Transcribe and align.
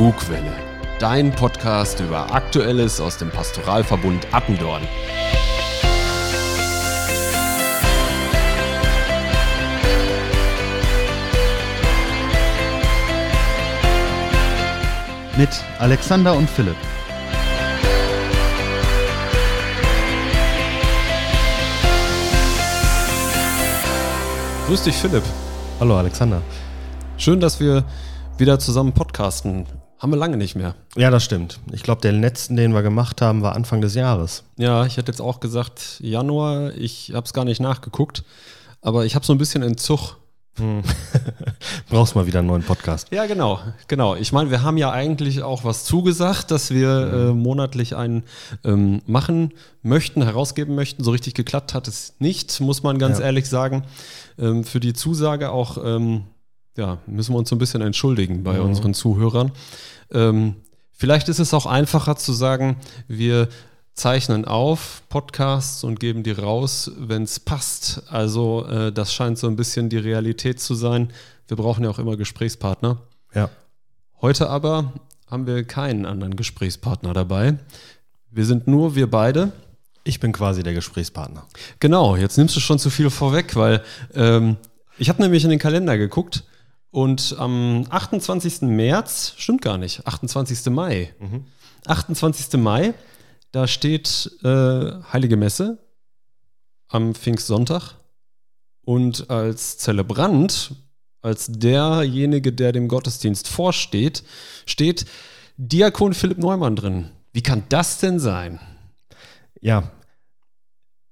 Bugwelle, 0.00 0.54
dein 0.98 1.30
Podcast 1.30 2.00
über 2.00 2.32
Aktuelles 2.32 3.02
aus 3.02 3.18
dem 3.18 3.30
Pastoralverbund 3.30 4.26
Attendorn. 4.32 4.80
Mit 15.36 15.50
Alexander 15.78 16.34
und 16.34 16.48
Philipp. 16.48 16.76
Grüß 24.66 24.82
dich, 24.84 24.94
Philipp. 24.94 25.24
Hallo 25.78 25.98
Alexander. 25.98 26.40
Schön, 27.18 27.38
dass 27.38 27.60
wir 27.60 27.84
wieder 28.38 28.58
zusammen 28.58 28.94
podcasten. 28.94 29.66
Haben 30.00 30.12
wir 30.12 30.16
lange 30.16 30.38
nicht 30.38 30.56
mehr. 30.56 30.74
Ja, 30.96 31.10
das 31.10 31.24
stimmt. 31.24 31.60
Ich 31.72 31.82
glaube, 31.82 32.00
der 32.00 32.12
letzten, 32.12 32.56
den 32.56 32.72
wir 32.72 32.80
gemacht 32.82 33.20
haben, 33.20 33.42
war 33.42 33.54
Anfang 33.54 33.82
des 33.82 33.94
Jahres. 33.94 34.44
Ja, 34.56 34.86
ich 34.86 34.96
hätte 34.96 35.12
jetzt 35.12 35.20
auch 35.20 35.40
gesagt 35.40 35.98
Januar. 36.00 36.72
Ich 36.74 37.12
habe 37.14 37.26
es 37.26 37.34
gar 37.34 37.44
nicht 37.44 37.60
nachgeguckt, 37.60 38.24
aber 38.80 39.04
ich 39.04 39.14
habe 39.14 39.26
so 39.26 39.34
ein 39.34 39.38
bisschen 39.38 39.62
Entzug. 39.62 40.16
Hm. 40.56 40.82
Brauchst 41.90 42.14
mal 42.16 42.26
wieder 42.26 42.38
einen 42.38 42.48
neuen 42.48 42.62
Podcast. 42.62 43.08
Ja, 43.12 43.26
genau, 43.26 43.60
genau. 43.88 44.16
Ich 44.16 44.32
meine, 44.32 44.50
wir 44.50 44.62
haben 44.62 44.78
ja 44.78 44.90
eigentlich 44.90 45.42
auch 45.42 45.64
was 45.64 45.84
zugesagt, 45.84 46.50
dass 46.50 46.70
wir 46.70 46.88
äh, 47.12 47.32
monatlich 47.34 47.94
einen 47.94 48.24
ähm, 48.64 49.02
machen 49.06 49.52
möchten, 49.82 50.22
herausgeben 50.22 50.74
möchten. 50.74 51.04
So 51.04 51.10
richtig 51.10 51.34
geklappt 51.34 51.74
hat 51.74 51.86
es 51.88 52.14
nicht, 52.20 52.58
muss 52.60 52.82
man 52.82 52.98
ganz 52.98 53.18
Ja. 53.18 53.26
ehrlich 53.26 53.48
sagen. 53.50 53.84
Ähm, 54.38 54.64
für 54.64 54.80
die 54.80 54.94
Zusage 54.94 55.50
auch, 55.52 55.76
ähm, 55.84 56.22
ja, 56.76 56.98
müssen 57.06 57.34
wir 57.34 57.38
uns 57.38 57.48
so 57.50 57.56
ein 57.56 57.58
bisschen 57.58 57.82
entschuldigen 57.82 58.42
bei 58.42 58.54
Mhm. 58.58 58.64
unseren 58.66 58.94
Zuhörern. 58.94 59.52
Ähm, 60.12 60.56
vielleicht 60.92 61.28
ist 61.28 61.38
es 61.38 61.52
auch 61.54 61.66
einfacher 61.66 62.16
zu 62.16 62.32
sagen, 62.32 62.76
wir 63.08 63.48
zeichnen 63.94 64.44
auf 64.46 65.02
Podcasts 65.08 65.84
und 65.84 66.00
geben 66.00 66.22
die 66.22 66.30
raus, 66.30 66.90
wenn 66.96 67.24
es 67.24 67.38
passt. 67.40 68.02
Also 68.08 68.66
äh, 68.66 68.92
das 68.92 69.12
scheint 69.12 69.38
so 69.38 69.46
ein 69.46 69.56
bisschen 69.56 69.88
die 69.90 69.98
Realität 69.98 70.60
zu 70.60 70.74
sein. 70.74 71.12
Wir 71.48 71.56
brauchen 71.56 71.84
ja 71.84 71.90
auch 71.90 71.98
immer 71.98 72.16
Gesprächspartner. 72.16 72.98
Ja. 73.34 73.50
Heute 74.22 74.48
aber 74.48 74.92
haben 75.30 75.46
wir 75.46 75.64
keinen 75.64 76.06
anderen 76.06 76.36
Gesprächspartner 76.36 77.12
dabei. 77.12 77.58
Wir 78.30 78.46
sind 78.46 78.66
nur 78.68 78.94
wir 78.94 79.10
beide. 79.10 79.52
Ich 80.04 80.18
bin 80.20 80.32
quasi 80.32 80.62
der 80.62 80.72
Gesprächspartner. 80.72 81.46
Genau, 81.78 82.16
jetzt 82.16 82.38
nimmst 82.38 82.56
du 82.56 82.60
schon 82.60 82.78
zu 82.78 82.88
viel 82.90 83.10
vorweg, 83.10 83.54
weil 83.56 83.82
ähm, 84.14 84.56
ich 84.98 85.08
habe 85.08 85.20
nämlich 85.20 85.44
in 85.44 85.50
den 85.50 85.58
Kalender 85.58 85.98
geguckt 85.98 86.44
und 86.90 87.36
am 87.38 87.86
28. 87.88 88.62
März, 88.62 89.34
stimmt 89.36 89.62
gar 89.62 89.78
nicht, 89.78 90.06
28. 90.06 90.66
Mai, 90.66 91.14
28. 91.86 92.60
Mai, 92.60 92.94
da 93.52 93.66
steht 93.66 94.30
äh, 94.42 94.92
Heilige 95.12 95.36
Messe 95.36 95.78
am 96.88 97.14
Pfingstsonntag 97.14 97.94
und 98.82 99.30
als 99.30 99.78
Zelebrant, 99.78 100.72
als 101.22 101.46
derjenige, 101.48 102.52
der 102.52 102.72
dem 102.72 102.88
Gottesdienst 102.88 103.48
vorsteht, 103.48 104.24
steht 104.66 105.06
Diakon 105.56 106.14
Philipp 106.14 106.38
Neumann 106.38 106.76
drin. 106.76 107.10
Wie 107.32 107.42
kann 107.42 107.64
das 107.68 107.98
denn 107.98 108.18
sein? 108.18 108.58
Ja, 109.60 109.92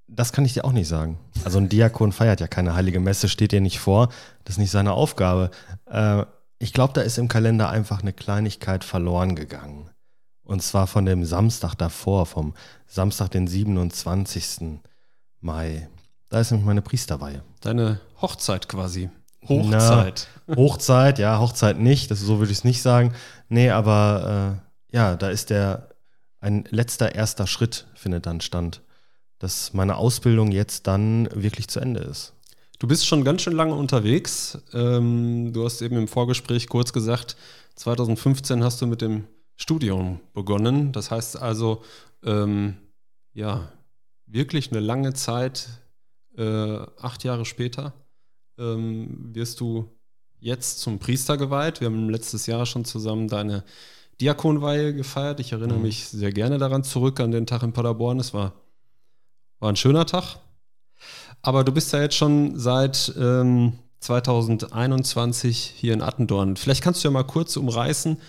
das 0.09 0.33
kann 0.33 0.45
ich 0.45 0.55
dir 0.55 0.65
auch 0.65 0.73
nicht 0.73 0.89
sagen. 0.89 1.19
Also 1.45 1.59
ein 1.59 1.69
Diakon 1.69 2.13
feiert 2.13 2.41
ja 2.41 2.49
keine 2.49 2.75
heilige 2.75 2.99
Messe, 2.99 3.29
steht 3.29 3.53
dir 3.53 3.61
nicht 3.61 3.79
vor. 3.79 4.09
Das 4.45 4.55
ist 4.55 4.59
nicht 4.59 4.71
seine 4.71 4.93
Aufgabe. 4.93 5.51
Äh, 5.87 6.25
ich 6.59 6.73
glaube, 6.73 6.93
da 6.95 7.03
ist 7.03 7.19
im 7.19 7.29
Kalender 7.29 7.69
einfach 7.69 8.01
eine 8.01 8.13
Kleinigkeit 8.13 8.85
verloren 8.85 9.37
gegangen. 9.37 9.91
Und 10.43 10.63
zwar 10.63 10.87
von 10.87 11.05
dem 11.05 11.25
Samstag 11.25 11.75
davor, 11.75 12.27
vom 12.27 12.55
Samstag, 12.87 13.29
den 13.31 13.47
27. 13.47 14.81
Mai. 15.41 15.89
Da 16.31 16.41
ist 16.41 16.51
nämlich 16.51 16.67
meine 16.67 16.83
Priesterweihe. 16.83 17.43
Deine 17.61 18.01
Hochzeit 18.21 18.69
quasi. 18.69 19.11
Hochzeit. 19.47 20.27
Hochzeit, 20.57 21.19
ja, 21.19 21.39
Hochzeit 21.39 21.79
nicht, 21.79 22.11
das, 22.11 22.21
so 22.21 22.39
würde 22.39 22.51
ich 22.51 22.59
es 22.59 22.65
nicht 22.65 22.83
sagen. 22.83 23.13
Nee, 23.49 23.71
aber 23.71 24.59
äh, 24.91 24.97
ja, 24.97 25.17
da 25.17 25.29
ist 25.29 25.51
der, 25.51 25.91
ein 26.41 26.65
letzter 26.71 27.15
erster 27.15 27.47
Schritt 27.47 27.87
findet 27.95 28.27
dann 28.27 28.41
stand, 28.41 28.83
dass 29.39 29.73
meine 29.75 29.97
Ausbildung 29.97 30.51
jetzt 30.53 30.87
dann 30.87 31.29
wirklich 31.35 31.69
zu 31.69 31.81
Ende 31.81 32.01
ist. 32.01 32.33
Du 32.79 32.87
bist 32.87 33.07
schon 33.07 33.25
ganz 33.25 33.43
schön 33.43 33.55
lange 33.55 33.75
unterwegs. 33.75 34.59
Ähm, 34.73 35.53
du 35.53 35.65
hast 35.65 35.83
eben 35.83 35.97
im 35.97 36.09
Vorgespräch 36.09 36.69
kurz 36.69 36.93
gesagt, 36.93 37.37
2015 37.75 38.63
hast 38.63 38.81
du 38.81 38.87
mit 38.87 39.01
dem 39.03 39.25
Studium 39.57 40.21
begonnen. 40.35 40.93
Das 40.93 41.11
heißt 41.11 41.41
also, 41.41 41.83
ähm, 42.25 42.77
ja, 43.33 43.73
wirklich 44.27 44.71
eine 44.71 44.81
lange 44.81 45.13
Zeit, 45.15 45.69
äh, 46.37 46.79
acht 47.01 47.25
Jahre 47.25 47.45
später, 47.45 47.95
ähm, 48.59 49.35
wirst 49.35 49.59
du 49.61 49.89
jetzt 50.41 50.81
zum 50.81 51.01
Priester 51.01 51.37
geweiht. 51.37 51.81
Wir 51.81 51.87
haben 51.89 52.09
letztes 52.11 52.47
Jahr 52.47 52.65
schon 52.67 52.85
zusammen 52.85 53.27
deine 53.27 53.65
Diakonweihe 54.21 54.95
gefeiert. 54.95 55.41
Ich 55.41 55.53
erinnere 55.53 55.79
Mhm. 55.79 55.83
mich 55.83 56.09
sehr 56.09 56.33
gerne 56.33 56.59
daran 56.59 56.85
zurück, 56.85 57.19
an 57.21 57.31
den 57.33 57.47
Tag 57.47 57.63
in 57.65 57.73
Paderborn. 57.73 58.21
Es 58.21 58.35
war, 58.35 58.53
war 59.61 59.71
ein 59.71 59.77
schöner 59.77 60.07
Tag. 60.07 60.37
Aber 61.43 61.65
du 61.65 61.73
bist 61.73 61.93
ja 61.93 62.01
jetzt 62.01 62.17
schon 62.17 62.59
seit 62.59 63.13
ähm, 63.19 63.75
2021 64.01 65.75
hier 65.77 65.93
in 65.93 66.03
Attendorn. 66.03 66.57
Vielleicht 66.57 66.83
kannst 66.83 67.03
du 67.03 67.09
ja 67.09 67.13
mal 67.13 67.25
kurz 67.25 67.57
umreißen, 67.57 68.21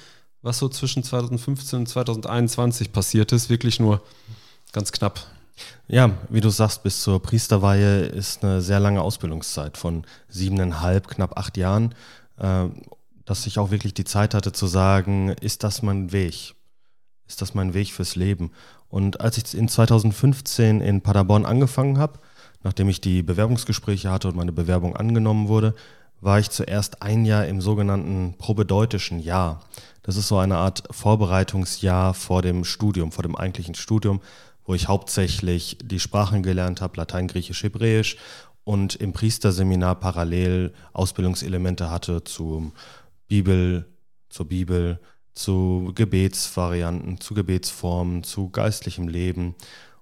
was 0.42 0.60
so 0.60 0.70
zwischen 0.70 1.04
2015 1.04 1.80
und 1.80 1.88
2021 1.88 2.92
passiert 2.92 3.32
ist. 3.32 3.50
Wirklich 3.50 3.80
nur 3.80 4.02
ganz 4.72 4.92
knapp. 4.92 5.26
Ja, 5.88 6.12
wie 6.30 6.42
du 6.42 6.50
sagst, 6.50 6.84
bis 6.84 7.02
zur 7.02 7.22
Priesterweihe 7.22 8.02
ist 8.02 8.44
eine 8.44 8.62
sehr 8.62 8.80
lange 8.80 9.02
Ausbildungszeit 9.02 9.78
von 9.78 10.06
siebeneinhalb, 10.30 11.08
knapp 11.08 11.38
acht 11.38 11.58
Jahren, 11.58 11.96
äh, 12.38 12.66
dass 13.26 13.46
ich 13.46 13.60
auch 13.60 13.72
wirklich 13.72 13.94
die 13.94 14.06
Zeit 14.06 14.34
hatte 14.34 14.52
zu 14.54 14.68
sagen, 14.68 15.30
ist 15.30 15.64
das 15.64 15.82
mein 15.82 16.12
Weg? 16.12 16.56
Ist 17.28 17.42
das 17.42 17.54
mein 17.54 17.74
Weg 17.74 17.92
fürs 17.92 18.16
Leben? 18.16 18.52
Und 18.90 19.22
als 19.22 19.38
ich 19.38 19.56
in 19.56 19.68
2015 19.68 20.82
in 20.82 21.02
Paderborn 21.02 21.46
angefangen 21.46 22.00
habe, 22.00 22.20
nachdem 22.64 22.90
ich 22.90 23.02
die 23.02 23.24
Bewerbungsgespräche 23.24 24.12
hatte 24.12 24.28
und 24.28 24.36
meine 24.36 24.52
Bewerbung 24.52 24.96
angenommen 24.96 25.48
wurde, 25.48 25.76
war 26.22 26.40
ich 26.40 26.50
zuerst 26.50 27.02
ein 27.02 27.24
Jahr 27.24 27.46
im 27.46 27.62
sogenannten 27.62 28.36
probedeutischen 28.38 29.20
Jahr. 29.20 29.62
Das 30.04 30.18
ist 30.18 30.28
so 30.28 30.38
eine 30.38 30.58
Art 30.58 30.84
Vorbereitungsjahr 30.92 32.14
vor 32.14 32.42
dem 32.42 32.66
Studium, 32.66 33.12
vor 33.12 33.24
dem 33.24 33.36
eigentlichen 33.36 33.76
Studium, 33.76 34.20
wo 34.66 34.74
ich 34.74 34.88
hauptsächlich 34.88 35.78
die 35.82 36.00
Sprachen 36.00 36.44
gelernt 36.44 36.82
habe, 36.82 36.98
Latein, 36.98 37.28
Griechisch, 37.28 37.64
Hebräisch 37.64 38.18
und 38.64 38.96
im 38.96 39.14
Priesterseminar 39.14 39.96
parallel 39.96 40.74
Ausbildungselemente 40.94 41.90
hatte 41.90 42.24
zum 42.24 42.74
Bibel, 43.28 43.86
zur 44.30 44.48
Bibel, 44.48 45.00
zu 45.40 45.94
Gebetsvarianten, 45.96 47.22
zu 47.22 47.34
Gebetsformen, 47.34 48.24
zu 48.24 48.50
geistlichem 48.50 49.08
Leben. 49.08 49.56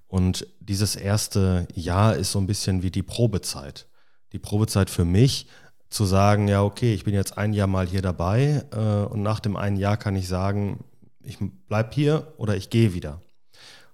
Und 0.08 0.48
dieses 0.60 0.96
erste 0.96 1.68
Jahr 1.76 2.16
ist 2.16 2.32
so 2.32 2.40
ein 2.40 2.48
bisschen 2.48 2.82
wie 2.82 2.90
die 2.90 3.04
Probezeit. 3.04 3.86
Die 4.32 4.40
Probezeit 4.40 4.90
für 4.90 5.06
mich, 5.06 5.48
zu 5.90 6.06
sagen, 6.06 6.48
ja, 6.48 6.64
okay, 6.64 6.94
ich 6.94 7.06
bin 7.06 7.14
jetzt 7.14 7.38
ein 7.38 7.54
Jahr 7.54 7.68
mal 7.68 7.88
hier 7.88 8.02
dabei 8.02 8.66
äh, 8.72 9.06
und 9.06 9.22
nach 9.22 9.40
dem 9.40 9.56
einen 9.56 9.78
Jahr 9.78 9.96
kann 9.96 10.16
ich 10.16 10.28
sagen, 10.28 10.84
ich 11.24 11.38
bleib 11.70 11.94
hier 11.94 12.34
oder 12.38 12.58
ich 12.58 12.70
gehe 12.70 12.94
wieder. 12.94 13.22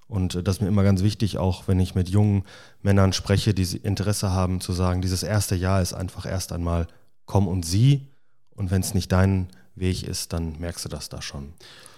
Und 0.08 0.48
das 0.48 0.56
ist 0.56 0.62
mir 0.62 0.70
immer 0.70 0.84
ganz 0.84 1.04
wichtig, 1.04 1.38
auch 1.38 1.68
wenn 1.68 1.80
ich 1.80 1.94
mit 1.94 2.10
jungen 2.10 2.46
Männern 2.82 3.14
spreche, 3.14 3.54
die 3.54 3.78
Interesse 3.78 4.32
haben, 4.32 4.62
zu 4.62 4.72
sagen, 4.72 5.02
dieses 5.02 5.24
erste 5.24 5.56
Jahr 5.56 5.82
ist 5.82 5.94
einfach 5.94 6.26
erst 6.26 6.54
einmal 6.54 6.88
komm 7.26 7.48
und 7.48 7.64
sieh. 7.64 8.08
Und 8.56 8.72
wenn 8.72 8.82
es 8.82 8.94
nicht 8.94 9.12
dein 9.12 9.50
Weg 9.76 10.04
ist, 10.04 10.34
dann 10.34 10.60
merkst 10.60 10.86
du 10.86 10.90
das 10.90 11.10
da 11.10 11.22
schon. 11.22 11.54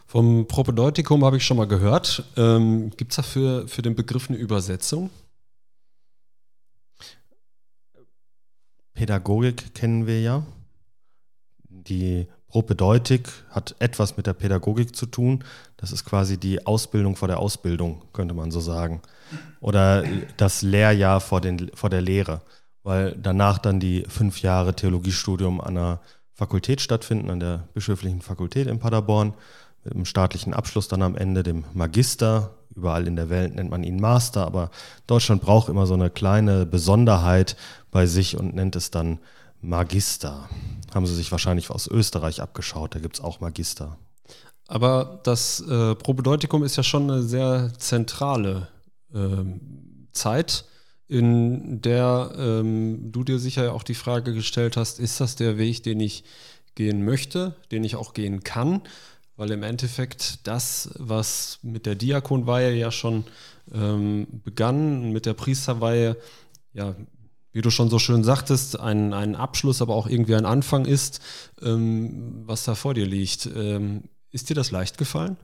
Vom 0.07 0.47
Propedeutikum 0.47 1.25
habe 1.25 1.37
ich 1.37 1.45
schon 1.45 1.57
mal 1.57 1.67
gehört. 1.67 2.23
Ähm, 2.37 2.91
Gibt 2.95 3.11
es 3.11 3.17
dafür 3.17 3.67
für 3.67 3.81
den 3.81 3.95
Begriff 3.95 4.29
eine 4.29 4.37
Übersetzung? 4.37 5.09
Pädagogik 8.93 9.73
kennen 9.73 10.07
wir 10.07 10.21
ja. 10.21 10.43
Die 11.67 12.27
Propedeutik 12.47 13.27
hat 13.49 13.75
etwas 13.79 14.15
mit 14.15 14.27
der 14.27 14.33
Pädagogik 14.33 14.95
zu 14.95 15.07
tun. 15.07 15.43
Das 15.75 15.91
ist 15.91 16.05
quasi 16.05 16.37
die 16.37 16.65
Ausbildung 16.65 17.17
vor 17.17 17.27
der 17.27 17.39
Ausbildung, 17.39 18.03
könnte 18.13 18.33
man 18.33 18.51
so 18.51 18.61
sagen. 18.61 19.01
Oder 19.59 20.05
das 20.37 20.61
Lehrjahr 20.61 21.19
vor, 21.19 21.41
den, 21.41 21.69
vor 21.73 21.89
der 21.89 22.01
Lehre, 22.01 22.41
weil 22.83 23.17
danach 23.21 23.57
dann 23.57 23.81
die 23.81 24.05
fünf 24.07 24.41
Jahre 24.41 24.73
Theologiestudium 24.73 25.59
an 25.59 25.75
der 25.75 26.01
Fakultät 26.35 26.81
stattfinden, 26.81 27.29
an 27.29 27.39
der 27.39 27.69
Bischöflichen 27.73 28.21
Fakultät 28.21 28.67
in 28.67 28.79
Paderborn, 28.79 29.33
mit 29.85 29.93
einem 29.93 30.05
staatlichen 30.05 30.53
Abschluss 30.53 30.87
dann 30.87 31.01
am 31.01 31.15
Ende, 31.15 31.43
dem 31.43 31.63
Magister. 31.73 32.55
Überall 32.75 33.07
in 33.07 33.15
der 33.15 33.29
Welt 33.29 33.55
nennt 33.55 33.69
man 33.69 33.83
ihn 33.83 34.01
Master, 34.01 34.45
aber 34.45 34.69
Deutschland 35.07 35.41
braucht 35.41 35.69
immer 35.69 35.87
so 35.87 35.93
eine 35.93 36.09
kleine 36.09 36.65
Besonderheit 36.65 37.55
bei 37.89 38.05
sich 38.05 38.37
und 38.37 38.53
nennt 38.53 38.75
es 38.75 38.91
dann 38.91 39.19
Magister. 39.61 40.49
Haben 40.93 41.05
sie 41.05 41.15
sich 41.15 41.31
wahrscheinlich 41.31 41.69
aus 41.69 41.87
Österreich 41.87 42.41
abgeschaut, 42.41 42.95
da 42.95 42.99
gibt 42.99 43.15
es 43.15 43.23
auch 43.23 43.39
Magister. 43.39 43.97
Aber 44.67 45.21
das 45.23 45.61
äh, 45.61 45.95
Probedeutikum 45.95 46.63
ist 46.63 46.75
ja 46.75 46.83
schon 46.83 47.09
eine 47.09 47.23
sehr 47.23 47.71
zentrale 47.77 48.67
äh, 49.13 49.43
Zeit, 50.11 50.65
in 51.07 51.81
der 51.81 52.33
ähm, 52.37 53.11
du 53.11 53.23
dir 53.23 53.39
sicher 53.39 53.73
auch 53.73 53.83
die 53.83 53.93
Frage 53.93 54.33
gestellt 54.33 54.77
hast, 54.77 54.99
ist 54.99 55.19
das 55.19 55.35
der 55.35 55.57
Weg, 55.57 55.83
den 55.83 55.99
ich 55.99 56.23
gehen 56.73 57.05
möchte, 57.05 57.55
den 57.71 57.83
ich 57.83 57.95
auch 57.95 58.13
gehen 58.13 58.43
kann? 58.43 58.81
Weil 59.37 59.51
im 59.51 59.63
Endeffekt 59.63 60.47
das, 60.47 60.89
was 60.97 61.59
mit 61.61 61.85
der 61.85 61.95
Diakonweihe 61.95 62.73
ja 62.73 62.91
schon 62.91 63.25
ähm, 63.73 64.27
begann, 64.43 65.11
mit 65.11 65.25
der 65.25 65.33
Priesterweihe, 65.33 66.17
ja, 66.73 66.95
wie 67.51 67.61
du 67.61 67.69
schon 67.69 67.89
so 67.89 67.99
schön 67.99 68.23
sagtest, 68.23 68.79
ein, 68.79 69.13
ein 69.13 69.35
Abschluss, 69.35 69.81
aber 69.81 69.95
auch 69.95 70.07
irgendwie 70.07 70.35
ein 70.35 70.45
Anfang 70.45 70.85
ist, 70.85 71.21
ähm, 71.61 72.43
was 72.45 72.65
da 72.65 72.75
vor 72.75 72.93
dir 72.93 73.05
liegt. 73.05 73.49
Ähm, 73.55 74.03
ist 74.31 74.49
dir 74.49 74.55
das 74.55 74.71
leicht 74.71 74.97
gefallen? 74.97 75.37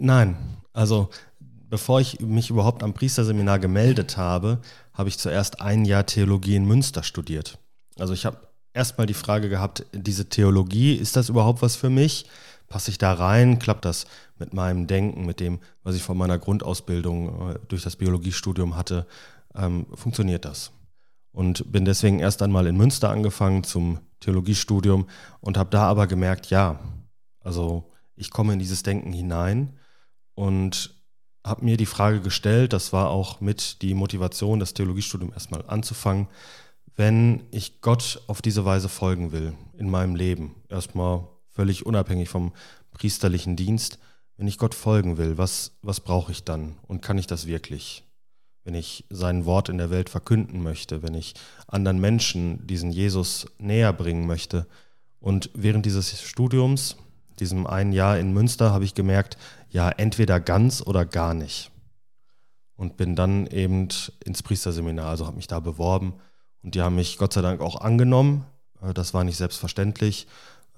Nein, 0.00 0.36
also 0.72 1.10
bevor 1.68 2.00
ich 2.00 2.20
mich 2.20 2.50
überhaupt 2.50 2.82
am 2.82 2.94
Priesterseminar 2.94 3.58
gemeldet 3.58 4.16
habe, 4.16 4.60
habe 4.92 5.08
ich 5.08 5.18
zuerst 5.18 5.60
ein 5.60 5.84
Jahr 5.84 6.06
Theologie 6.06 6.56
in 6.56 6.66
Münster 6.66 7.02
studiert. 7.02 7.58
Also 7.98 8.12
ich 8.12 8.26
habe 8.26 8.38
erstmal 8.72 9.06
die 9.06 9.14
Frage 9.14 9.48
gehabt, 9.48 9.86
diese 9.92 10.28
Theologie, 10.28 10.94
ist 10.94 11.16
das 11.16 11.28
überhaupt 11.28 11.62
was 11.62 11.76
für 11.76 11.90
mich? 11.90 12.26
Passe 12.68 12.90
ich 12.90 12.98
da 12.98 13.12
rein? 13.12 13.58
Klappt 13.58 13.84
das 13.84 14.06
mit 14.38 14.52
meinem 14.52 14.86
Denken, 14.86 15.26
mit 15.26 15.40
dem, 15.40 15.60
was 15.82 15.94
ich 15.94 16.02
von 16.02 16.16
meiner 16.16 16.38
Grundausbildung 16.38 17.50
äh, 17.50 17.58
durch 17.68 17.82
das 17.82 17.96
Biologiestudium 17.96 18.76
hatte? 18.76 19.06
Ähm, 19.54 19.86
funktioniert 19.94 20.44
das? 20.44 20.72
Und 21.32 21.70
bin 21.70 21.84
deswegen 21.84 22.20
erst 22.20 22.42
einmal 22.42 22.66
in 22.66 22.76
Münster 22.76 23.10
angefangen 23.10 23.64
zum 23.64 23.98
Theologiestudium 24.20 25.06
und 25.40 25.58
habe 25.58 25.70
da 25.70 25.82
aber 25.82 26.06
gemerkt, 26.06 26.46
ja, 26.50 26.80
also 27.40 27.90
ich 28.16 28.30
komme 28.30 28.52
in 28.52 28.58
dieses 28.58 28.82
Denken 28.82 29.12
hinein 29.12 29.76
und 30.34 30.94
habe 31.44 31.64
mir 31.64 31.76
die 31.76 31.86
Frage 31.86 32.20
gestellt, 32.20 32.72
das 32.72 32.92
war 32.92 33.10
auch 33.10 33.40
mit 33.40 33.82
die 33.82 33.94
Motivation, 33.94 34.60
das 34.60 34.74
Theologiestudium 34.74 35.32
erstmal 35.32 35.62
anzufangen, 35.66 36.28
wenn 36.96 37.42
ich 37.50 37.80
Gott 37.80 38.22
auf 38.28 38.40
diese 38.40 38.64
Weise 38.64 38.88
folgen 38.88 39.32
will 39.32 39.54
in 39.76 39.90
meinem 39.90 40.14
Leben, 40.14 40.54
erstmal 40.68 41.26
völlig 41.48 41.84
unabhängig 41.84 42.28
vom 42.28 42.52
priesterlichen 42.92 43.56
Dienst, 43.56 43.98
wenn 44.36 44.48
ich 44.48 44.58
Gott 44.58 44.74
folgen 44.74 45.18
will, 45.18 45.36
was, 45.36 45.72
was 45.82 46.00
brauche 46.00 46.32
ich 46.32 46.44
dann 46.44 46.76
und 46.86 47.02
kann 47.02 47.18
ich 47.18 47.26
das 47.26 47.46
wirklich? 47.46 48.04
Wenn 48.64 48.74
ich 48.74 49.04
sein 49.10 49.44
Wort 49.44 49.68
in 49.68 49.76
der 49.76 49.90
Welt 49.90 50.08
verkünden 50.08 50.62
möchte, 50.62 51.02
wenn 51.02 51.14
ich 51.14 51.34
anderen 51.66 52.00
Menschen 52.00 52.66
diesen 52.66 52.90
Jesus 52.90 53.46
näher 53.58 53.92
bringen 53.92 54.26
möchte. 54.26 54.66
Und 55.20 55.50
während 55.52 55.84
dieses 55.84 56.22
Studiums 56.22 56.96
diesem 57.40 57.66
einen 57.66 57.92
Jahr 57.92 58.18
in 58.18 58.32
Münster 58.32 58.72
habe 58.72 58.84
ich 58.84 58.94
gemerkt, 58.94 59.36
ja, 59.74 59.90
entweder 59.90 60.38
ganz 60.38 60.80
oder 60.86 61.04
gar 61.04 61.34
nicht. 61.34 61.72
Und 62.76 62.96
bin 62.96 63.16
dann 63.16 63.48
eben 63.48 63.88
ins 64.24 64.42
Priesterseminar, 64.44 65.08
also 65.08 65.26
habe 65.26 65.36
mich 65.36 65.48
da 65.48 65.58
beworben 65.58 66.14
und 66.62 66.76
die 66.76 66.80
haben 66.80 66.94
mich 66.94 67.18
Gott 67.18 67.32
sei 67.32 67.42
Dank 67.42 67.60
auch 67.60 67.80
angenommen. 67.80 68.46
Äh, 68.80 68.94
das 68.94 69.14
war 69.14 69.24
nicht 69.24 69.36
selbstverständlich. 69.36 70.28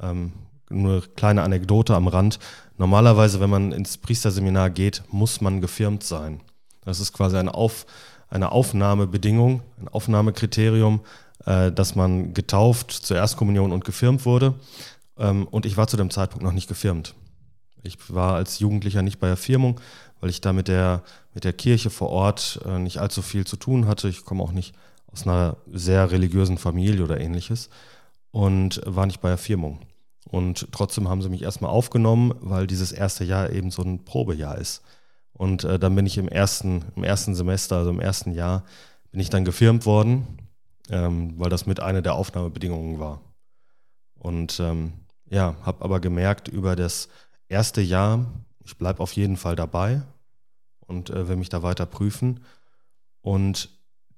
Ähm, 0.01 0.33
nur 0.71 0.93
eine 0.93 1.03
kleine 1.03 1.43
Anekdote 1.43 1.95
am 1.95 2.09
Rand. 2.09 2.39
Normalerweise, 2.79 3.39
wenn 3.39 3.51
man 3.51 3.71
ins 3.71 3.99
Priesterseminar 3.99 4.71
geht, 4.71 5.03
muss 5.11 5.43
man 5.43 5.61
gefirmt 5.61 6.03
sein. 6.03 6.41
Das 6.83 6.99
ist 6.99 7.13
quasi 7.13 7.37
eine, 7.37 7.53
Auf, 7.53 7.85
eine 8.31 8.51
Aufnahmebedingung, 8.51 9.63
ein 9.79 9.89
Aufnahmekriterium, 9.89 11.01
äh, 11.45 11.71
dass 11.71 11.97
man 11.97 12.33
getauft 12.33 12.93
zur 12.93 13.19
Erstkommunion 13.19 13.73
und 13.73 13.85
gefirmt 13.85 14.25
wurde. 14.25 14.55
Ähm, 15.19 15.47
und 15.49 15.67
ich 15.67 15.77
war 15.77 15.87
zu 15.87 15.99
dem 15.99 16.09
Zeitpunkt 16.09 16.45
noch 16.45 16.53
nicht 16.53 16.67
gefirmt. 16.67 17.15
Ich 17.87 18.13
war 18.13 18.35
als 18.35 18.59
Jugendlicher 18.59 19.03
nicht 19.03 19.19
bei 19.19 19.29
der 19.29 19.37
Firmung, 19.37 19.81
weil 20.21 20.31
ich 20.31 20.41
da 20.41 20.53
mit 20.53 20.69
der, 20.69 21.03
mit 21.35 21.45
der 21.45 21.53
Kirche 21.53 21.91
vor 21.91 22.11
Ort 22.11 22.61
äh, 22.65 22.79
nicht 22.79 22.99
allzu 22.99 23.23
viel 23.23 23.47
zu 23.47 23.57
tun 23.57 23.87
hatte. 23.87 24.09
Ich 24.09 24.25
komme 24.25 24.43
auch 24.43 24.53
nicht 24.53 24.75
aus 25.13 25.23
einer 25.23 25.57
sehr 25.73 26.11
religiösen 26.11 26.59
Familie 26.59 27.05
oder 27.05 27.21
ähnliches 27.21 27.71
und 28.31 28.81
war 28.85 29.07
nicht 29.07 29.21
bei 29.21 29.29
der 29.29 29.39
Firmung. 29.39 29.81
Und 30.29 30.69
trotzdem 30.73 31.09
haben 31.09 31.23
sie 31.23 31.29
mich 31.29 31.43
erstmal 31.43 31.71
aufgenommen, 31.71 32.35
weil 32.41 32.67
dieses 32.67 32.93
erste 32.93 33.25
Jahr 33.25 33.51
eben 33.51 33.71
so 33.71 33.83
ein 33.83 34.05
Probejahr 34.05 34.59
ist. 34.59 34.83
Und 35.33 35.65
äh, 35.65 35.79
dann 35.79 35.95
bin 35.95 36.07
ich 36.07 36.19
im 36.19 36.29
ersten, 36.29 36.87
im 36.97 37.05
ersten 37.05 37.35
Semester, 37.35 37.77
also 37.77 37.91
im 37.91 38.01
ersten 38.01 38.33
Jahr, 38.33 38.65
bin 39.13 39.21
ich 39.21 39.31
dann 39.31 39.45
gefirmt 39.45 39.87
worden, 39.87 40.27
ähm, 40.91 41.35
weil 41.39 41.51
das 41.51 41.67
mit 41.67 41.81
einer 41.81 42.03
der 42.03 42.15
Aufnahmebedingungen 42.15 42.99
war. 42.99 43.21
Und 44.19 44.59
ähm, 44.61 44.95
ja, 45.29 45.57
habe 45.63 45.85
aber 45.85 46.01
gemerkt 46.01 46.49
über 46.49 46.75
das 46.75 47.09
erste 47.49 47.81
Jahr, 47.81 48.27
ich 48.65 48.77
bleibe 48.77 49.01
auf 49.01 49.13
jeden 49.13 49.37
Fall 49.37 49.57
dabei 49.57 50.03
und 50.81 51.11
äh, 51.11 51.29
will 51.29 51.37
mich 51.37 51.49
da 51.49 51.63
weiter 51.63 51.87
prüfen. 51.87 52.41
Und 53.21 53.71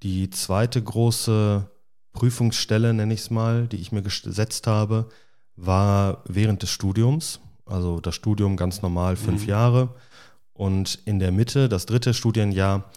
die 0.03 0.29
zweite 0.29 0.81
große 0.81 1.69
Prüfungsstelle, 2.13 2.93
nenne 2.93 3.13
ich 3.13 3.21
es 3.21 3.29
mal, 3.29 3.67
die 3.67 3.77
ich 3.77 3.91
mir 3.91 4.01
gesetzt 4.01 4.67
habe, 4.67 5.09
war 5.55 6.23
während 6.27 6.63
des 6.63 6.69
Studiums. 6.69 7.39
Also 7.65 7.99
das 7.99 8.15
Studium 8.15 8.57
ganz 8.57 8.81
normal 8.81 9.15
fünf 9.15 9.43
mhm. 9.43 9.49
Jahre. 9.49 9.95
Und 10.53 10.99
in 11.05 11.19
der 11.19 11.31
Mitte, 11.31 11.69
das 11.69 11.85
dritte 11.85 12.13
Studienjahr, 12.13 12.91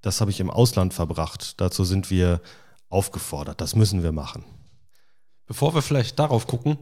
das 0.00 0.20
habe 0.20 0.30
ich 0.30 0.40
im 0.40 0.50
Ausland 0.50 0.94
verbracht. 0.94 1.60
Dazu 1.60 1.84
sind 1.84 2.10
wir 2.10 2.40
aufgefordert. 2.88 3.60
Das 3.60 3.76
müssen 3.76 4.02
wir 4.02 4.12
machen. 4.12 4.44
Bevor 5.46 5.74
wir 5.74 5.82
vielleicht 5.82 6.18
darauf 6.18 6.46
gucken, 6.46 6.78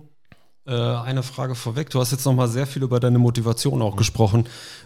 eine 0.72 1.22
Frage 1.22 1.54
vorweg. 1.54 1.90
Du 1.90 2.00
hast 2.00 2.12
jetzt 2.12 2.24
nochmal 2.24 2.48
sehr 2.48 2.66
viel 2.66 2.82
über 2.82 3.00
deine 3.00 3.18
Motivation 3.18 3.82
auch 3.82 3.94
mhm. 3.94 3.98
gesprochen, 3.98 4.44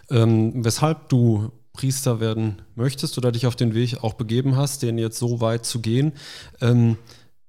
ähm, 0.09 0.63
weshalb 0.63 1.09
du 1.09 1.51
Priester 1.73 2.19
werden 2.19 2.61
möchtest 2.75 3.17
oder 3.17 3.31
dich 3.31 3.47
auf 3.47 3.55
den 3.55 3.73
Weg 3.73 4.03
auch 4.03 4.13
begeben 4.13 4.57
hast, 4.57 4.83
den 4.83 4.97
jetzt 4.97 5.17
so 5.17 5.41
weit 5.41 5.65
zu 5.65 5.79
gehen. 5.79 6.13
Ähm, 6.59 6.97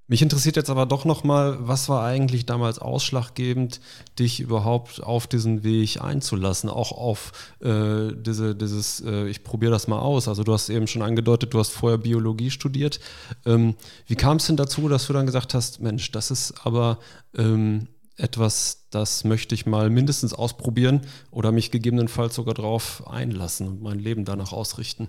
mich 0.09 0.21
interessiert 0.21 0.57
jetzt 0.57 0.69
aber 0.69 0.85
doch 0.85 1.05
nochmal, 1.05 1.57
was 1.61 1.89
war 1.89 2.05
eigentlich 2.05 2.45
damals 2.45 2.79
ausschlaggebend, 2.79 3.81
dich 4.19 4.41
überhaupt 4.41 5.03
auf 5.03 5.27
diesen 5.27 5.65
Weg 5.65 6.03
einzulassen, 6.03 6.69
auch 6.69 6.93
auf 6.93 7.33
äh, 7.61 8.13
diese, 8.15 8.55
dieses, 8.55 9.01
äh, 9.01 9.29
ich 9.29 9.43
probiere 9.43 9.73
das 9.73 9.89
mal 9.89 10.01
aus. 10.01 10.29
Also 10.29 10.45
du 10.45 10.53
hast 10.53 10.69
eben 10.69 10.87
schon 10.87 11.03
angedeutet, 11.03 11.55
du 11.55 11.59
hast 11.59 11.71
vorher 11.71 11.99
Biologie 11.99 12.51
studiert. 12.51 13.01
Ähm, 13.47 13.75
wie 14.07 14.17
kam 14.17 14.37
es 14.37 14.47
denn 14.47 14.57
dazu, 14.57 14.89
dass 14.89 15.07
du 15.07 15.15
dann 15.15 15.25
gesagt 15.25 15.55
hast, 15.55 15.81
Mensch, 15.81 16.11
das 16.11 16.31
ist 16.31 16.67
aber 16.67 16.99
ähm, 17.35 17.89
etwas, 18.23 18.87
das 18.91 19.25
möchte 19.25 19.55
ich 19.55 19.67
mal 19.67 19.91
mindestens 19.91 20.33
ausprobieren 20.33 21.03
oder 21.31 21.53
mich 21.53 21.71
gegebenenfalls 21.71 22.35
sogar 22.35 22.55
darauf 22.55 23.07
einlassen 23.07 23.69
und 23.69 23.83
mein 23.83 23.99
Leben 23.99 24.25
danach 24.25 24.53
ausrichten? 24.53 25.09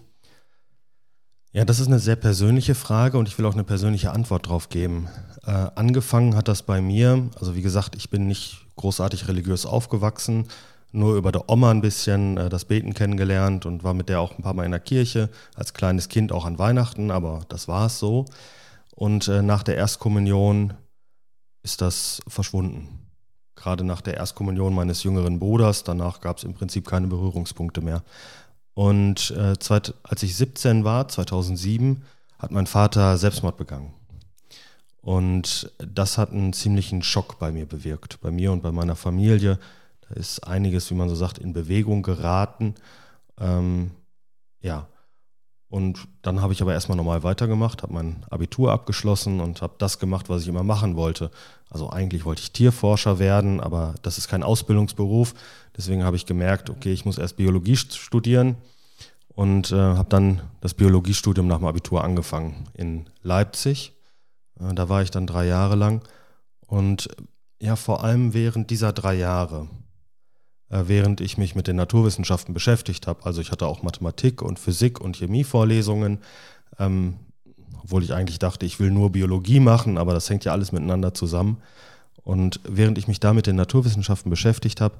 Ja, 1.51 1.65
das 1.65 1.79
ist 1.79 1.85
eine 1.85 1.99
sehr 1.99 2.15
persönliche 2.15 2.73
Frage 2.73 3.19
und 3.19 3.27
ich 3.27 3.37
will 3.37 3.45
auch 3.45 3.53
eine 3.53 3.63
persönliche 3.63 4.11
Antwort 4.11 4.47
drauf 4.47 4.69
geben. 4.69 5.07
Äh, 5.45 5.51
angefangen 5.51 6.35
hat 6.35 6.47
das 6.47 6.63
bei 6.63 6.81
mir, 6.81 7.29
also 7.39 7.53
wie 7.55 7.61
gesagt, 7.61 7.95
ich 7.95 8.09
bin 8.09 8.25
nicht 8.25 8.65
großartig 8.75 9.27
religiös 9.27 9.67
aufgewachsen, 9.67 10.47
nur 10.91 11.15
über 11.15 11.31
der 11.31 11.49
Oma 11.51 11.69
ein 11.69 11.81
bisschen 11.81 12.37
äh, 12.37 12.49
das 12.49 12.65
Beten 12.65 12.95
kennengelernt 12.95 13.67
und 13.67 13.83
war 13.83 13.93
mit 13.93 14.09
der 14.09 14.19
auch 14.19 14.35
ein 14.35 14.41
paar 14.41 14.55
Mal 14.55 14.65
in 14.65 14.71
der 14.71 14.79
Kirche, 14.79 15.29
als 15.53 15.75
kleines 15.75 16.09
Kind 16.09 16.31
auch 16.31 16.45
an 16.45 16.57
Weihnachten, 16.57 17.11
aber 17.11 17.45
das 17.49 17.67
war 17.67 17.85
es 17.85 17.99
so. 17.99 18.25
Und 18.95 19.27
äh, 19.27 19.43
nach 19.43 19.61
der 19.61 19.75
Erstkommunion 19.75 20.73
ist 21.61 21.81
das 21.81 22.21
verschwunden. 22.27 23.02
Gerade 23.63 23.85
nach 23.85 24.01
der 24.01 24.17
Erstkommunion 24.17 24.75
meines 24.75 25.03
jüngeren 25.03 25.39
Bruders, 25.39 25.85
danach 25.85 26.19
gab 26.19 26.37
es 26.37 26.43
im 26.43 26.53
Prinzip 26.53 26.85
keine 26.85 27.07
Berührungspunkte 27.07 27.79
mehr. 27.79 28.03
Und 28.73 29.31
äh, 29.31 29.57
zweit, 29.57 29.93
als 30.03 30.21
ich 30.21 30.35
17 30.35 30.83
war, 30.83 31.07
2007, 31.07 32.03
hat 32.39 32.51
mein 32.51 32.67
Vater 32.67 33.17
Selbstmord 33.17 33.55
begangen. 33.55 33.93
Und 35.01 35.71
das 35.77 36.17
hat 36.17 36.31
einen 36.31 36.51
ziemlichen 36.51 37.03
Schock 37.03 37.39
bei 37.39 37.53
mir 37.53 37.65
bewirkt, 37.65 38.19
bei 38.19 38.31
mir 38.31 38.51
und 38.51 38.63
bei 38.63 38.73
meiner 38.73 38.97
Familie. 38.97 39.57
Da 40.01 40.15
ist 40.15 40.41
einiges, 40.41 40.91
wie 40.91 40.95
man 40.95 41.07
so 41.07 41.15
sagt, 41.15 41.37
in 41.37 41.53
Bewegung 41.53 42.03
geraten. 42.03 42.75
Ähm, 43.39 43.91
ja, 44.59 44.89
und 45.73 46.07
dann 46.21 46.39
habe 46.39 46.53
ich 46.53 46.61
aber 46.61 46.73
erstmal 46.73 46.97
normal 46.97 47.23
weitergemacht, 47.23 47.81
habe 47.81 47.95
mein 47.95 48.23
Abitur 48.29 48.71
abgeschlossen 48.71 49.39
und 49.39 49.63
habe 49.63 49.73
das 49.79 49.97
gemacht, 49.97 50.29
was 50.29 50.43
ich 50.43 50.47
immer 50.47 50.61
machen 50.61 50.95
wollte. 50.95 51.31
Also 51.67 51.89
eigentlich 51.89 52.25
wollte 52.25 52.43
ich 52.43 52.51
Tierforscher 52.51 53.17
werden, 53.17 53.59
aber 53.59 53.95
das 54.03 54.19
ist 54.19 54.27
kein 54.27 54.43
Ausbildungsberuf. 54.43 55.33
Deswegen 55.75 56.03
habe 56.03 56.15
ich 56.15 56.27
gemerkt, 56.27 56.69
okay, 56.69 56.93
ich 56.93 57.05
muss 57.05 57.17
erst 57.17 57.37
Biologie 57.37 57.75
studieren 57.75 58.57
und 59.29 59.71
äh, 59.71 59.75
habe 59.75 60.09
dann 60.09 60.43
das 60.61 60.75
Biologiestudium 60.75 61.47
nach 61.47 61.57
dem 61.57 61.65
Abitur 61.65 62.03
angefangen 62.03 62.69
in 62.75 63.07
Leipzig. 63.23 63.93
Äh, 64.59 64.75
da 64.75 64.89
war 64.89 65.01
ich 65.01 65.09
dann 65.09 65.25
drei 65.25 65.47
Jahre 65.47 65.75
lang. 65.75 66.03
Und 66.67 67.09
ja, 67.59 67.75
vor 67.75 68.03
allem 68.03 68.35
während 68.35 68.69
dieser 68.69 68.93
drei 68.93 69.15
Jahre 69.15 69.69
während 70.73 71.21
ich 71.21 71.37
mich 71.37 71.55
mit 71.55 71.67
den 71.67 71.75
Naturwissenschaften 71.75 72.53
beschäftigt 72.53 73.05
habe. 73.07 73.25
Also 73.25 73.41
ich 73.41 73.51
hatte 73.51 73.67
auch 73.67 73.83
Mathematik 73.83 74.41
und 74.41 74.59
Physik 74.59 74.99
und 74.99 75.17
Chemievorlesungen, 75.17 76.19
ähm, 76.79 77.15
obwohl 77.83 78.03
ich 78.03 78.13
eigentlich 78.13 78.39
dachte, 78.39 78.65
ich 78.65 78.79
will 78.79 78.89
nur 78.89 79.11
Biologie 79.11 79.59
machen, 79.59 79.97
aber 79.97 80.13
das 80.13 80.29
hängt 80.29 80.45
ja 80.45 80.51
alles 80.51 80.71
miteinander 80.71 81.13
zusammen. 81.13 81.61
Und 82.23 82.59
während 82.63 82.97
ich 82.97 83.07
mich 83.07 83.19
da 83.19 83.33
mit 83.33 83.45
den 83.45 83.55
Naturwissenschaften 83.55 84.29
beschäftigt 84.29 84.81
habe, 84.81 84.95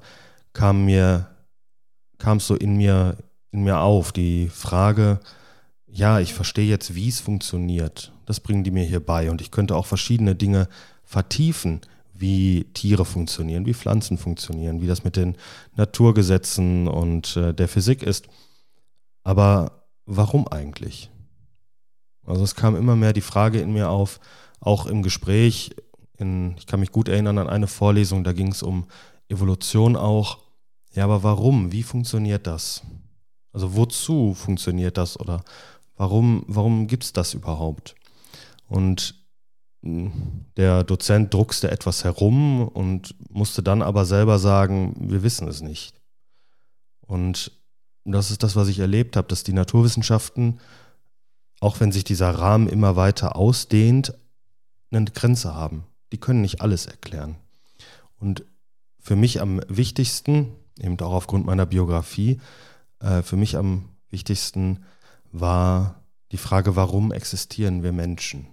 kam 0.52 0.84
mir, 0.84 1.28
kam 2.18 2.38
so 2.40 2.54
in 2.54 2.76
mir, 2.76 3.16
in 3.50 3.64
mir 3.64 3.80
auf, 3.80 4.12
die 4.12 4.48
Frage, 4.48 5.20
ja, 5.86 6.20
ich 6.20 6.34
verstehe 6.34 6.68
jetzt, 6.68 6.94
wie 6.94 7.08
es 7.08 7.20
funktioniert. 7.20 8.12
Das 8.26 8.40
bringen 8.40 8.64
die 8.64 8.70
mir 8.70 8.84
hier 8.84 9.00
bei. 9.00 9.30
Und 9.30 9.40
ich 9.40 9.50
könnte 9.50 9.74
auch 9.74 9.86
verschiedene 9.86 10.34
Dinge 10.34 10.68
vertiefen, 11.02 11.80
wie 12.14 12.64
Tiere 12.74 13.04
funktionieren, 13.04 13.66
wie 13.66 13.74
Pflanzen 13.74 14.18
funktionieren, 14.18 14.80
wie 14.80 14.86
das 14.86 15.04
mit 15.04 15.16
den 15.16 15.36
Naturgesetzen 15.76 16.86
und 16.86 17.36
äh, 17.36 17.52
der 17.52 17.68
Physik 17.68 18.02
ist. 18.02 18.28
Aber 19.24 19.88
warum 20.06 20.46
eigentlich? 20.46 21.10
Also 22.24 22.44
es 22.44 22.54
kam 22.54 22.76
immer 22.76 22.96
mehr 22.96 23.12
die 23.12 23.20
Frage 23.20 23.60
in 23.60 23.72
mir 23.72 23.90
auf, 23.90 24.20
auch 24.60 24.86
im 24.86 25.02
Gespräch, 25.02 25.74
in, 26.16 26.54
ich 26.56 26.66
kann 26.66 26.80
mich 26.80 26.92
gut 26.92 27.08
erinnern 27.08 27.38
an 27.38 27.48
eine 27.48 27.66
Vorlesung, 27.66 28.24
da 28.24 28.32
ging 28.32 28.48
es 28.48 28.62
um 28.62 28.86
Evolution 29.28 29.96
auch. 29.96 30.38
Ja, 30.94 31.04
aber 31.04 31.22
warum? 31.22 31.72
Wie 31.72 31.82
funktioniert 31.82 32.46
das? 32.46 32.82
Also 33.52 33.74
wozu 33.76 34.34
funktioniert 34.34 34.96
das 34.96 35.18
oder 35.18 35.44
warum, 35.96 36.44
warum 36.46 36.86
gibt 36.86 37.04
es 37.04 37.12
das 37.12 37.34
überhaupt? 37.34 37.94
Und 38.68 39.23
der 40.56 40.82
Dozent 40.82 41.34
druckste 41.34 41.70
etwas 41.70 42.04
herum 42.04 42.66
und 42.66 43.14
musste 43.30 43.62
dann 43.62 43.82
aber 43.82 44.06
selber 44.06 44.38
sagen, 44.38 44.94
wir 44.98 45.22
wissen 45.22 45.46
es 45.46 45.60
nicht. 45.60 45.94
Und 47.02 47.52
das 48.04 48.30
ist 48.30 48.42
das, 48.42 48.56
was 48.56 48.68
ich 48.68 48.78
erlebt 48.78 49.16
habe, 49.16 49.28
dass 49.28 49.44
die 49.44 49.52
Naturwissenschaften, 49.52 50.58
auch 51.60 51.80
wenn 51.80 51.92
sich 51.92 52.04
dieser 52.04 52.30
Rahmen 52.30 52.68
immer 52.68 52.96
weiter 52.96 53.36
ausdehnt, 53.36 54.14
eine 54.90 55.04
Grenze 55.06 55.54
haben. 55.54 55.84
Die 56.12 56.18
können 56.18 56.40
nicht 56.40 56.60
alles 56.62 56.86
erklären. 56.86 57.36
Und 58.18 58.44
für 59.00 59.16
mich 59.16 59.40
am 59.40 59.60
wichtigsten, 59.68 60.52
eben 60.78 60.98
auch 61.00 61.12
aufgrund 61.12 61.44
meiner 61.44 61.66
Biografie, 61.66 62.40
äh, 63.00 63.22
für 63.22 63.36
mich 63.36 63.56
am 63.56 63.90
wichtigsten 64.08 64.84
war 65.30 66.02
die 66.32 66.38
Frage, 66.38 66.76
warum 66.76 67.12
existieren 67.12 67.82
wir 67.82 67.92
Menschen? 67.92 68.46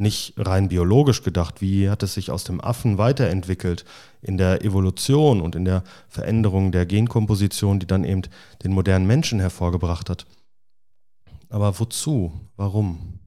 Nicht 0.00 0.32
rein 0.38 0.68
biologisch 0.68 1.22
gedacht, 1.22 1.60
wie 1.60 1.90
hat 1.90 2.02
es 2.02 2.14
sich 2.14 2.30
aus 2.30 2.42
dem 2.42 2.58
Affen 2.58 2.96
weiterentwickelt 2.96 3.84
in 4.22 4.38
der 4.38 4.64
Evolution 4.64 5.42
und 5.42 5.54
in 5.54 5.66
der 5.66 5.84
Veränderung 6.08 6.72
der 6.72 6.86
Genkomposition, 6.86 7.80
die 7.80 7.86
dann 7.86 8.04
eben 8.04 8.22
den 8.64 8.72
modernen 8.72 9.06
Menschen 9.06 9.40
hervorgebracht 9.40 10.08
hat. 10.08 10.24
Aber 11.50 11.78
wozu? 11.78 12.32
Warum? 12.56 13.18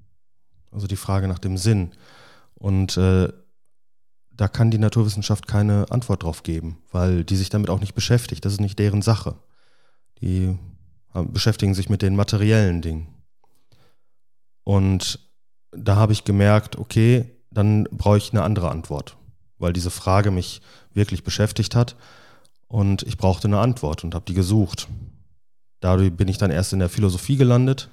Also 0.72 0.88
die 0.88 0.96
Frage 0.96 1.28
nach 1.28 1.38
dem 1.38 1.58
Sinn. 1.58 1.92
Und 2.56 2.98
äh, 2.98 3.32
da 4.32 4.48
kann 4.48 4.72
die 4.72 4.80
Naturwissenschaft 4.80 5.48
keine 5.48 5.86
Antwort 5.92 6.24
drauf 6.24 6.42
geben, 6.42 6.80
weil 6.92 7.24
die 7.24 7.36
sich 7.36 7.50
damit 7.50 7.70
auch 7.70 7.82
nicht 7.82 7.94
beschäftigt. 7.94 8.46
Das 8.46 8.54
ist 8.54 8.62
nicht 8.62 8.80
deren 8.80 9.04
Sache. 9.04 9.36
Die 10.22 10.58
beschäftigen 11.14 11.76
sich 11.76 11.90
mit 11.90 12.02
den 12.02 12.16
materiellen 12.16 12.82
Dingen. 12.82 13.10
Und 14.64 15.20
da 15.76 15.96
habe 15.96 16.14
ich 16.14 16.24
gemerkt, 16.24 16.78
okay, 16.78 17.26
dann 17.52 17.86
brauche 17.92 18.18
ich 18.18 18.32
eine 18.32 18.44
andere 18.44 18.70
Antwort, 18.70 19.18
weil 19.58 19.74
diese 19.74 19.92
Frage 19.92 20.32
mich 20.32 20.62
wirklich 20.94 21.24
beschäftigt 21.24 21.76
hat 21.76 21.96
und 22.68 23.04
ich 23.04 23.18
brauchte 23.18 23.48
eine 23.48 23.60
Antwort 23.60 24.04
und 24.04 24.16
habe 24.16 24.26
die 24.26 24.34
gesucht. 24.34 24.88
Dadurch 25.80 26.14
bin 26.14 26.28
ich 26.28 26.38
dann 26.38 26.52
erst 26.52 26.74
in 26.74 26.80
der 26.80 26.90
Philosophie 26.90 27.36
gelandet 27.36 27.90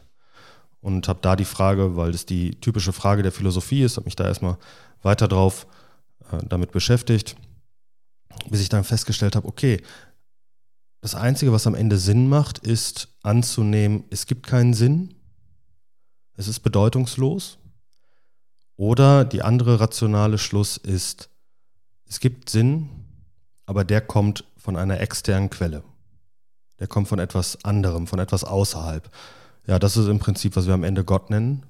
und 0.80 1.08
habe 1.08 1.20
da 1.22 1.36
die 1.36 1.44
Frage, 1.44 1.96
weil 1.96 2.12
das 2.12 2.24
die 2.26 2.52
typische 2.60 2.92
Frage 2.92 3.22
der 3.22 3.32
Philosophie 3.32 3.82
ist, 3.82 3.96
habe 3.96 4.06
mich 4.06 4.16
da 4.16 4.24
erstmal 4.24 4.56
weiter 5.02 5.28
drauf 5.28 5.66
äh, 6.32 6.38
damit 6.46 6.72
beschäftigt, 6.72 7.36
bis 8.48 8.60
ich 8.60 8.68
dann 8.68 8.84
festgestellt 8.84 9.36
habe, 9.36 9.48
okay, 9.48 9.82
das 11.00 11.14
Einzige, 11.14 11.52
was 11.52 11.66
am 11.66 11.74
Ende 11.74 11.98
Sinn 11.98 12.28
macht, 12.28 12.58
ist 12.58 13.08
anzunehmen, 13.22 14.04
es 14.10 14.26
gibt 14.26 14.46
keinen 14.46 14.74
Sinn, 14.74 15.14
es 16.36 16.48
ist 16.48 16.60
bedeutungslos. 16.60 17.58
Oder 18.80 19.26
die 19.26 19.42
andere 19.42 19.78
rationale 19.78 20.38
Schluss 20.38 20.78
ist, 20.78 21.28
es 22.08 22.18
gibt 22.18 22.48
Sinn, 22.48 22.88
aber 23.66 23.84
der 23.84 24.00
kommt 24.00 24.44
von 24.56 24.74
einer 24.74 25.00
externen 25.00 25.50
Quelle. 25.50 25.82
Der 26.78 26.86
kommt 26.86 27.06
von 27.06 27.18
etwas 27.18 27.62
anderem, 27.62 28.06
von 28.06 28.18
etwas 28.18 28.42
außerhalb. 28.42 29.10
Ja, 29.66 29.78
das 29.78 29.98
ist 29.98 30.06
im 30.06 30.18
Prinzip, 30.18 30.56
was 30.56 30.66
wir 30.66 30.72
am 30.72 30.84
Ende 30.84 31.04
Gott 31.04 31.28
nennen. 31.28 31.66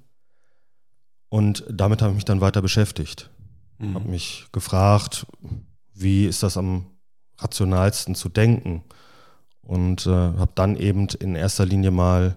Und 1.28 1.64
damit 1.68 2.00
habe 2.00 2.12
ich 2.12 2.14
mich 2.14 2.24
dann 2.26 2.40
weiter 2.40 2.62
beschäftigt. 2.62 3.28
Mhm. 3.78 3.94
Habe 3.96 4.08
mich 4.08 4.46
gefragt, 4.52 5.26
wie 5.92 6.26
ist 6.26 6.44
das 6.44 6.56
am 6.56 6.86
rationalsten 7.38 8.14
zu 8.14 8.28
denken? 8.28 8.84
Und 9.62 10.06
äh, 10.06 10.10
habe 10.10 10.52
dann 10.54 10.76
eben 10.76 11.08
in 11.18 11.34
erster 11.34 11.66
Linie 11.66 11.90
mal 11.90 12.36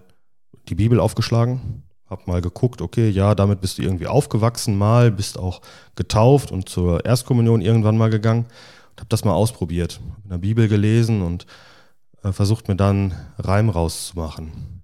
die 0.68 0.74
Bibel 0.74 0.98
aufgeschlagen, 0.98 1.83
habe 2.06 2.22
mal 2.26 2.40
geguckt, 2.40 2.82
okay, 2.82 3.08
ja, 3.08 3.34
damit 3.34 3.60
bist 3.60 3.78
du 3.78 3.82
irgendwie 3.82 4.06
aufgewachsen 4.06 4.76
mal, 4.76 5.10
bist 5.10 5.38
auch 5.38 5.60
getauft 5.96 6.52
und 6.52 6.68
zur 6.68 7.04
Erstkommunion 7.04 7.60
irgendwann 7.60 7.96
mal 7.96 8.10
gegangen 8.10 8.46
und 8.90 9.00
habe 9.00 9.08
das 9.08 9.24
mal 9.24 9.32
ausprobiert, 9.32 10.00
in 10.24 10.30
der 10.30 10.38
Bibel 10.38 10.68
gelesen 10.68 11.22
und 11.22 11.46
äh, 12.22 12.32
versucht 12.32 12.68
mir 12.68 12.76
dann 12.76 13.14
Reim 13.38 13.70
rauszumachen. 13.70 14.82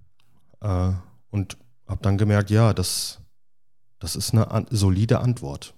Äh, 0.61 0.91
und 1.29 1.57
habe 1.87 2.01
dann 2.01 2.17
gemerkt, 2.17 2.49
ja, 2.49 2.73
das, 2.73 3.19
das 3.99 4.15
ist 4.15 4.33
eine 4.33 4.51
an 4.51 4.65
solide 4.69 5.19
Antwort, 5.19 5.73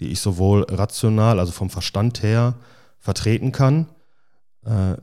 die 0.00 0.08
ich 0.08 0.20
sowohl 0.20 0.66
rational, 0.68 1.38
also 1.40 1.52
vom 1.52 1.70
Verstand 1.70 2.22
her, 2.22 2.54
vertreten 2.98 3.52
kann, 3.52 3.88
äh, 4.64 4.96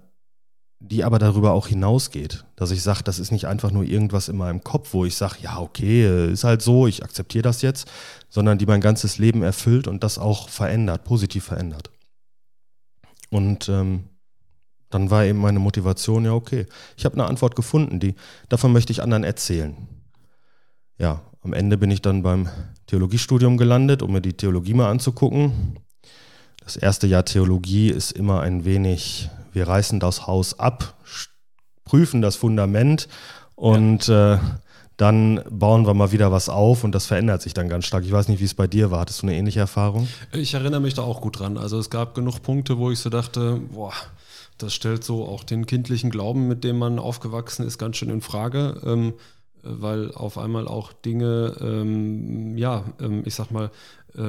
die 0.89 1.03
aber 1.03 1.17
darüber 1.17 1.53
auch 1.53 1.67
hinausgeht, 1.67 2.43
dass 2.57 2.71
ich 2.71 2.83
sage, 2.83 3.03
das 3.03 3.17
ist 3.17 3.31
nicht 3.31 3.47
einfach 3.47 3.71
nur 3.71 3.83
irgendwas 3.83 4.27
in 4.27 4.35
meinem 4.35 4.63
Kopf, 4.63 4.93
wo 4.93 5.05
ich 5.05 5.15
sage, 5.15 5.37
ja, 5.41 5.59
okay, 5.59 6.31
ist 6.31 6.43
halt 6.43 6.61
so, 6.61 6.87
ich 6.87 7.03
akzeptiere 7.03 7.41
das 7.41 7.61
jetzt, 7.61 7.89
sondern 8.29 8.57
die 8.57 8.65
mein 8.65 8.81
ganzes 8.81 9.17
Leben 9.17 9.43
erfüllt 9.43 9.87
und 9.87 10.03
das 10.03 10.17
auch 10.17 10.49
verändert, 10.49 11.05
positiv 11.05 11.45
verändert. 11.45 11.89
Und 13.29 13.69
ähm, 13.69 14.03
dann 14.89 15.09
war 15.09 15.23
eben 15.23 15.39
meine 15.39 15.59
Motivation, 15.59 16.25
ja, 16.25 16.33
okay, 16.33 16.67
ich 16.97 17.05
habe 17.05 17.15
eine 17.15 17.25
Antwort 17.25 17.55
gefunden, 17.55 17.99
die, 17.99 18.15
davon 18.49 18.73
möchte 18.73 18.91
ich 18.91 19.01
anderen 19.01 19.23
erzählen. 19.23 19.75
Ja, 20.99 21.21
am 21.41 21.53
Ende 21.53 21.77
bin 21.77 21.91
ich 21.91 22.01
dann 22.01 22.23
beim 22.23 22.49
Theologiestudium 22.87 23.57
gelandet, 23.57 24.01
um 24.01 24.11
mir 24.11 24.21
die 24.21 24.33
Theologie 24.33 24.73
mal 24.73 24.91
anzugucken. 24.91 25.79
Das 26.63 26.75
erste 26.75 27.07
Jahr 27.07 27.25
Theologie 27.25 27.89
ist 27.89 28.11
immer 28.11 28.41
ein 28.41 28.65
wenig, 28.65 29.29
wir 29.53 29.67
reißen 29.67 29.99
das 29.99 30.27
Haus 30.27 30.59
ab, 30.59 30.95
prüfen 31.85 32.21
das 32.21 32.35
Fundament 32.35 33.07
und 33.55 34.07
ja. 34.07 34.35
äh, 34.35 34.39
dann 34.97 35.41
bauen 35.49 35.87
wir 35.87 35.93
mal 35.93 36.11
wieder 36.11 36.31
was 36.31 36.49
auf 36.49 36.83
und 36.83 36.93
das 36.93 37.07
verändert 37.07 37.41
sich 37.41 37.53
dann 37.53 37.67
ganz 37.67 37.85
stark. 37.85 38.03
Ich 38.05 38.11
weiß 38.11 38.27
nicht, 38.27 38.39
wie 38.39 38.45
es 38.45 38.53
bei 38.53 38.67
dir 38.67 38.91
war. 38.91 39.01
Hattest 39.01 39.21
du 39.21 39.27
eine 39.27 39.35
ähnliche 39.35 39.59
Erfahrung? 39.59 40.07
Ich 40.31 40.53
erinnere 40.53 40.81
mich 40.81 40.93
da 40.93 41.01
auch 41.01 41.21
gut 41.21 41.39
dran. 41.39 41.57
Also 41.57 41.79
es 41.79 41.89
gab 41.89 42.13
genug 42.13 42.43
Punkte, 42.43 42.77
wo 42.77 42.91
ich 42.91 42.99
so 42.99 43.09
dachte, 43.09 43.59
boah, 43.73 43.93
das 44.57 44.73
stellt 44.73 45.03
so 45.03 45.25
auch 45.25 45.43
den 45.43 45.65
kindlichen 45.65 46.11
Glauben, 46.11 46.47
mit 46.47 46.63
dem 46.63 46.77
man 46.77 46.99
aufgewachsen 46.99 47.65
ist, 47.65 47.79
ganz 47.79 47.97
schön 47.97 48.09
in 48.09 48.21
Frage, 48.21 48.81
ähm, 48.85 49.13
weil 49.63 50.11
auf 50.13 50.37
einmal 50.37 50.67
auch 50.67 50.93
Dinge, 50.93 51.55
ähm, 51.59 52.57
ja, 52.57 52.83
ähm, 52.99 53.23
ich 53.25 53.33
sag 53.33 53.49
mal, 53.49 53.71
äh, 54.15 54.21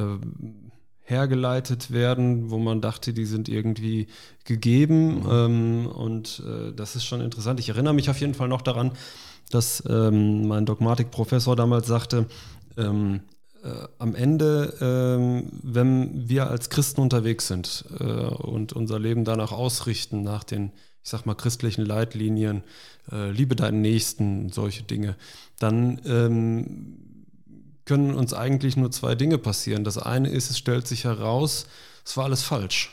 hergeleitet 1.05 1.91
werden, 1.91 2.51
wo 2.51 2.59
man 2.59 2.81
dachte, 2.81 3.13
die 3.13 3.27
sind 3.27 3.49
irgendwie 3.49 4.09
gegeben. 4.45 5.21
Mhm. 5.21 5.31
Ähm, 5.31 5.87
und 5.87 6.43
äh, 6.47 6.73
das 6.73 6.97
ist 6.97 7.05
schon 7.05 7.21
interessant. 7.21 7.61
Ich 7.61 7.69
erinnere 7.69 7.95
mich 7.95 8.11
auf 8.11 8.21
jeden 8.21 8.35
Fall 8.35 8.49
noch 8.49 8.63
daran, 8.63 8.93
dass 9.51 9.83
ähm, 9.89 10.49
mein 10.49 10.65
Dogmatikprofessor 10.67 11.57
damals 11.57 11.87
sagte, 11.87 12.27
ähm, 12.79 13.21
äh, 13.63 13.87
am 13.99 14.15
Ende, 14.15 14.75
ähm, 14.81 15.51
wenn 15.63 16.29
wir 16.29 16.51
als 16.51 16.71
Christen 16.71 17.03
unterwegs 17.03 17.49
sind 17.49 17.85
äh, 18.01 18.05
und 18.05 18.73
unser 18.73 18.99
Leben 18.99 19.25
danach 19.25 19.53
ausrichten, 19.53 20.23
nach 20.23 20.45
den, 20.45 20.73
ich 21.03 21.11
sag 21.11 21.27
mal, 21.27 21.35
christlichen 21.35 21.85
Leitlinien, 21.85 22.63
äh, 23.13 23.31
liebe 23.31 23.57
deinen 23.57 23.83
Nächsten, 23.83 24.51
solche 24.51 24.83
Dinge, 24.85 25.17
dann 25.59 26.01
ähm, 26.07 27.04
können 27.85 28.15
uns 28.15 28.33
eigentlich 28.33 28.77
nur 28.77 28.91
zwei 28.91 29.15
Dinge 29.15 29.39
passieren. 29.39 29.85
Das 29.85 29.99
eine 29.99 30.29
ist, 30.29 30.51
es 30.51 30.59
stellt 30.59 30.87
sich 30.87 31.05
heraus, 31.05 31.67
es 32.05 32.17
war 32.17 32.25
alles 32.25 32.43
falsch. 32.43 32.91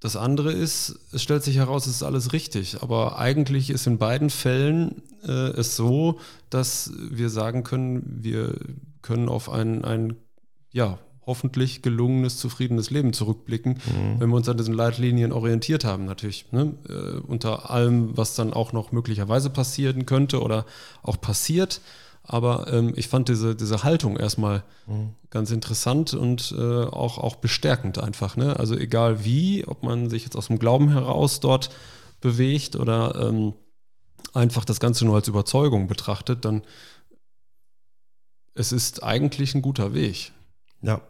Das 0.00 0.14
andere 0.14 0.52
ist, 0.52 0.98
es 1.12 1.22
stellt 1.22 1.42
sich 1.42 1.56
heraus, 1.56 1.86
es 1.86 1.96
ist 1.96 2.02
alles 2.02 2.32
richtig. 2.32 2.82
Aber 2.82 3.18
eigentlich 3.18 3.70
ist 3.70 3.86
in 3.86 3.98
beiden 3.98 4.30
Fällen 4.30 5.02
äh, 5.24 5.50
es 5.50 5.74
so, 5.74 6.20
dass 6.50 6.92
wir 6.96 7.30
sagen 7.30 7.64
können, 7.64 8.18
wir 8.22 8.58
können 9.02 9.28
auf 9.28 9.48
ein, 9.48 9.84
ein 9.84 10.16
ja, 10.70 10.98
hoffentlich 11.26 11.82
gelungenes, 11.82 12.38
zufriedenes 12.38 12.90
Leben 12.90 13.12
zurückblicken, 13.12 13.72
mhm. 13.72 14.20
wenn 14.20 14.28
wir 14.28 14.36
uns 14.36 14.48
an 14.48 14.56
diesen 14.56 14.74
Leitlinien 14.74 15.32
orientiert 15.32 15.84
haben, 15.84 16.04
natürlich. 16.04 16.52
Ne? 16.52 16.74
Äh, 16.88 17.18
unter 17.26 17.70
allem, 17.70 18.16
was 18.16 18.36
dann 18.36 18.52
auch 18.52 18.72
noch 18.72 18.92
möglicherweise 18.92 19.50
passieren 19.50 20.06
könnte 20.06 20.40
oder 20.40 20.66
auch 21.02 21.20
passiert. 21.20 21.80
Aber 22.26 22.72
ähm, 22.72 22.92
ich 22.96 23.08
fand 23.08 23.28
diese, 23.28 23.54
diese 23.54 23.84
Haltung 23.84 24.16
erstmal 24.16 24.64
mhm. 24.86 25.14
ganz 25.30 25.50
interessant 25.52 26.12
und 26.12 26.52
äh, 26.58 26.84
auch, 26.84 27.18
auch 27.18 27.36
bestärkend 27.36 27.98
einfach. 27.98 28.36
Ne? 28.36 28.58
Also 28.58 28.76
egal 28.76 29.24
wie, 29.24 29.64
ob 29.66 29.84
man 29.84 30.10
sich 30.10 30.24
jetzt 30.24 30.36
aus 30.36 30.48
dem 30.48 30.58
Glauben 30.58 30.90
heraus 30.90 31.38
dort 31.38 31.70
bewegt 32.20 32.74
oder 32.74 33.28
ähm, 33.28 33.54
einfach 34.34 34.64
das 34.64 34.80
Ganze 34.80 35.04
nur 35.04 35.14
als 35.14 35.28
Überzeugung 35.28 35.86
betrachtet, 35.86 36.44
dann 36.44 36.62
es 38.54 38.72
ist 38.72 39.02
eigentlich 39.02 39.54
ein 39.54 39.62
guter 39.62 39.94
Weg. 39.94 40.32
Ja. 40.82 41.00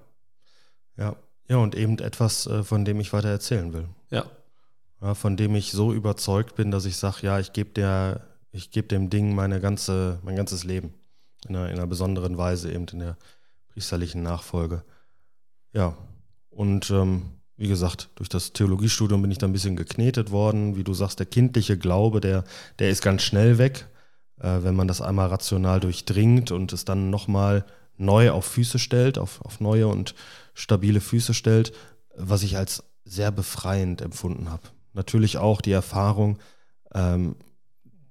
Ja. 0.97 1.17
Ja, 1.49 1.59
und 1.59 1.77
eben 1.77 1.99
etwas, 2.01 2.47
äh, 2.47 2.65
von 2.65 2.85
dem 2.85 2.99
ich 2.99 3.13
weiter 3.13 3.29
erzählen 3.29 3.73
will. 3.73 3.89
Ja. 4.11 4.27
ja 5.01 5.15
von 5.15 5.37
dem 5.37 5.55
ich 5.55 5.71
so 5.71 5.93
überzeugt 5.93 6.57
bin, 6.57 6.73
dass 6.73 6.85
ich 6.85 6.97
sage, 6.97 7.19
ja, 7.23 7.39
ich 7.39 7.53
gebe 7.53 7.71
der, 7.71 8.27
ich 8.51 8.73
gebe 8.73 8.89
dem 8.89 9.11
Ding 9.11 9.35
meine 9.35 9.61
ganze, 9.61 10.19
mein 10.25 10.35
ganzes 10.35 10.65
Leben. 10.65 10.93
In 11.49 11.57
einer, 11.57 11.69
in 11.69 11.77
einer 11.77 11.87
besonderen 11.87 12.39
Weise, 12.39 12.73
eben 12.73 12.87
in 12.89 13.01
der 13.01 13.17
priesterlichen 13.69 14.23
Nachfolge. 14.23 14.85
Ja. 15.73 15.97
Und 16.51 16.91
ähm, 16.91 17.23
wie 17.57 17.69
gesagt, 17.69 18.11
durch 18.17 18.29
das 18.29 18.53
Theologiestudium 18.53 19.23
bin 19.23 19.31
ich 19.31 19.39
da 19.39 19.47
ein 19.47 19.53
bisschen 19.53 19.77
geknetet 19.77 20.31
worden. 20.31 20.77
Wie 20.77 20.85
du 20.85 20.95
sagst, 20.95 21.19
der 21.19 21.27
kindliche 21.27 21.79
Glaube, 21.79 22.21
der, 22.21 22.45
der 22.79 22.91
ist 22.91 23.03
ganz 23.03 23.23
schnell 23.23 23.59
weg, 23.59 23.87
äh, 24.41 24.59
wenn 24.63 24.75
man 24.75 24.89
das 24.89 25.01
einmal 25.01 25.29
rational 25.29 25.81
durchdringt 25.81 26.51
und 26.51 26.73
es 26.73 26.85
dann 26.85 27.11
nochmal 27.11 27.65
neu 27.97 28.31
auf 28.31 28.45
Füße 28.45 28.79
stellt, 28.79 29.19
auf, 29.19 29.41
auf 29.43 29.61
neue 29.61 29.89
und 29.89 30.15
stabile 30.55 31.01
Füße 31.01 31.35
stellt, 31.35 31.73
was 32.15 32.43
ich 32.43 32.57
als 32.57 32.83
sehr 33.05 33.31
befreiend 33.31 34.03
empfunden 34.03 34.51
habe. 34.51 34.63
Natürlich 34.93 35.39
auch 35.39 35.61
die 35.61 35.73
Erfahrung, 35.73 36.39
ähm, 36.95 37.37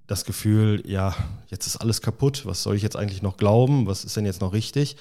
das 0.08 0.26
Gefühl, 0.26 0.84
ja, 0.86 1.16
jetzt 1.48 1.68
ist 1.68 1.78
alles 1.78 2.02
kaputt, 2.02 2.46
was 2.46 2.64
soll 2.64 2.76
ich 2.76 2.84
jetzt 2.84 2.96
eigentlich 2.96 3.22
noch 3.22 3.38
glauben, 3.38 3.88
was 3.88 4.04
ist 4.04 4.16
denn 4.16 4.26
jetzt 4.26 4.42
noch 4.42 4.54
richtig? 4.54 4.98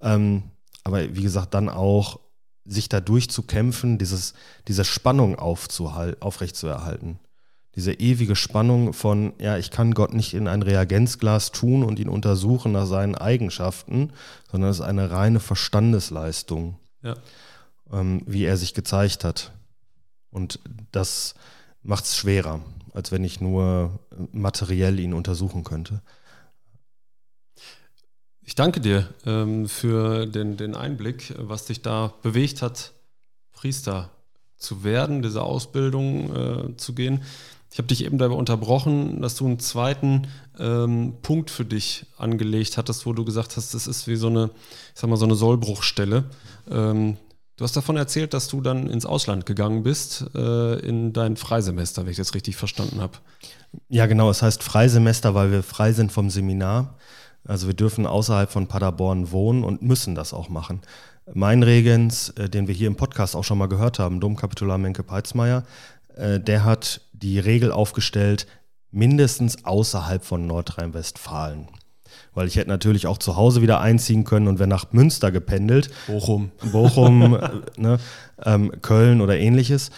Ähm, 0.00 0.44
aber 0.84 1.14
wie 1.14 1.22
gesagt, 1.22 1.54
dann 1.54 1.68
auch 1.68 2.20
sich 2.64 2.88
da 2.88 3.00
durchzukämpfen, 3.00 3.98
dieses, 3.98 4.34
diese 4.68 4.84
Spannung 4.84 5.38
aufrechtzuerhalten. 5.38 7.18
Diese 7.74 7.92
ewige 7.92 8.36
Spannung 8.36 8.92
von, 8.92 9.32
ja, 9.38 9.58
ich 9.58 9.70
kann 9.70 9.94
Gott 9.94 10.14
nicht 10.14 10.32
in 10.34 10.46
ein 10.46 10.62
Reagenzglas 10.62 11.50
tun 11.50 11.82
und 11.82 11.98
ihn 11.98 12.08
untersuchen 12.08 12.72
nach 12.72 12.86
seinen 12.86 13.16
Eigenschaften, 13.16 14.12
sondern 14.50 14.70
es 14.70 14.78
ist 14.78 14.84
eine 14.84 15.10
reine 15.10 15.40
Verstandesleistung, 15.40 16.78
ja. 17.02 17.16
ähm, 17.92 18.22
wie 18.26 18.44
er 18.44 18.56
sich 18.56 18.74
gezeigt 18.74 19.24
hat. 19.24 19.52
Und 20.30 20.60
das 20.92 21.34
macht 21.82 22.04
es 22.04 22.16
schwerer, 22.16 22.60
als 22.94 23.12
wenn 23.12 23.24
ich 23.24 23.40
nur 23.40 23.98
materiell 24.32 24.98
ihn 24.98 25.12
untersuchen 25.12 25.64
könnte. 25.64 26.00
Ich 28.40 28.54
danke 28.54 28.80
dir 28.80 29.08
ähm, 29.26 29.68
für 29.68 30.26
den, 30.26 30.56
den 30.56 30.74
Einblick, 30.74 31.34
was 31.38 31.66
dich 31.66 31.82
da 31.82 32.14
bewegt 32.22 32.62
hat, 32.62 32.92
Priester 33.52 34.10
zu 34.56 34.84
werden, 34.84 35.22
diese 35.22 35.42
Ausbildung 35.42 36.34
äh, 36.34 36.76
zu 36.76 36.94
gehen. 36.94 37.22
Ich 37.72 37.78
habe 37.78 37.88
dich 37.88 38.04
eben 38.04 38.18
dabei 38.18 38.36
unterbrochen, 38.36 39.20
dass 39.20 39.34
du 39.34 39.46
einen 39.46 39.58
zweiten 39.58 40.28
ähm, 40.58 41.14
Punkt 41.22 41.50
für 41.50 41.64
dich 41.64 42.06
angelegt 42.16 42.76
hattest, 42.76 43.06
wo 43.06 43.12
du 43.12 43.24
gesagt 43.24 43.56
hast, 43.56 43.74
das 43.74 43.88
ist 43.88 44.06
wie 44.06 44.16
so 44.16 44.28
eine, 44.28 44.50
ich 44.94 45.00
sag 45.00 45.10
mal, 45.10 45.16
so 45.16 45.24
eine 45.24 45.34
Sollbruchstelle. 45.34 46.24
Ähm, 46.70 47.16
du 47.56 47.64
hast 47.64 47.76
davon 47.76 47.96
erzählt, 47.96 48.34
dass 48.34 48.48
du 48.48 48.60
dann 48.60 48.88
ins 48.88 49.06
Ausland 49.06 49.46
gegangen 49.46 49.82
bist, 49.82 50.24
äh, 50.34 50.78
in 50.80 51.12
dein 51.12 51.36
Freisemester, 51.36 52.02
wenn 52.02 52.10
ich 52.10 52.16
das 52.16 52.34
richtig 52.34 52.56
verstanden 52.56 53.00
habe. 53.00 53.18
Ja, 53.88 54.06
genau. 54.06 54.30
Es 54.30 54.42
heißt 54.42 54.62
Freisemester, 54.62 55.34
weil 55.34 55.50
wir 55.50 55.62
frei 55.62 55.92
sind 55.92 56.12
vom 56.12 56.30
Seminar. 56.30 56.96
Also 57.46 57.66
wir 57.66 57.74
dürfen 57.74 58.06
außerhalb 58.06 58.50
von 58.50 58.66
Paderborn 58.66 59.30
wohnen 59.30 59.64
und 59.64 59.82
müssen 59.82 60.14
das 60.14 60.32
auch 60.32 60.48
machen. 60.48 60.80
Mein 61.32 61.62
Regens, 61.62 62.30
äh, 62.30 62.48
den 62.48 62.68
wir 62.68 62.74
hier 62.74 62.88
im 62.88 62.96
Podcast 62.96 63.36
auch 63.36 63.44
schon 63.44 63.58
mal 63.58 63.68
gehört 63.68 63.98
haben, 63.98 64.20
Domkapitular 64.20 64.78
Menke-Peitzmeier, 64.78 65.64
äh, 66.16 66.40
der 66.40 66.64
hat 66.64 67.00
die 67.12 67.38
Regel 67.38 67.72
aufgestellt, 67.72 68.46
mindestens 68.90 69.64
außerhalb 69.64 70.24
von 70.24 70.46
Nordrhein-Westfalen. 70.46 71.68
Weil 72.34 72.48
ich 72.48 72.56
hätte 72.56 72.68
natürlich 72.68 73.06
auch 73.06 73.18
zu 73.18 73.36
Hause 73.36 73.62
wieder 73.62 73.80
einziehen 73.80 74.24
können 74.24 74.48
und 74.48 74.58
wäre 74.58 74.68
nach 74.68 74.92
Münster 74.92 75.30
gependelt. 75.30 75.90
Bochum. 76.06 76.50
Bochum, 76.72 77.38
ne, 77.76 77.98
ähm, 78.44 78.72
Köln 78.82 79.20
oder 79.20 79.38
ähnliches. 79.38 79.90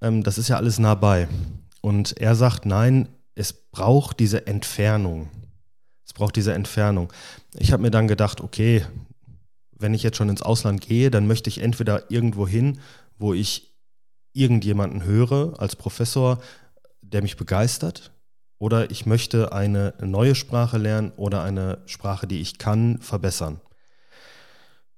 Ähm, 0.00 0.22
das 0.22 0.38
ist 0.38 0.48
ja 0.48 0.56
alles 0.56 0.78
nah 0.78 0.94
bei. 0.94 1.28
Und 1.80 2.16
er 2.18 2.34
sagt, 2.34 2.64
nein, 2.66 3.08
es 3.34 3.52
braucht 3.52 4.20
diese 4.20 4.46
Entfernung. 4.46 5.28
Es 6.06 6.12
braucht 6.12 6.36
diese 6.36 6.54
Entfernung. 6.54 7.12
Ich 7.58 7.72
habe 7.72 7.82
mir 7.82 7.90
dann 7.90 8.08
gedacht, 8.08 8.40
okay, 8.40 8.84
wenn 9.78 9.94
ich 9.94 10.02
jetzt 10.02 10.16
schon 10.16 10.28
ins 10.28 10.42
Ausland 10.42 10.80
gehe, 10.80 11.10
dann 11.10 11.26
möchte 11.26 11.50
ich 11.50 11.58
entweder 11.58 12.10
irgendwo 12.10 12.46
hin, 12.46 12.80
wo 13.18 13.34
ich 13.34 13.74
irgendjemanden 14.32 15.04
höre 15.04 15.60
als 15.60 15.76
Professor, 15.76 16.40
der 17.02 17.22
mich 17.22 17.36
begeistert, 17.36 18.11
oder 18.62 18.92
ich 18.92 19.06
möchte 19.06 19.52
eine 19.52 19.92
neue 20.00 20.36
Sprache 20.36 20.78
lernen 20.78 21.10
oder 21.16 21.42
eine 21.42 21.78
Sprache, 21.86 22.28
die 22.28 22.40
ich 22.40 22.58
kann, 22.58 22.98
verbessern. 22.98 23.60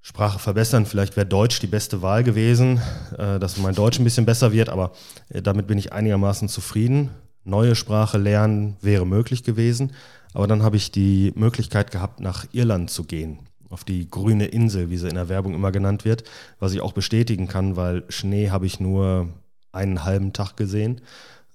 Sprache 0.03 0.39
verbessern, 0.39 0.85
vielleicht 0.85 1.17
wäre 1.17 1.25
Deutsch 1.25 1.61
die 1.61 1.67
beste 1.67 2.03
Wahl 2.03 2.25
gewesen, 2.25 2.83
äh, 3.17 3.39
dass 3.39 3.57
mein 3.57 3.75
Deutsch 3.75 3.99
ein 3.99 4.05
bisschen 4.05 4.27
besser 4.27 4.53
wird, 4.53 4.69
aber 4.69 4.93
äh, 5.31 5.41
damit 5.41 5.67
bin 5.67 5.79
ich 5.79 5.95
einigermaßen 5.95 6.51
zufrieden. 6.51 7.09
Neue 7.43 7.75
Sprache 7.75 8.19
lernen 8.19 8.77
wäre 8.83 9.07
möglich 9.07 9.45
gewesen. 9.45 9.93
Aber 10.35 10.47
dann 10.47 10.63
habe 10.63 10.77
ich 10.77 10.91
die 10.91 11.33
Möglichkeit 11.35 11.91
gehabt, 11.91 12.21
nach 12.21 12.45
Irland 12.53 12.91
zu 12.91 13.05
gehen, 13.05 13.39
auf 13.71 13.83
die 13.83 14.11
grüne 14.11 14.45
Insel, 14.45 14.91
wie 14.91 14.99
sie 14.99 15.09
in 15.09 15.15
der 15.15 15.31
Werbung 15.31 15.55
immer 15.55 15.73
genannt 15.73 16.05
wird, 16.05 16.25
was 16.59 16.75
ich 16.75 16.83
auch 16.83 16.93
bestätigen 16.93 17.49
kann, 17.49 17.77
weil 17.77 18.05
Schnee 18.11 18.51
habe 18.51 18.67
ich 18.67 18.79
nur 18.79 19.31
einen 19.73 20.05
halben 20.05 20.35
Tag 20.35 20.59
gesehen. 20.59 21.01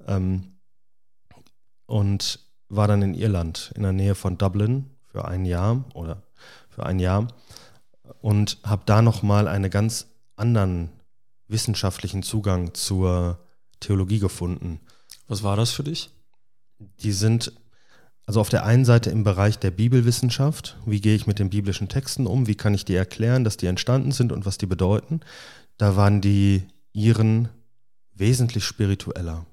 Ähm, 0.07 0.58
und 1.89 2.39
war 2.69 2.88
dann 2.88 3.02
in 3.02 3.15
Irland, 3.15 3.71
in 3.75 3.84
der 3.84 3.93
Nähe 3.93 4.15
von 4.15 4.38
Dublin 4.38 4.86
für 5.12 5.25
ein 5.25 5.43
Jahr 5.43 5.84
oder 5.95 6.21
für 6.69 6.86
ein 6.86 6.99
Jahr 6.99 7.28
und 8.21 8.60
habe 8.63 8.84
da 8.86 9.02
nochmal 9.02 9.47
einen 9.47 9.71
ganz 9.71 10.08
anderen 10.36 10.89
wissenschaftlichen 11.47 12.21
Zugang 12.21 12.75
zur 12.75 13.39
Theologie 13.80 14.19
gefunden. 14.19 14.80
Was 15.28 15.41
war 15.41 15.58
das 15.58 15.71
für 15.71 15.84
dich? 15.84 16.12
Die 16.99 17.12
sind 17.12 17.54
also 18.28 18.39
auf 18.39 18.49
der 18.49 18.63
einen 18.63 18.86
Seite 18.86 19.10
im 19.10 19.23
Bereich 19.23 19.58
der 19.58 19.71
Bibelwissenschaft, 19.71 20.78
wie 20.86 21.02
gehe 21.02 21.15
ich 21.15 21.25
mit 21.25 21.39
den 21.39 21.49
biblischen 21.49 21.89
Texten 21.89 22.28
um, 22.28 22.45
wie 22.45 22.54
kann 22.54 22.75
ich 22.75 22.86
die 22.86 22.93
erklären, 22.93 23.43
dass 23.43 23.58
die 23.58 23.65
entstanden 23.65 24.12
sind 24.12 24.32
und 24.32 24.45
was 24.45 24.60
die 24.60 24.67
bedeuten. 24.67 25.21
Da 25.78 25.95
waren 25.95 26.21
die 26.21 26.67
Iren 26.93 27.49
wesentlich 28.13 28.63
spiritueller. 28.65 29.47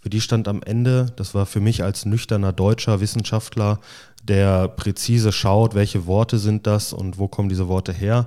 Für 0.00 0.10
die 0.10 0.20
stand 0.20 0.48
am 0.48 0.62
Ende, 0.62 1.12
das 1.16 1.34
war 1.34 1.44
für 1.44 1.60
mich 1.60 1.82
als 1.84 2.06
nüchterner 2.06 2.52
deutscher 2.52 3.00
Wissenschaftler, 3.00 3.80
der 4.22 4.68
präzise 4.68 5.30
schaut, 5.30 5.74
welche 5.74 6.06
Worte 6.06 6.38
sind 6.38 6.66
das 6.66 6.92
und 6.92 7.18
wo 7.18 7.28
kommen 7.28 7.50
diese 7.50 7.68
Worte 7.68 7.92
her, 7.92 8.26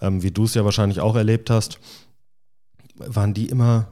ähm, 0.00 0.22
wie 0.22 0.30
du 0.30 0.44
es 0.44 0.54
ja 0.54 0.64
wahrscheinlich 0.64 1.00
auch 1.00 1.16
erlebt 1.16 1.48
hast, 1.48 1.78
waren 2.96 3.34
die 3.34 3.48
immer 3.48 3.88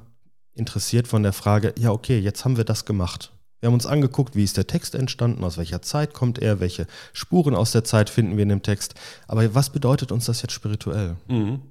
interessiert 0.53 1.09
von 1.09 1.23
der 1.23 1.33
Frage, 1.33 1.75
ja 1.79 1.91
okay, 1.91 2.19
jetzt 2.19 2.45
haben 2.45 2.57
wir 2.57 2.65
das 2.65 2.85
gemacht. 2.85 3.33
Wir 3.61 3.69
haben 3.69 3.75
uns 3.75 3.87
angeguckt, 3.87 4.37
wie 4.37 4.45
ist 4.45 4.59
der 4.59 4.67
Text 4.67 4.95
entstanden, 4.95 5.43
aus 5.43 5.57
welcher 5.57 5.81
Zeit 5.81 6.13
kommt 6.13 6.39
er, 6.39 6.61
welche 6.61 6.87
Spuren 7.15 7.55
aus 7.55 7.73
der 7.73 7.85
Zeit 7.85 8.11
finden 8.11 8.37
wir 8.37 8.43
in 8.43 8.51
dem 8.51 8.63
Text. 8.63 8.95
Aber 9.27 9.55
was 9.55 9.71
bedeutet 9.71 10.13
uns 10.13 10.27
das 10.27 10.43
jetzt 10.43 10.53
spirituell? 10.53 11.17
Mhm. 11.29 11.63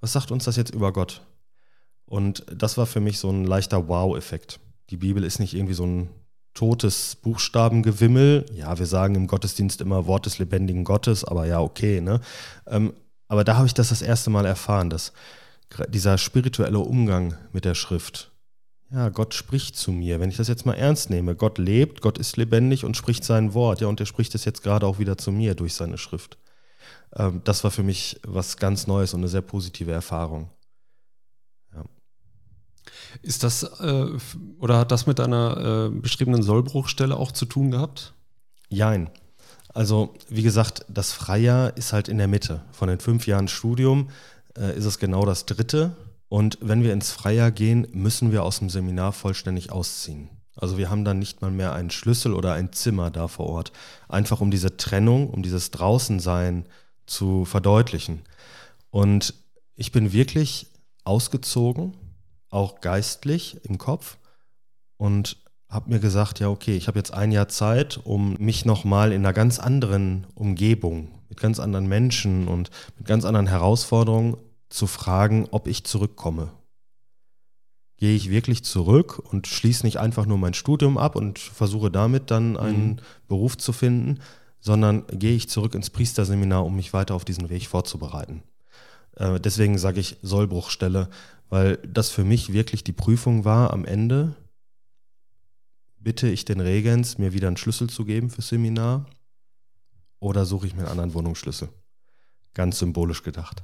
Was 0.00 0.12
sagt 0.12 0.30
uns 0.30 0.44
das 0.44 0.56
jetzt 0.56 0.74
über 0.74 0.92
Gott? 0.92 1.20
Und 2.06 2.46
das 2.50 2.78
war 2.78 2.86
für 2.86 3.00
mich 3.00 3.18
so 3.18 3.28
ein 3.30 3.44
leichter 3.44 3.88
Wow-Effekt. 3.88 4.58
Die 4.90 4.96
Bibel 4.96 5.24
ist 5.24 5.38
nicht 5.38 5.54
irgendwie 5.54 5.74
so 5.74 5.86
ein 5.86 6.10
totes 6.54 7.16
Buchstabengewimmel. 7.16 8.46
Ja, 8.54 8.78
wir 8.78 8.86
sagen 8.86 9.14
im 9.16 9.26
Gottesdienst 9.26 9.80
immer 9.80 10.06
Wort 10.06 10.26
des 10.26 10.38
lebendigen 10.38 10.84
Gottes, 10.84 11.24
aber 11.24 11.46
ja, 11.46 11.60
okay. 11.60 12.00
Ne? 12.00 12.20
Ähm, 12.66 12.94
aber 13.28 13.44
da 13.44 13.56
habe 13.56 13.66
ich 13.66 13.74
das 13.74 13.88
das 13.88 14.02
erste 14.02 14.30
Mal 14.30 14.46
erfahren, 14.46 14.90
dass 14.90 15.12
dieser 15.88 16.18
spirituelle 16.18 16.78
Umgang 16.78 17.36
mit 17.52 17.64
der 17.64 17.74
Schrift, 17.74 18.30
ja, 18.92 19.08
Gott 19.08 19.34
spricht 19.34 19.76
zu 19.76 19.90
mir. 19.90 20.20
Wenn 20.20 20.30
ich 20.30 20.36
das 20.36 20.46
jetzt 20.46 20.66
mal 20.66 20.74
ernst 20.74 21.10
nehme, 21.10 21.34
Gott 21.34 21.58
lebt, 21.58 22.00
Gott 22.00 22.18
ist 22.18 22.36
lebendig 22.36 22.84
und 22.84 22.96
spricht 22.96 23.24
sein 23.24 23.54
Wort. 23.54 23.80
Ja, 23.80 23.88
und 23.88 23.98
er 23.98 24.06
spricht 24.06 24.34
es 24.34 24.44
jetzt 24.44 24.62
gerade 24.62 24.86
auch 24.86 24.98
wieder 25.00 25.18
zu 25.18 25.32
mir 25.32 25.54
durch 25.54 25.74
seine 25.74 25.98
Schrift. 25.98 26.38
Ähm, 27.16 27.40
das 27.44 27.64
war 27.64 27.70
für 27.70 27.82
mich 27.82 28.20
was 28.24 28.56
ganz 28.56 28.86
Neues 28.86 29.14
und 29.14 29.20
eine 29.20 29.28
sehr 29.28 29.42
positive 29.42 29.90
Erfahrung. 29.90 30.50
Ist 33.22 33.42
das 33.42 33.62
äh, 33.62 34.06
oder 34.58 34.78
hat 34.78 34.92
das 34.92 35.06
mit 35.06 35.20
einer 35.20 35.90
äh, 35.90 35.90
beschriebenen 35.90 36.42
Sollbruchstelle 36.42 37.16
auch 37.16 37.32
zu 37.32 37.46
tun 37.46 37.70
gehabt? 37.70 38.14
Jein. 38.68 39.10
Also, 39.72 40.14
wie 40.28 40.42
gesagt, 40.42 40.84
das 40.88 41.12
Freijahr 41.12 41.76
ist 41.76 41.92
halt 41.92 42.08
in 42.08 42.18
der 42.18 42.28
Mitte. 42.28 42.62
Von 42.70 42.88
den 42.88 43.00
fünf 43.00 43.26
Jahren 43.26 43.48
Studium 43.48 44.08
äh, 44.56 44.76
ist 44.76 44.84
es 44.84 44.98
genau 44.98 45.24
das 45.26 45.46
dritte. 45.46 45.96
Und 46.28 46.58
wenn 46.60 46.82
wir 46.82 46.92
ins 46.92 47.10
Freijahr 47.10 47.50
gehen, 47.50 47.86
müssen 47.92 48.32
wir 48.32 48.44
aus 48.44 48.60
dem 48.60 48.70
Seminar 48.70 49.12
vollständig 49.12 49.72
ausziehen. 49.72 50.30
Also 50.56 50.78
wir 50.78 50.90
haben 50.90 51.04
dann 51.04 51.18
nicht 51.18 51.42
mal 51.42 51.50
mehr 51.50 51.72
einen 51.72 51.90
Schlüssel 51.90 52.32
oder 52.32 52.52
ein 52.52 52.72
Zimmer 52.72 53.10
da 53.10 53.26
vor 53.26 53.46
Ort. 53.46 53.72
Einfach 54.08 54.40
um 54.40 54.50
diese 54.50 54.76
Trennung, 54.76 55.28
um 55.28 55.42
dieses 55.42 55.72
Draußensein 55.72 56.66
zu 57.06 57.44
verdeutlichen. 57.44 58.22
Und 58.90 59.34
ich 59.74 59.90
bin 59.90 60.12
wirklich 60.12 60.68
ausgezogen, 61.02 61.94
auch 62.54 62.80
geistlich 62.80 63.58
im 63.64 63.78
Kopf 63.78 64.16
und 64.96 65.36
habe 65.68 65.90
mir 65.90 65.98
gesagt, 65.98 66.38
ja 66.40 66.48
okay, 66.48 66.76
ich 66.76 66.86
habe 66.86 66.98
jetzt 66.98 67.12
ein 67.12 67.32
Jahr 67.32 67.48
Zeit, 67.48 68.00
um 68.04 68.36
mich 68.38 68.64
nochmal 68.64 69.12
in 69.12 69.22
einer 69.22 69.32
ganz 69.32 69.58
anderen 69.58 70.26
Umgebung, 70.34 71.10
mit 71.28 71.40
ganz 71.40 71.58
anderen 71.58 71.88
Menschen 71.88 72.46
und 72.46 72.70
mit 72.96 73.06
ganz 73.06 73.24
anderen 73.24 73.48
Herausforderungen 73.48 74.36
zu 74.68 74.86
fragen, 74.86 75.48
ob 75.50 75.66
ich 75.66 75.84
zurückkomme. 75.84 76.50
Gehe 77.96 78.14
ich 78.14 78.30
wirklich 78.30 78.64
zurück 78.64 79.18
und 79.18 79.46
schließe 79.46 79.84
nicht 79.84 79.98
einfach 79.98 80.26
nur 80.26 80.38
mein 80.38 80.54
Studium 80.54 80.98
ab 80.98 81.16
und 81.16 81.38
versuche 81.38 81.90
damit 81.90 82.30
dann 82.30 82.56
einen 82.56 82.86
mhm. 82.86 82.96
Beruf 83.28 83.56
zu 83.56 83.72
finden, 83.72 84.20
sondern 84.60 85.04
gehe 85.08 85.34
ich 85.34 85.48
zurück 85.48 85.74
ins 85.74 85.90
Priesterseminar, 85.90 86.64
um 86.64 86.76
mich 86.76 86.92
weiter 86.92 87.14
auf 87.14 87.24
diesen 87.24 87.50
Weg 87.50 87.66
vorzubereiten. 87.66 88.42
Äh, 89.16 89.40
deswegen 89.40 89.78
sage 89.78 90.00
ich 90.00 90.16
Sollbruchstelle, 90.22 91.08
weil 91.54 91.76
das 91.86 92.10
für 92.10 92.24
mich 92.24 92.52
wirklich 92.52 92.82
die 92.82 92.92
Prüfung 92.92 93.44
war 93.44 93.72
am 93.72 93.84
Ende. 93.84 94.34
Bitte 95.96 96.28
ich 96.28 96.44
den 96.44 96.58
Regens, 96.58 97.16
mir 97.16 97.32
wieder 97.32 97.46
einen 97.46 97.56
Schlüssel 97.56 97.88
zu 97.88 98.04
geben 98.04 98.28
fürs 98.28 98.48
Seminar 98.48 99.06
oder 100.18 100.46
suche 100.46 100.66
ich 100.66 100.74
mir 100.74 100.80
einen 100.80 100.90
anderen 100.90 101.14
Wohnungsschlüssel? 101.14 101.68
Ganz 102.54 102.80
symbolisch 102.80 103.22
gedacht. 103.22 103.62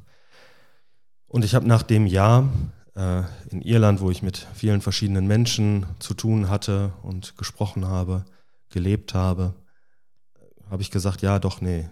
Und 1.27 1.45
ich 1.45 1.57
habe 1.57 1.67
nach 1.67 1.83
dem 1.83 2.07
Jahr 2.07 2.49
äh, 2.95 3.25
in 3.51 3.61
Irland, 3.61 4.01
wo 4.01 4.13
ich 4.13 4.23
mit 4.23 4.47
vielen 4.55 4.83
verschiedenen 4.83 5.27
Menschen 5.27 5.85
zu 5.99 6.15
tun 6.15 6.49
hatte 6.49 6.93
und 7.03 7.37
gesprochen 7.39 7.89
habe, 7.89 8.25
gelebt 8.69 9.15
habe, 9.15 9.57
habe 10.71 10.83
ich 10.83 10.93
gesagt, 10.93 11.23
ja, 11.23 11.41
doch, 11.41 11.61
nee, 11.61 11.91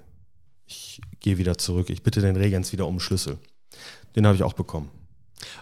ich 0.65 1.01
gehe 1.19 1.39
wieder 1.39 1.59
zurück. 1.59 1.91
Ich 1.91 2.05
bitte 2.05 2.21
den 2.21 2.37
Regens 2.37 2.71
wieder 2.71 2.87
um 2.87 3.01
Schlüssel. 3.01 3.41
Den 4.15 4.29
habe 4.29 4.37
ich 4.37 4.45
auch 4.45 4.53
bekommen. 4.53 4.93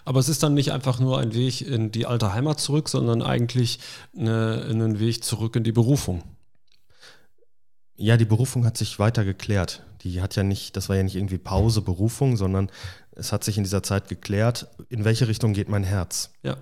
Aber 0.05 0.19
es 0.19 0.29
ist 0.29 0.43
dann 0.43 0.53
nicht 0.53 0.71
einfach 0.71 0.99
nur 0.99 1.19
ein 1.19 1.33
Weg 1.33 1.61
in 1.61 1.91
die 1.91 2.05
alte 2.05 2.33
Heimat 2.33 2.59
zurück, 2.59 2.89
sondern 2.89 3.21
eigentlich 3.21 3.79
eine, 4.17 4.65
ein 4.69 4.99
Weg 4.99 5.23
zurück 5.23 5.55
in 5.55 5.63
die 5.63 5.71
Berufung. 5.71 6.23
Ja, 7.95 8.17
die 8.17 8.25
Berufung 8.25 8.65
hat 8.65 8.77
sich 8.77 8.99
weiter 8.99 9.25
geklärt. 9.25 9.83
Die 10.01 10.21
hat 10.21 10.35
ja 10.35 10.43
nicht, 10.43 10.77
das 10.77 10.89
war 10.89 10.95
ja 10.95 11.03
nicht 11.03 11.15
irgendwie 11.15 11.39
Pause, 11.39 11.81
Berufung, 11.81 12.37
sondern 12.37 12.69
es 13.11 13.33
hat 13.33 13.43
sich 13.43 13.57
in 13.57 13.63
dieser 13.63 13.81
Zeit 13.81 14.07
geklärt, 14.07 14.67
in 14.89 15.03
welche 15.03 15.27
Richtung 15.27 15.53
geht 15.53 15.69
mein 15.69 15.83
Herz. 15.83 16.31
Ja. 16.43 16.57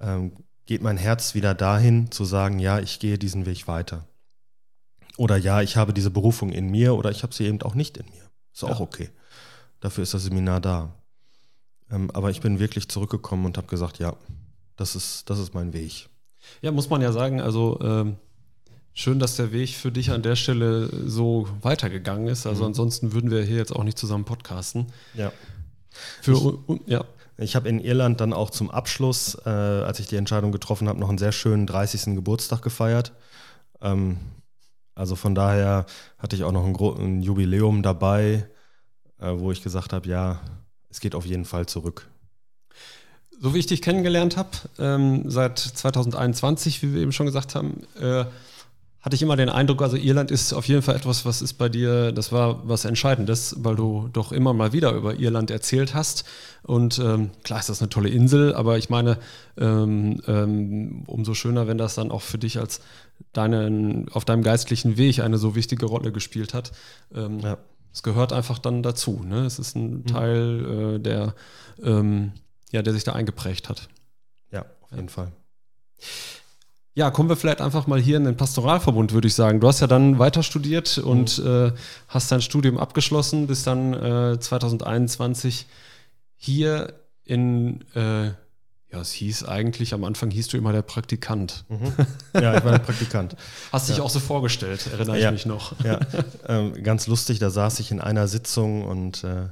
Ähm, 0.00 0.32
geht 0.66 0.82
mein 0.82 0.96
Herz 0.96 1.34
wieder 1.34 1.54
dahin, 1.54 2.10
zu 2.10 2.24
sagen, 2.24 2.58
ja, 2.58 2.80
ich 2.80 2.98
gehe 2.98 3.18
diesen 3.18 3.46
Weg 3.46 3.68
weiter. 3.68 4.06
Oder 5.16 5.36
ja, 5.36 5.62
ich 5.62 5.76
habe 5.76 5.92
diese 5.92 6.10
Berufung 6.10 6.50
in 6.50 6.70
mir 6.70 6.94
oder 6.94 7.10
ich 7.10 7.22
habe 7.22 7.32
sie 7.32 7.44
eben 7.44 7.62
auch 7.62 7.74
nicht 7.74 7.96
in 7.96 8.06
mir. 8.06 8.24
Ist 8.52 8.62
ja. 8.62 8.68
auch 8.68 8.80
okay. 8.80 9.10
Dafür 9.80 10.02
ist 10.02 10.14
das 10.14 10.24
Seminar 10.24 10.60
da. 10.60 10.92
Ähm, 11.90 12.10
aber 12.12 12.30
ich 12.30 12.40
bin 12.40 12.58
wirklich 12.58 12.88
zurückgekommen 12.88 13.46
und 13.46 13.56
habe 13.56 13.66
gesagt, 13.66 13.98
ja, 13.98 14.14
das 14.76 14.96
ist, 14.96 15.28
das 15.30 15.38
ist 15.38 15.54
mein 15.54 15.72
Weg. 15.72 16.08
Ja, 16.62 16.72
muss 16.72 16.90
man 16.90 17.00
ja 17.00 17.12
sagen, 17.12 17.40
also 17.40 17.78
ähm, 17.82 18.16
schön, 18.92 19.18
dass 19.18 19.36
der 19.36 19.52
Weg 19.52 19.70
für 19.70 19.92
dich 19.92 20.10
an 20.10 20.22
der 20.22 20.36
Stelle 20.36 20.88
so 21.08 21.48
weitergegangen 21.62 22.28
ist. 22.28 22.46
Also 22.46 22.62
mhm. 22.62 22.68
ansonsten 22.68 23.12
würden 23.12 23.30
wir 23.30 23.42
hier 23.42 23.56
jetzt 23.56 23.74
auch 23.74 23.84
nicht 23.84 23.98
zusammen 23.98 24.24
podcasten. 24.24 24.86
Ja. 25.14 25.32
Für, 26.22 26.58
ich, 26.68 26.80
ja. 26.86 27.04
Ich 27.36 27.56
habe 27.56 27.68
in 27.68 27.80
Irland 27.80 28.20
dann 28.20 28.32
auch 28.32 28.50
zum 28.50 28.70
Abschluss, 28.70 29.36
äh, 29.44 29.48
als 29.48 29.98
ich 29.98 30.06
die 30.06 30.16
Entscheidung 30.16 30.52
getroffen 30.52 30.88
habe, 30.88 31.00
noch 31.00 31.08
einen 31.08 31.18
sehr 31.18 31.32
schönen 31.32 31.66
30. 31.66 32.14
Geburtstag 32.14 32.62
gefeiert. 32.62 33.12
Ähm, 33.80 34.18
also 34.94 35.16
von 35.16 35.34
daher 35.34 35.86
hatte 36.18 36.36
ich 36.36 36.44
auch 36.44 36.52
noch 36.52 36.64
ein, 36.64 36.76
ein 37.04 37.22
Jubiläum 37.22 37.82
dabei, 37.82 38.48
äh, 39.18 39.32
wo 39.34 39.50
ich 39.50 39.62
gesagt 39.62 39.92
habe, 39.92 40.08
ja, 40.08 40.40
es 40.94 41.00
geht 41.00 41.16
auf 41.16 41.26
jeden 41.26 41.44
Fall 41.44 41.66
zurück. 41.66 42.06
So 43.40 43.52
wie 43.52 43.58
ich 43.58 43.66
dich 43.66 43.82
kennengelernt 43.82 44.36
habe, 44.36 44.50
ähm, 44.78 45.28
seit 45.28 45.58
2021, 45.58 46.84
wie 46.84 46.94
wir 46.94 47.02
eben 47.02 47.10
schon 47.10 47.26
gesagt 47.26 47.56
haben, 47.56 47.82
äh, 48.00 48.24
hatte 49.00 49.16
ich 49.16 49.22
immer 49.22 49.36
den 49.36 49.48
Eindruck, 49.48 49.82
also 49.82 49.96
Irland 49.96 50.30
ist 50.30 50.52
auf 50.52 50.66
jeden 50.68 50.82
Fall 50.82 50.94
etwas, 50.94 51.24
was 51.26 51.42
ist 51.42 51.54
bei 51.54 51.68
dir, 51.68 52.12
das 52.12 52.30
war 52.30 52.66
was 52.68 52.84
Entscheidendes, 52.84 53.56
weil 53.58 53.74
du 53.74 54.08
doch 54.12 54.30
immer 54.30 54.54
mal 54.54 54.72
wieder 54.72 54.92
über 54.92 55.18
Irland 55.18 55.50
erzählt 55.50 55.94
hast. 55.94 56.24
Und 56.62 57.00
ähm, 57.00 57.30
klar 57.42 57.58
ist 57.58 57.68
das 57.68 57.82
eine 57.82 57.88
tolle 57.88 58.08
Insel, 58.08 58.54
aber 58.54 58.78
ich 58.78 58.88
meine, 58.88 59.18
ähm, 59.58 60.22
ähm, 60.28 61.02
umso 61.08 61.34
schöner, 61.34 61.66
wenn 61.66 61.76
das 61.76 61.96
dann 61.96 62.12
auch 62.12 62.22
für 62.22 62.38
dich 62.38 62.60
als 62.60 62.80
deinen, 63.32 64.08
auf 64.10 64.24
deinem 64.24 64.44
geistlichen 64.44 64.96
Weg 64.96 65.18
eine 65.18 65.38
so 65.38 65.56
wichtige 65.56 65.86
Rolle 65.86 66.12
gespielt 66.12 66.54
hat. 66.54 66.70
Ähm, 67.12 67.40
ja. 67.40 67.58
Es 67.94 68.02
gehört 68.02 68.32
einfach 68.32 68.58
dann 68.58 68.82
dazu. 68.82 69.22
Ne? 69.24 69.46
Es 69.46 69.60
ist 69.60 69.76
ein 69.76 69.98
mhm. 69.98 70.06
Teil, 70.06 70.96
äh, 70.96 70.98
der, 70.98 71.34
ähm, 71.80 72.32
ja, 72.72 72.82
der 72.82 72.92
sich 72.92 73.04
da 73.04 73.12
eingeprägt 73.12 73.68
hat. 73.68 73.88
Ja, 74.50 74.66
auf 74.82 74.90
jeden 74.90 75.06
ja. 75.06 75.12
Fall. 75.12 75.32
Ja, 76.96 77.10
kommen 77.12 77.28
wir 77.28 77.36
vielleicht 77.36 77.60
einfach 77.60 77.86
mal 77.86 78.00
hier 78.00 78.16
in 78.16 78.24
den 78.24 78.36
Pastoralverbund, 78.36 79.12
würde 79.12 79.28
ich 79.28 79.34
sagen. 79.34 79.60
Du 79.60 79.68
hast 79.68 79.80
ja 79.80 79.86
dann 79.86 80.18
weiter 80.18 80.42
studiert 80.42 80.98
mhm. 80.98 81.04
und 81.04 81.38
äh, 81.38 81.72
hast 82.08 82.32
dein 82.32 82.42
Studium 82.42 82.78
abgeschlossen, 82.78 83.46
bis 83.46 83.62
dann 83.62 83.94
äh, 83.94 84.40
2021 84.40 85.66
hier 86.34 86.94
in, 87.22 87.80
äh, 87.94 88.32
ja, 88.94 89.00
es 89.00 89.12
hieß 89.12 89.44
eigentlich, 89.44 89.92
am 89.92 90.04
Anfang 90.04 90.30
hieß 90.30 90.48
du 90.48 90.56
immer 90.56 90.72
der 90.72 90.82
Praktikant. 90.82 91.64
Mhm. 91.68 91.92
Ja, 92.32 92.56
ich 92.56 92.64
war 92.64 92.72
der 92.72 92.78
Praktikant. 92.78 93.34
Hast 93.72 93.88
dich 93.88 94.00
auch 94.00 94.10
so 94.10 94.20
vorgestellt, 94.20 94.88
erinnere 94.92 95.18
ja. 95.18 95.28
ich 95.28 95.32
mich 95.32 95.46
noch. 95.46 95.74
Ja, 95.84 95.98
ähm, 96.48 96.80
ganz 96.82 97.06
lustig, 97.06 97.40
da 97.40 97.50
saß 97.50 97.80
ich 97.80 97.90
in 97.90 98.00
einer 98.00 98.28
Sitzung 98.28 98.84
und 98.84 99.24
äh, 99.24 99.48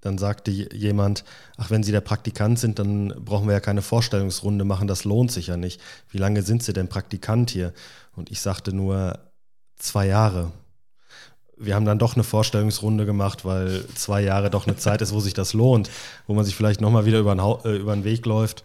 dann 0.00 0.18
sagte 0.18 0.50
jemand, 0.50 1.24
ach, 1.56 1.70
wenn 1.70 1.82
Sie 1.82 1.92
der 1.92 2.00
Praktikant 2.00 2.58
sind, 2.58 2.78
dann 2.78 3.08
brauchen 3.18 3.46
wir 3.48 3.54
ja 3.54 3.60
keine 3.60 3.82
Vorstellungsrunde 3.82 4.64
machen, 4.64 4.88
das 4.88 5.04
lohnt 5.04 5.30
sich 5.30 5.48
ja 5.48 5.56
nicht. 5.56 5.80
Wie 6.08 6.18
lange 6.18 6.42
sind 6.42 6.62
Sie 6.62 6.72
denn 6.72 6.88
Praktikant 6.88 7.50
hier? 7.50 7.72
Und 8.14 8.30
ich 8.30 8.40
sagte 8.40 8.72
nur 8.72 9.18
zwei 9.76 10.06
Jahre. 10.06 10.52
Wir 11.56 11.74
haben 11.74 11.86
dann 11.86 11.98
doch 11.98 12.14
eine 12.14 12.24
Vorstellungsrunde 12.24 13.06
gemacht, 13.06 13.44
weil 13.44 13.86
zwei 13.94 14.22
Jahre 14.22 14.50
doch 14.50 14.66
eine 14.66 14.76
Zeit 14.76 15.00
ist, 15.00 15.12
wo 15.12 15.20
sich 15.20 15.34
das 15.34 15.54
lohnt, 15.54 15.90
wo 16.26 16.34
man 16.34 16.44
sich 16.44 16.54
vielleicht 16.54 16.80
nochmal 16.80 17.06
wieder 17.06 17.18
über 17.18 17.34
den, 17.34 17.40
äh, 17.40 17.76
über 17.76 17.94
den 17.94 18.04
Weg 18.04 18.26
läuft. 18.26 18.64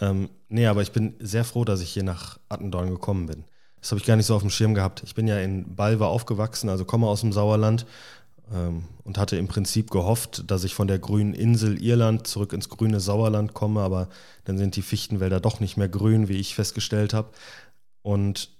Ähm, 0.00 0.30
nee, 0.48 0.66
aber 0.66 0.82
ich 0.82 0.92
bin 0.92 1.14
sehr 1.18 1.44
froh, 1.44 1.64
dass 1.64 1.80
ich 1.80 1.90
hier 1.90 2.04
nach 2.04 2.38
Attendorn 2.48 2.90
gekommen 2.90 3.26
bin. 3.26 3.44
Das 3.80 3.90
habe 3.90 4.00
ich 4.00 4.06
gar 4.06 4.16
nicht 4.16 4.26
so 4.26 4.36
auf 4.36 4.42
dem 4.42 4.50
Schirm 4.50 4.74
gehabt. 4.74 5.02
Ich 5.04 5.14
bin 5.14 5.26
ja 5.26 5.38
in 5.38 5.74
Balve 5.74 6.06
aufgewachsen, 6.06 6.68
also 6.68 6.84
komme 6.84 7.08
aus 7.08 7.20
dem 7.20 7.32
Sauerland 7.32 7.84
ähm, 8.52 8.84
und 9.04 9.18
hatte 9.18 9.36
im 9.36 9.48
Prinzip 9.48 9.90
gehofft, 9.90 10.44
dass 10.50 10.64
ich 10.64 10.74
von 10.74 10.86
der 10.86 11.00
grünen 11.00 11.34
Insel 11.34 11.82
Irland 11.82 12.26
zurück 12.26 12.52
ins 12.52 12.68
grüne 12.68 13.00
Sauerland 13.00 13.54
komme, 13.54 13.80
aber 13.80 14.08
dann 14.44 14.58
sind 14.58 14.76
die 14.76 14.82
Fichtenwälder 14.82 15.40
doch 15.40 15.58
nicht 15.58 15.76
mehr 15.76 15.88
grün, 15.88 16.28
wie 16.28 16.38
ich 16.38 16.54
festgestellt 16.54 17.12
habe. 17.12 17.30
Und 18.02 18.50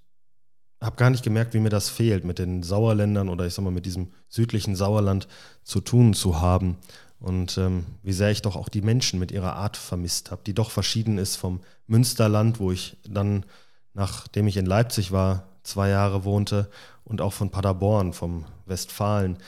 habe 0.82 0.96
gar 0.96 1.10
nicht 1.10 1.24
gemerkt, 1.24 1.54
wie 1.54 1.60
mir 1.60 1.70
das 1.70 1.88
fehlt, 1.88 2.24
mit 2.24 2.38
den 2.38 2.62
Sauerländern 2.62 3.28
oder 3.28 3.46
ich 3.46 3.54
sag 3.54 3.64
mal 3.64 3.70
mit 3.70 3.86
diesem 3.86 4.12
südlichen 4.28 4.76
Sauerland 4.76 5.28
zu 5.62 5.80
tun 5.80 6.14
zu 6.14 6.40
haben. 6.40 6.76
Und 7.20 7.56
ähm, 7.56 7.86
wie 8.02 8.12
sehr 8.12 8.30
ich 8.30 8.42
doch 8.42 8.56
auch 8.56 8.68
die 8.68 8.82
Menschen 8.82 9.20
mit 9.20 9.30
ihrer 9.30 9.54
Art 9.54 9.76
vermisst 9.76 10.30
habe, 10.30 10.42
die 10.44 10.54
doch 10.54 10.70
verschieden 10.70 11.18
ist 11.18 11.36
vom 11.36 11.60
Münsterland, 11.86 12.58
wo 12.58 12.72
ich 12.72 12.96
dann, 13.08 13.46
nachdem 13.94 14.48
ich 14.48 14.56
in 14.56 14.66
Leipzig 14.66 15.12
war, 15.12 15.48
zwei 15.62 15.88
Jahre 15.88 16.24
wohnte, 16.24 16.68
und 17.04 17.20
auch 17.20 17.32
von 17.32 17.50
Paderborn, 17.50 18.12
vom 18.12 18.46
Westfalen 18.66 19.38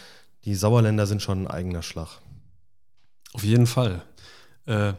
die 0.45 0.55
Sauerländer 0.55 1.07
sind 1.07 1.23
schon 1.23 1.43
ein 1.43 1.51
eigener 1.51 1.83
Schlag. 1.83 2.21
Auf 3.33 3.45
jeden 3.45 3.67
Fall. 3.67 4.03
Äh, 4.67 4.93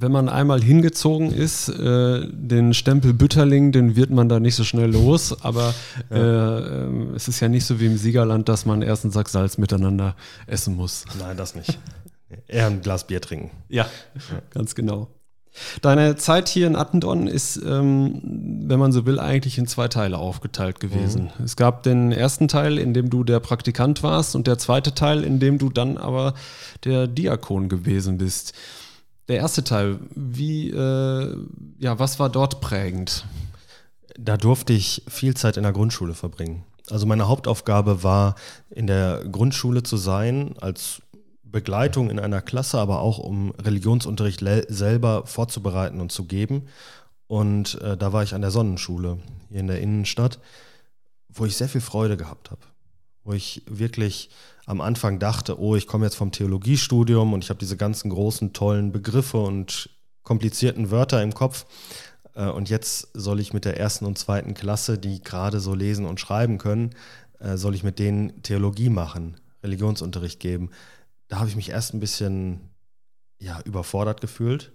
wenn 0.00 0.12
man 0.12 0.28
einmal 0.28 0.62
hingezogen 0.62 1.30
ist, 1.30 1.68
äh, 1.68 2.26
den 2.32 2.72
Stempel 2.72 3.12
Bütterling, 3.12 3.70
den 3.70 3.96
wird 3.96 4.10
man 4.10 4.28
da 4.28 4.40
nicht 4.40 4.54
so 4.54 4.64
schnell 4.64 4.90
los. 4.90 5.44
Aber 5.44 5.74
äh, 6.10 6.18
ähm, 6.18 7.14
es 7.14 7.28
ist 7.28 7.40
ja 7.40 7.48
nicht 7.48 7.66
so 7.66 7.80
wie 7.80 7.86
im 7.86 7.98
Siegerland, 7.98 8.48
dass 8.48 8.64
man 8.64 8.80
erst 8.80 9.04
einen 9.04 9.12
Sack 9.12 9.28
Salz 9.28 9.58
miteinander 9.58 10.16
essen 10.46 10.74
muss. 10.74 11.04
Nein, 11.18 11.36
das 11.36 11.54
nicht. 11.54 11.78
Eher 12.46 12.66
ein 12.66 12.80
Glas 12.80 13.06
Bier 13.06 13.20
trinken. 13.20 13.50
Ja, 13.68 13.86
ja. 14.14 14.40
ganz 14.50 14.74
genau. 14.74 15.08
Deine 15.82 16.16
Zeit 16.16 16.48
hier 16.48 16.66
in 16.66 16.76
Attendorn 16.76 17.26
ist, 17.26 17.56
ähm, 17.56 18.20
wenn 18.66 18.78
man 18.78 18.92
so 18.92 19.04
will, 19.04 19.18
eigentlich 19.18 19.58
in 19.58 19.66
zwei 19.66 19.88
Teile 19.88 20.16
aufgeteilt 20.16 20.80
gewesen. 20.80 21.30
Mhm. 21.38 21.44
Es 21.44 21.56
gab 21.56 21.82
den 21.82 22.12
ersten 22.12 22.48
Teil, 22.48 22.78
in 22.78 22.94
dem 22.94 23.10
du 23.10 23.24
der 23.24 23.40
Praktikant 23.40 24.02
warst, 24.02 24.36
und 24.36 24.46
der 24.46 24.58
zweite 24.58 24.94
Teil, 24.94 25.24
in 25.24 25.40
dem 25.40 25.58
du 25.58 25.68
dann 25.68 25.98
aber 25.98 26.34
der 26.84 27.08
Diakon 27.08 27.68
gewesen 27.68 28.16
bist. 28.16 28.54
Der 29.30 29.38
erste 29.38 29.62
Teil, 29.62 30.00
wie, 30.16 30.70
äh, 30.70 31.36
ja, 31.78 32.00
was 32.00 32.18
war 32.18 32.28
dort 32.30 32.60
prägend? 32.60 33.24
Da 34.18 34.36
durfte 34.36 34.72
ich 34.72 35.04
viel 35.06 35.36
Zeit 35.36 35.56
in 35.56 35.62
der 35.62 35.70
Grundschule 35.70 36.14
verbringen. 36.14 36.64
Also 36.90 37.06
meine 37.06 37.28
Hauptaufgabe 37.28 38.02
war, 38.02 38.34
in 38.70 38.88
der 38.88 39.22
Grundschule 39.30 39.84
zu 39.84 39.96
sein, 39.96 40.56
als 40.60 41.00
Begleitung 41.44 42.10
in 42.10 42.18
einer 42.18 42.42
Klasse, 42.42 42.80
aber 42.80 43.02
auch 43.02 43.18
um 43.18 43.52
Religionsunterricht 43.52 44.42
selber 44.66 45.24
vorzubereiten 45.26 46.00
und 46.00 46.10
zu 46.10 46.24
geben. 46.24 46.66
Und 47.28 47.80
äh, 47.82 47.96
da 47.96 48.12
war 48.12 48.24
ich 48.24 48.34
an 48.34 48.40
der 48.40 48.50
Sonnenschule 48.50 49.18
hier 49.48 49.60
in 49.60 49.68
der 49.68 49.80
Innenstadt, 49.80 50.40
wo 51.28 51.46
ich 51.46 51.56
sehr 51.56 51.68
viel 51.68 51.80
Freude 51.80 52.16
gehabt 52.16 52.50
habe. 52.50 52.62
Wo 53.24 53.32
ich 53.32 53.62
wirklich 53.66 54.30
am 54.66 54.80
Anfang 54.80 55.18
dachte, 55.18 55.60
oh, 55.60 55.76
ich 55.76 55.86
komme 55.86 56.06
jetzt 56.06 56.16
vom 56.16 56.32
Theologiestudium 56.32 57.32
und 57.32 57.44
ich 57.44 57.50
habe 57.50 57.58
diese 57.58 57.76
ganzen 57.76 58.10
großen, 58.10 58.52
tollen 58.52 58.92
Begriffe 58.92 59.38
und 59.38 59.90
komplizierten 60.22 60.90
Wörter 60.90 61.22
im 61.22 61.34
Kopf. 61.34 61.66
Äh, 62.34 62.46
und 62.46 62.70
jetzt 62.70 63.08
soll 63.14 63.40
ich 63.40 63.52
mit 63.52 63.64
der 63.64 63.78
ersten 63.78 64.06
und 64.06 64.18
zweiten 64.18 64.54
Klasse, 64.54 64.98
die 64.98 65.22
gerade 65.22 65.60
so 65.60 65.74
lesen 65.74 66.06
und 66.06 66.20
schreiben 66.20 66.58
können, 66.58 66.90
äh, 67.38 67.56
soll 67.56 67.74
ich 67.74 67.82
mit 67.82 67.98
denen 67.98 68.42
Theologie 68.42 68.90
machen, 68.90 69.36
Religionsunterricht 69.62 70.40
geben. 70.40 70.70
Da 71.28 71.38
habe 71.38 71.48
ich 71.48 71.56
mich 71.56 71.70
erst 71.70 71.94
ein 71.94 72.00
bisschen 72.00 72.70
ja, 73.38 73.60
überfordert 73.64 74.20
gefühlt 74.20 74.72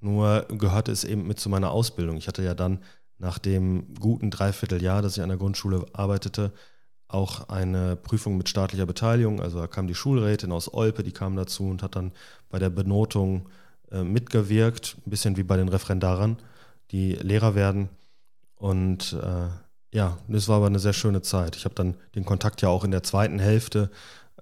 nur 0.00 0.46
gehörte 0.48 0.92
es 0.92 1.04
eben 1.04 1.26
mit 1.26 1.40
zu 1.40 1.48
meiner 1.48 1.70
Ausbildung. 1.70 2.16
Ich 2.16 2.28
hatte 2.28 2.42
ja 2.42 2.54
dann 2.54 2.82
nach 3.18 3.38
dem 3.38 3.94
guten 3.98 4.30
Dreivierteljahr, 4.30 5.02
dass 5.02 5.16
ich 5.16 5.22
an 5.22 5.28
der 5.28 5.38
Grundschule 5.38 5.84
arbeitete, 5.92 6.52
auch 7.08 7.48
eine 7.48 7.96
Prüfung 7.96 8.36
mit 8.36 8.48
staatlicher 8.48 8.86
Beteiligung. 8.86 9.40
Also 9.40 9.58
da 9.58 9.66
kam 9.66 9.86
die 9.86 9.94
Schulrätin 9.94 10.52
aus 10.52 10.72
Olpe, 10.72 11.02
die 11.02 11.12
kam 11.12 11.36
dazu 11.36 11.68
und 11.68 11.82
hat 11.82 11.96
dann 11.96 12.12
bei 12.50 12.58
der 12.58 12.70
Benotung 12.70 13.48
äh, 13.90 14.02
mitgewirkt, 14.02 14.96
ein 15.06 15.10
bisschen 15.10 15.36
wie 15.36 15.42
bei 15.42 15.56
den 15.56 15.68
Referendaren, 15.68 16.36
die 16.90 17.14
Lehrer 17.14 17.54
werden. 17.54 17.88
Und 18.56 19.14
äh, 19.14 19.48
ja, 19.96 20.18
das 20.28 20.48
war 20.48 20.56
aber 20.56 20.66
eine 20.66 20.78
sehr 20.78 20.92
schöne 20.92 21.22
Zeit. 21.22 21.56
Ich 21.56 21.64
habe 21.64 21.74
dann 21.74 21.94
den 22.14 22.26
Kontakt 22.26 22.60
ja 22.60 22.68
auch 22.68 22.84
in 22.84 22.90
der 22.90 23.02
zweiten 23.02 23.38
Hälfte 23.38 23.90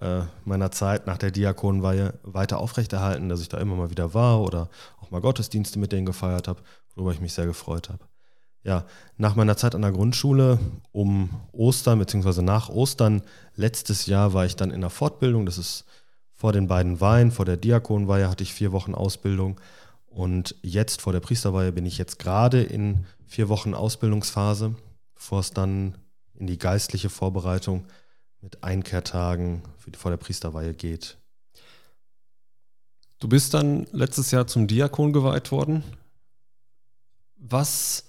äh, 0.00 0.22
meiner 0.44 0.72
Zeit 0.72 1.06
nach 1.06 1.18
der 1.18 1.30
Diakonweihe 1.30 2.14
weiter 2.22 2.58
aufrechterhalten, 2.58 3.28
dass 3.28 3.40
ich 3.40 3.48
da 3.48 3.58
immer 3.58 3.76
mal 3.76 3.90
wieder 3.90 4.12
war 4.12 4.40
oder 4.40 4.68
auch 5.00 5.10
mal 5.10 5.20
Gottesdienste 5.20 5.78
mit 5.78 5.92
denen 5.92 6.06
gefeiert 6.06 6.48
habe, 6.48 6.60
worüber 6.94 7.12
ich 7.12 7.20
mich 7.20 7.32
sehr 7.32 7.46
gefreut 7.46 7.88
habe. 7.88 8.00
Ja, 8.66 8.84
nach 9.16 9.36
meiner 9.36 9.56
Zeit 9.56 9.76
an 9.76 9.82
der 9.82 9.92
Grundschule 9.92 10.58
um 10.90 11.30
Ostern 11.52 12.00
bzw. 12.00 12.42
nach 12.42 12.68
Ostern 12.68 13.22
letztes 13.54 14.06
Jahr 14.06 14.34
war 14.34 14.44
ich 14.44 14.56
dann 14.56 14.72
in 14.72 14.80
der 14.80 14.90
Fortbildung. 14.90 15.46
Das 15.46 15.56
ist 15.56 15.84
vor 16.34 16.52
den 16.52 16.66
beiden 16.66 17.00
Weihen, 17.00 17.30
vor 17.30 17.44
der 17.44 17.56
Diakonweihe 17.56 18.28
hatte 18.28 18.42
ich 18.42 18.52
vier 18.52 18.72
Wochen 18.72 18.92
Ausbildung 18.92 19.60
und 20.06 20.56
jetzt 20.62 21.00
vor 21.00 21.12
der 21.12 21.20
Priesterweihe 21.20 21.70
bin 21.70 21.86
ich 21.86 21.96
jetzt 21.96 22.18
gerade 22.18 22.60
in 22.60 23.06
vier 23.24 23.48
Wochen 23.48 23.72
Ausbildungsphase, 23.72 24.74
bevor 25.14 25.38
es 25.38 25.52
dann 25.52 25.96
in 26.34 26.48
die 26.48 26.58
geistliche 26.58 27.08
Vorbereitung 27.08 27.86
mit 28.40 28.64
Einkehrtagen 28.64 29.62
vor 29.96 30.10
der 30.10 30.18
Priesterweihe 30.18 30.74
geht. 30.74 31.18
Du 33.20 33.28
bist 33.28 33.54
dann 33.54 33.86
letztes 33.92 34.32
Jahr 34.32 34.48
zum 34.48 34.66
Diakon 34.66 35.12
geweiht 35.12 35.52
worden. 35.52 35.84
Was 37.36 38.02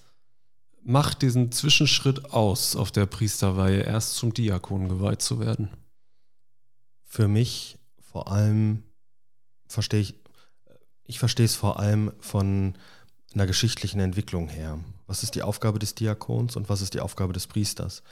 macht 0.88 1.20
diesen 1.20 1.52
Zwischenschritt 1.52 2.32
aus, 2.32 2.74
auf 2.74 2.90
der 2.90 3.04
Priesterweihe 3.04 3.82
erst 3.82 4.14
zum 4.14 4.32
Diakon 4.32 4.88
geweiht 4.88 5.20
zu 5.20 5.38
werden? 5.38 5.68
Für 7.04 7.28
mich 7.28 7.78
vor 8.00 8.32
allem 8.32 8.84
verstehe 9.68 10.00
ich, 10.00 10.14
ich 11.04 11.18
verstehe 11.18 11.44
es 11.44 11.56
vor 11.56 11.78
allem 11.78 12.12
von 12.20 12.74
einer 13.34 13.46
geschichtlichen 13.46 14.00
Entwicklung 14.00 14.48
her. 14.48 14.78
Was 15.06 15.22
ist 15.22 15.34
die 15.34 15.42
Aufgabe 15.42 15.78
des 15.78 15.94
Diakons 15.94 16.56
und 16.56 16.70
was 16.70 16.80
ist 16.80 16.94
die 16.94 17.00
Aufgabe 17.00 17.34
des 17.34 17.46
Priesters? 17.46 18.02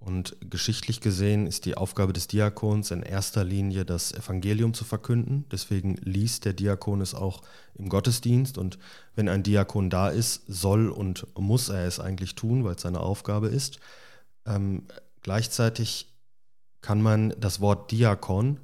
Und 0.00 0.34
geschichtlich 0.40 1.02
gesehen 1.02 1.46
ist 1.46 1.66
die 1.66 1.76
Aufgabe 1.76 2.14
des 2.14 2.26
Diakons 2.26 2.90
in 2.90 3.02
erster 3.02 3.44
Linie 3.44 3.84
das 3.84 4.12
Evangelium 4.12 4.72
zu 4.72 4.84
verkünden. 4.84 5.44
Deswegen 5.52 5.96
liest 5.96 6.46
der 6.46 6.54
Diakon 6.54 7.02
es 7.02 7.14
auch 7.14 7.42
im 7.74 7.90
Gottesdienst. 7.90 8.56
Und 8.56 8.78
wenn 9.14 9.28
ein 9.28 9.42
Diakon 9.42 9.90
da 9.90 10.08
ist, 10.08 10.42
soll 10.48 10.88
und 10.88 11.26
muss 11.38 11.68
er 11.68 11.86
es 11.86 12.00
eigentlich 12.00 12.34
tun, 12.34 12.64
weil 12.64 12.76
es 12.76 12.82
seine 12.82 13.00
Aufgabe 13.00 13.48
ist. 13.48 13.78
Ähm, 14.46 14.84
gleichzeitig 15.20 16.06
kann 16.80 17.02
man 17.02 17.34
das 17.38 17.60
Wort 17.60 17.90
Diakon 17.90 18.58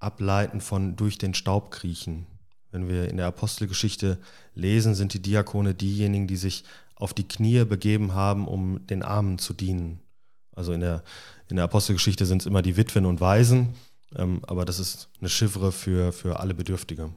ableiten 0.00 0.60
von 0.60 0.96
durch 0.96 1.18
den 1.18 1.34
Staub 1.34 1.70
kriechen. 1.70 2.26
Wenn 2.72 2.88
wir 2.88 3.08
in 3.08 3.16
der 3.16 3.26
Apostelgeschichte 3.26 4.18
lesen, 4.56 4.96
sind 4.96 5.14
die 5.14 5.22
Diakone 5.22 5.72
diejenigen, 5.72 6.26
die 6.26 6.36
sich 6.36 6.64
auf 6.96 7.14
die 7.14 7.28
Knie 7.28 7.64
begeben 7.64 8.14
haben, 8.14 8.48
um 8.48 8.84
den 8.88 9.04
Armen 9.04 9.38
zu 9.38 9.54
dienen. 9.54 10.00
Also 10.54 10.72
in 10.72 10.80
der, 10.80 11.02
in 11.48 11.56
der 11.56 11.64
Apostelgeschichte 11.64 12.26
sind 12.26 12.42
es 12.42 12.46
immer 12.46 12.62
die 12.62 12.76
Witwen 12.76 13.06
und 13.06 13.20
Waisen, 13.20 13.74
ähm, 14.16 14.40
aber 14.46 14.64
das 14.64 14.78
ist 14.78 15.08
eine 15.20 15.28
Chiffre 15.28 15.72
für, 15.72 16.12
für 16.12 16.40
alle 16.40 16.54
Bedürftige. 16.54 17.10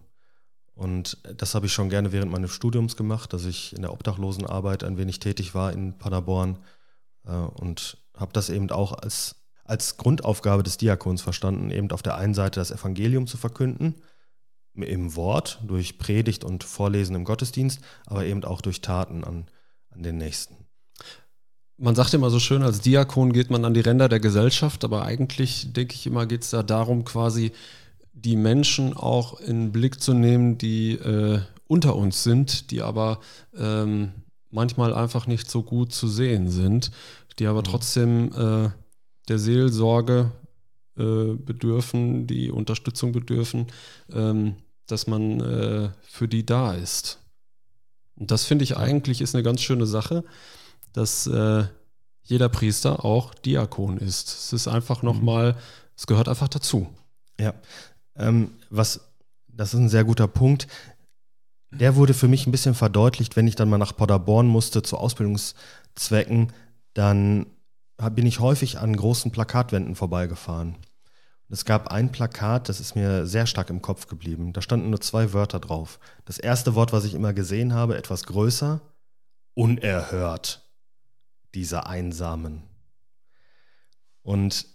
Und 0.76 1.18
das 1.38 1.56
habe 1.56 1.66
ich 1.66 1.74
schon 1.74 1.90
gerne 1.90 2.12
während 2.12 2.32
meines 2.32 2.52
Studiums 2.52 2.96
gemacht, 2.96 3.34
dass 3.34 3.46
ich 3.46 3.76
in 3.76 3.82
der 3.82 3.92
Obdachlosenarbeit 3.92 4.84
ein 4.84 4.98
wenig 4.98 5.20
tätig 5.20 5.56
war 5.56 5.74
in 5.74 5.98
Paderborn 5.98 6.60
äh, 7.26 7.32
und 7.32 7.98
habe 8.16 8.34
das 8.34 8.50
eben 8.50 8.70
auch 8.70 8.94
als, 8.94 9.36
als 9.64 9.98
Grundaufgabe 9.98 10.64
des 10.64 10.78
Diakons 10.78 11.22
verstanden, 11.22 11.72
eben 11.72 11.92
auf 11.92 12.04
der 12.04 12.16
einen 12.18 12.36
Seite 12.36 12.60
das 12.60 12.72
Evangelium 12.72 13.28
zu 13.28 13.38
verkünden, 13.38 13.96
im 14.76 15.16
Wort, 15.16 15.60
durch 15.66 15.98
Predigt 15.98 16.44
und 16.44 16.64
Vorlesen 16.64 17.16
im 17.16 17.24
Gottesdienst, 17.24 17.82
aber 18.06 18.26
eben 18.26 18.44
auch 18.44 18.62
durch 18.62 18.82
Taten 18.82 19.24
an, 19.24 19.48
an 19.90 20.04
den 20.04 20.18
Nächsten. 20.18 20.67
Man 21.80 21.94
sagt 21.94 22.14
immer 22.16 22.32
so 22.32 22.40
schön, 22.40 22.64
als 22.64 22.82
Diakon 22.82 23.34
geht 23.34 23.52
man 23.52 23.64
an 23.64 23.76
die 23.76 23.82
Ränder 23.82 24.10
der 24.10 24.20
Gesellschaft, 24.20 24.84
aber 24.84 25.04
eigentlich, 25.04 25.74
denke 25.74 25.94
ich 25.94 26.08
immer, 26.08 26.26
geht 26.26 26.42
es 26.42 26.50
da 26.50 26.64
darum, 26.64 27.06
quasi 27.06 27.52
die 28.14 28.36
Menschen 28.36 28.98
auch 28.98 29.40
in 29.40 29.66
den 29.66 29.72
Blick 29.72 30.02
zu 30.02 30.16
nehmen, 30.16 30.58
die 30.58 30.94
äh, 30.94 31.40
unter 31.68 31.96
uns 31.96 32.24
sind, 32.24 32.72
die 32.72 32.82
aber 32.82 33.20
ähm, 33.56 34.12
manchmal 34.50 34.92
einfach 34.92 35.28
nicht 35.28 35.52
so 35.52 35.62
gut 35.62 35.94
zu 35.94 36.08
sehen 36.08 36.50
sind, 36.50 36.90
die 37.38 37.46
aber 37.46 37.60
mhm. 37.60 37.66
trotzdem 37.66 38.32
äh, 38.34 38.70
der 39.28 39.38
Seelsorge 39.38 40.32
äh, 40.98 41.34
bedürfen, 41.36 42.26
die 42.26 42.50
Unterstützung 42.50 43.12
bedürfen, 43.12 43.68
ähm, 44.12 44.56
dass 44.88 45.06
man 45.06 45.42
äh, 45.42 45.90
für 46.02 46.28
die 46.28 46.44
da 46.44 46.74
ist. 46.74 47.20
Und 48.16 48.32
das 48.32 48.46
finde 48.46 48.64
ich 48.64 48.78
eigentlich 48.78 49.22
ist 49.22 49.36
eine 49.36 49.44
ganz 49.44 49.62
schöne 49.62 49.86
Sache 49.86 50.24
dass 50.94 51.28
äh, 51.28 51.66
jeder 52.28 52.50
Priester 52.50 53.06
auch 53.06 53.34
Diakon 53.34 53.98
ist. 53.98 54.28
Es 54.28 54.54
ist 54.54 54.68
einfach 54.68 55.02
nochmal, 55.02 55.54
mhm. 55.54 55.58
es 55.96 56.08
gehört 56.08 56.28
einfach 56.28 56.50
dazu. 56.50 56.88
Ja, 57.40 57.54
ähm, 58.16 58.52
was, 58.70 59.00
das 59.48 59.74
ist 59.74 59.80
ein 59.80 59.90
sehr 59.90 60.04
guter 60.04 60.28
Punkt. 60.28 60.68
Der 61.72 61.96
wurde 61.96 62.14
für 62.14 62.28
mich 62.28 62.46
ein 62.46 62.52
bisschen 62.52 62.76
verdeutlicht, 62.76 63.36
wenn 63.36 63.48
ich 63.48 63.56
dann 63.56 63.70
mal 63.70 63.78
nach 63.78 63.96
Paderborn 63.96 64.48
musste 64.48 64.82
zu 64.82 64.98
Ausbildungszwecken, 64.98 66.52
dann 66.94 67.46
bin 68.12 68.26
ich 68.26 68.40
häufig 68.40 68.80
an 68.80 68.96
großen 68.96 69.32
Plakatwänden 69.32 69.96
vorbeigefahren. 69.96 70.76
Es 71.50 71.64
gab 71.64 71.90
ein 71.90 72.12
Plakat, 72.12 72.68
das 72.68 72.80
ist 72.80 72.96
mir 72.96 73.26
sehr 73.26 73.48
stark 73.48 73.70
im 73.70 73.82
Kopf 73.82 74.08
geblieben. 74.08 74.52
Da 74.52 74.62
standen 74.62 74.90
nur 74.90 75.00
zwei 75.00 75.32
Wörter 75.32 75.60
drauf. 75.60 76.00
Das 76.26 76.40
erste 76.40 76.76
Wort, 76.76 76.92
was 76.92 77.06
ich 77.06 77.14
immer 77.14 77.34
gesehen 77.34 77.74
habe, 77.74 77.98
etwas 77.98 78.24
größer, 78.26 78.82
unerhört 79.54 80.67
dieser 81.54 81.88
Einsamen. 81.88 82.64
Und 84.22 84.66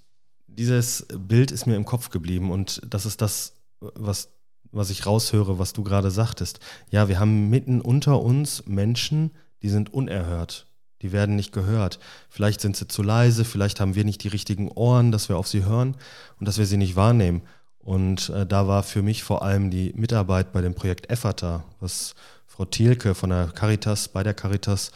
dieses 0.47 1.07
Bild 1.17 1.51
ist 1.51 1.67
mir 1.67 1.77
im 1.77 1.85
Kopf 1.85 2.11
geblieben 2.11 2.51
und 2.51 2.81
das 2.89 3.07
ist 3.07 3.21
das, 3.21 3.55
was, 3.81 4.29
was 4.71 4.91
ich 4.91 5.07
raushöre, 5.07 5.59
was 5.59 5.73
du 5.73 5.83
gerade 5.83 6.11
sagtest. 6.11 6.61
Ja, 6.91 7.09
wir 7.09 7.19
haben 7.19 7.51
mitten 7.51 7.81
unter 7.81 8.21
uns 8.23 8.67
Menschen, 8.67 9.33
die 9.63 9.69
sind 9.69 9.93
unerhört. 9.93 10.67
Die 11.03 11.13
werden 11.13 11.35
nicht 11.35 11.53
gehört. 11.53 11.99
Vielleicht 12.29 12.61
sind 12.61 12.77
sie 12.77 12.87
zu 12.87 13.03
leise, 13.03 13.45
vielleicht 13.45 13.81
haben 13.81 13.95
wir 13.95 14.05
nicht 14.05 14.23
die 14.23 14.29
richtigen 14.29 14.69
Ohren, 14.69 15.11
dass 15.11 15.29
wir 15.29 15.37
auf 15.37 15.49
sie 15.49 15.65
hören 15.65 15.97
und 16.39 16.47
dass 16.47 16.59
wir 16.59 16.67
sie 16.67 16.77
nicht 16.77 16.97
wahrnehmen. 16.97 17.43
Und 17.79 18.29
äh, 18.29 18.47
da 18.47 18.69
war 18.69 18.85
für 18.85 19.03
mich 19.03 19.25
vor 19.25 19.43
allem 19.43 19.71
die 19.71 19.93
Mitarbeit 19.97 20.53
bei 20.53 20.61
dem 20.61 20.75
Projekt 20.75 21.11
Effata, 21.11 21.65
was 21.81 22.15
Frau 22.47 22.65
Thielke 22.65 23.15
von 23.15 23.31
der 23.31 23.49
Caritas, 23.49 24.09
bei 24.09 24.23
der 24.23 24.35
Caritas 24.35 24.93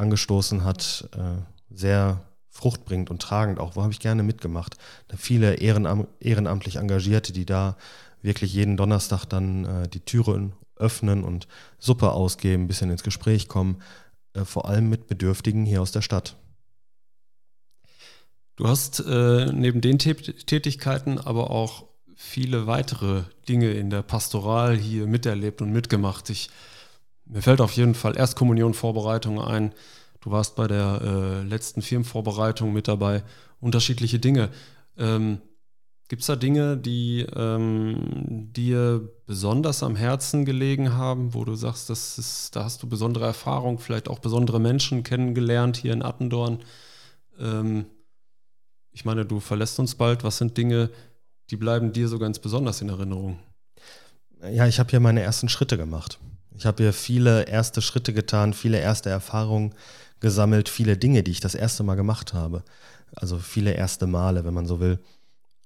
angestoßen 0.00 0.64
hat, 0.64 1.08
äh, 1.16 1.42
sehr 1.74 2.22
fruchtbringend 2.48 3.10
und 3.10 3.22
tragend 3.22 3.58
auch. 3.58 3.76
Wo 3.76 3.82
habe 3.82 3.92
ich 3.92 4.00
gerne 4.00 4.22
mitgemacht. 4.22 4.76
Viele 5.16 5.54
ehrenam 5.54 6.08
ehrenamtlich 6.18 6.76
Engagierte, 6.76 7.32
die 7.32 7.46
da 7.46 7.76
wirklich 8.22 8.52
jeden 8.52 8.76
Donnerstag 8.76 9.24
dann 9.24 9.64
äh, 9.64 9.88
die 9.88 10.00
Türen 10.00 10.52
öffnen 10.76 11.24
und 11.24 11.46
Suppe 11.78 12.10
ausgeben, 12.12 12.64
ein 12.64 12.68
bisschen 12.68 12.90
ins 12.90 13.02
Gespräch 13.02 13.48
kommen, 13.48 13.82
äh, 14.34 14.44
vor 14.44 14.68
allem 14.68 14.88
mit 14.88 15.06
Bedürftigen 15.06 15.64
hier 15.64 15.80
aus 15.80 15.92
der 15.92 16.02
Stadt. 16.02 16.36
Du 18.56 18.68
hast 18.68 19.00
äh, 19.00 19.50
neben 19.52 19.80
den 19.80 19.98
Tätigkeiten 19.98 21.18
aber 21.18 21.50
auch 21.50 21.86
viele 22.14 22.66
weitere 22.66 23.22
Dinge 23.48 23.70
in 23.70 23.88
der 23.88 24.02
Pastoral 24.02 24.76
hier 24.76 25.06
miterlebt 25.06 25.62
und 25.62 25.72
mitgemacht. 25.72 26.28
Ich 26.28 26.50
mir 27.30 27.42
fällt 27.42 27.60
auf 27.60 27.72
jeden 27.72 27.94
Fall 27.94 28.16
Erstkommunion-Vorbereitung 28.16 29.40
ein. 29.40 29.72
Du 30.20 30.30
warst 30.30 30.56
bei 30.56 30.66
der 30.66 31.00
äh, 31.02 31.42
letzten 31.42 31.80
Firmenvorbereitung 31.80 32.72
mit 32.72 32.88
dabei. 32.88 33.22
Unterschiedliche 33.60 34.18
Dinge. 34.18 34.50
Ähm, 34.98 35.40
Gibt 36.08 36.22
es 36.22 36.26
da 36.26 36.34
Dinge, 36.34 36.76
die 36.76 37.24
ähm, 37.36 38.48
dir 38.52 39.08
besonders 39.26 39.84
am 39.84 39.94
Herzen 39.94 40.44
gelegen 40.44 40.94
haben, 40.94 41.34
wo 41.34 41.44
du 41.44 41.54
sagst, 41.54 41.88
das 41.88 42.18
ist, 42.18 42.56
da 42.56 42.64
hast 42.64 42.82
du 42.82 42.88
besondere 42.88 43.26
Erfahrungen, 43.26 43.78
vielleicht 43.78 44.08
auch 44.08 44.18
besondere 44.18 44.58
Menschen 44.58 45.04
kennengelernt 45.04 45.76
hier 45.76 45.92
in 45.92 46.02
Attendorn? 46.02 46.64
Ähm, 47.38 47.86
ich 48.90 49.04
meine, 49.04 49.24
du 49.24 49.38
verlässt 49.38 49.78
uns 49.78 49.94
bald. 49.94 50.24
Was 50.24 50.38
sind 50.38 50.56
Dinge, 50.56 50.90
die 51.50 51.56
bleiben 51.56 51.92
dir 51.92 52.08
so 52.08 52.18
ganz 52.18 52.40
besonders 52.40 52.80
in 52.80 52.88
Erinnerung? 52.88 53.38
Ja, 54.50 54.66
ich 54.66 54.80
habe 54.80 54.90
hier 54.90 55.00
meine 55.00 55.20
ersten 55.20 55.48
Schritte 55.48 55.76
gemacht. 55.76 56.18
Ich 56.56 56.66
habe 56.66 56.82
hier 56.82 56.92
viele 56.92 57.44
erste 57.44 57.82
Schritte 57.82 58.12
getan, 58.12 58.54
viele 58.54 58.78
erste 58.78 59.10
Erfahrungen 59.10 59.74
gesammelt, 60.20 60.68
viele 60.68 60.96
Dinge, 60.96 61.22
die 61.22 61.30
ich 61.30 61.40
das 61.40 61.54
erste 61.54 61.82
Mal 61.82 61.94
gemacht 61.94 62.34
habe. 62.34 62.62
Also 63.14 63.38
viele 63.38 63.72
erste 63.72 64.06
Male, 64.06 64.44
wenn 64.44 64.54
man 64.54 64.66
so 64.66 64.80
will. 64.80 64.98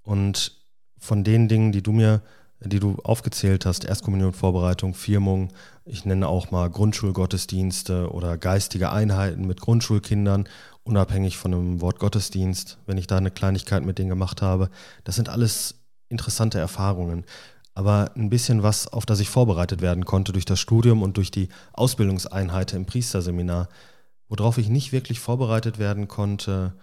Und 0.05 0.53
von 0.99 1.25
den 1.25 1.49
Dingen, 1.49 1.73
die 1.73 1.83
du 1.83 1.93
mir, 1.93 2.23
die 2.61 2.81
du 2.81 2.97
aufgezählt 3.03 3.67
hast, 3.67 3.85
Erstkommunion, 3.85 4.33
Vorbereitung, 4.33 4.95
Firmung, 4.95 5.53
ich 5.85 6.05
nenne 6.05 6.29
auch 6.29 6.51
mal 6.51 6.71
Grundschulgottesdienste 6.71 8.11
oder 8.11 8.39
geistige 8.39 8.91
Einheiten 8.91 9.47
mit 9.47 9.61
Grundschulkindern, 9.61 10.49
unabhängig 10.83 11.37
von 11.37 11.53
einem 11.53 11.81
Wort 11.81 11.99
Gottesdienst, 11.99 12.79
wenn 12.87 12.97
ich 12.97 13.07
da 13.07 13.19
eine 13.19 13.31
Kleinigkeit 13.31 13.85
mit 13.85 13.99
denen 13.99 14.11
gemacht 14.11 14.41
habe. 14.41 14.71
Das 15.05 15.17
sind 15.17 15.29
alles 15.29 15.75
interessante 16.09 16.59
Erfahrungen. 16.59 17.25
Aber 17.75 18.13
ein 18.15 18.31
bisschen 18.31 18.63
was, 18.63 18.87
auf 18.87 19.05
das 19.05 19.21
ich 19.21 19.29
vorbereitet 19.29 19.81
werden 19.81 20.05
konnte 20.05 20.33
durch 20.33 20.45
das 20.45 20.61
Studium 20.61 21.03
und 21.03 21.17
durch 21.17 21.31
die 21.31 21.49
Ausbildungseinheit 21.73 22.73
im 22.73 22.87
Priesterseminar, 22.87 23.69
worauf 24.29 24.59
ich 24.59 24.69
nicht 24.69 24.93
wirklich 24.93 25.19
vorbereitet 25.19 25.79
werden 25.79 26.07
konnte, 26.07 26.75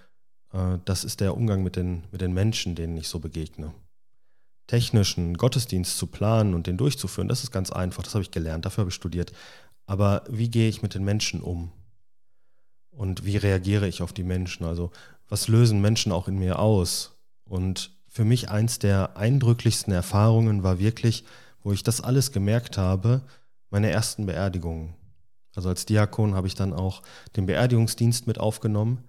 äh, 0.54 0.78
das 0.86 1.04
ist 1.04 1.22
der 1.22 1.36
Umgang 1.36 1.64
mit 1.64 1.76
den, 1.78 2.04
mit 2.12 2.22
den 2.22 2.34
Menschen, 2.34 2.76
denen 2.76 2.98
ich 2.98 3.08
so 3.08 3.20
begegne. 3.20 3.74
Technischen 4.68 5.38
Gottesdienst 5.38 5.98
zu 5.98 6.08
planen 6.08 6.54
und 6.54 6.68
den 6.68 6.78
durchzuführen, 6.78 7.28
das 7.28 7.44
ist 7.44 7.52
ganz 7.52 7.72
einfach, 7.72 8.04
das 8.04 8.14
habe 8.14 8.24
ich 8.24 8.32
gelernt, 8.32 8.66
dafür 8.66 8.84
habe 8.84 8.90
ich 8.90 8.96
studiert. 8.96 9.32
Aber 9.86 10.24
wie 10.30 10.50
gehe 10.50 10.70
ich 10.70 10.82
mit 10.82 10.94
den 10.94 11.04
Menschen 11.04 11.42
um? 11.42 11.72
Und 12.92 13.26
wie 13.26 13.38
reagiere 13.38 13.88
ich 13.88 14.02
auf 14.02 14.14
die 14.14 14.24
Menschen? 14.24 14.66
Also 14.66 14.92
was 15.28 15.48
lösen 15.48 15.82
Menschen 15.82 16.12
auch 16.12 16.28
in 16.28 16.38
mir 16.38 16.60
aus? 16.60 17.18
Und 17.46 17.92
für 18.12 18.26
mich 18.26 18.50
eins 18.50 18.78
der 18.78 19.16
eindrücklichsten 19.16 19.94
Erfahrungen 19.94 20.64
war 20.64 20.80
wirklich, 20.80 21.24
wo 21.64 21.72
ich 21.72 21.82
das 21.82 22.02
alles 22.02 22.34
gemerkt 22.34 22.78
habe, 22.78 23.22
meine 23.70 23.90
ersten 23.90 24.26
Beerdigungen. 24.26 24.96
Also 25.56 25.70
als 25.70 25.86
Diakon 25.86 26.36
habe 26.36 26.46
ich 26.46 26.54
dann 26.54 26.74
auch 26.74 27.04
den 27.38 27.46
Beerdigungsdienst 27.46 28.28
mit 28.28 28.38
aufgenommen 28.38 29.06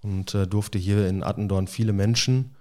und 0.00 0.32
äh, 0.36 0.46
durfte 0.46 0.78
hier 0.78 1.08
in 1.08 1.24
Attendorn 1.24 1.66
viele 1.66 1.92
Menschen 1.92 2.54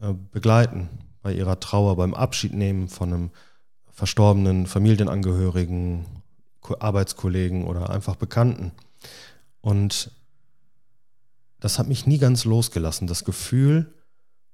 äh, 0.00 0.14
begleiten 0.14 0.88
bei 1.20 1.34
ihrer 1.34 1.60
Trauer, 1.60 1.96
beim 1.96 2.14
Abschied 2.14 2.54
nehmen 2.54 2.88
von 2.88 3.12
einem 3.12 3.30
verstorbenen 3.90 4.66
Familienangehörigen, 4.66 6.06
Arbeitskollegen 6.80 7.64
oder 7.64 7.90
einfach 7.90 8.16
Bekannten. 8.16 8.72
Und 9.60 10.10
das 11.60 11.78
hat 11.78 11.86
mich 11.86 12.06
nie 12.06 12.18
ganz 12.18 12.46
losgelassen, 12.46 13.06
das 13.06 13.24
Gefühl, 13.24 13.92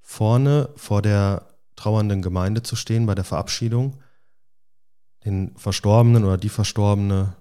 vorne 0.04 0.68
vor 0.76 1.02
der 1.02 1.48
trauernden 1.74 2.22
Gemeinde 2.22 2.62
zu 2.62 2.76
stehen 2.76 3.06
bei 3.06 3.16
der 3.16 3.24
Verabschiedung, 3.24 4.00
den 5.24 5.56
Verstorbenen 5.56 6.24
oder 6.24 6.36
die 6.36 6.50
Verstorbene 6.50 7.34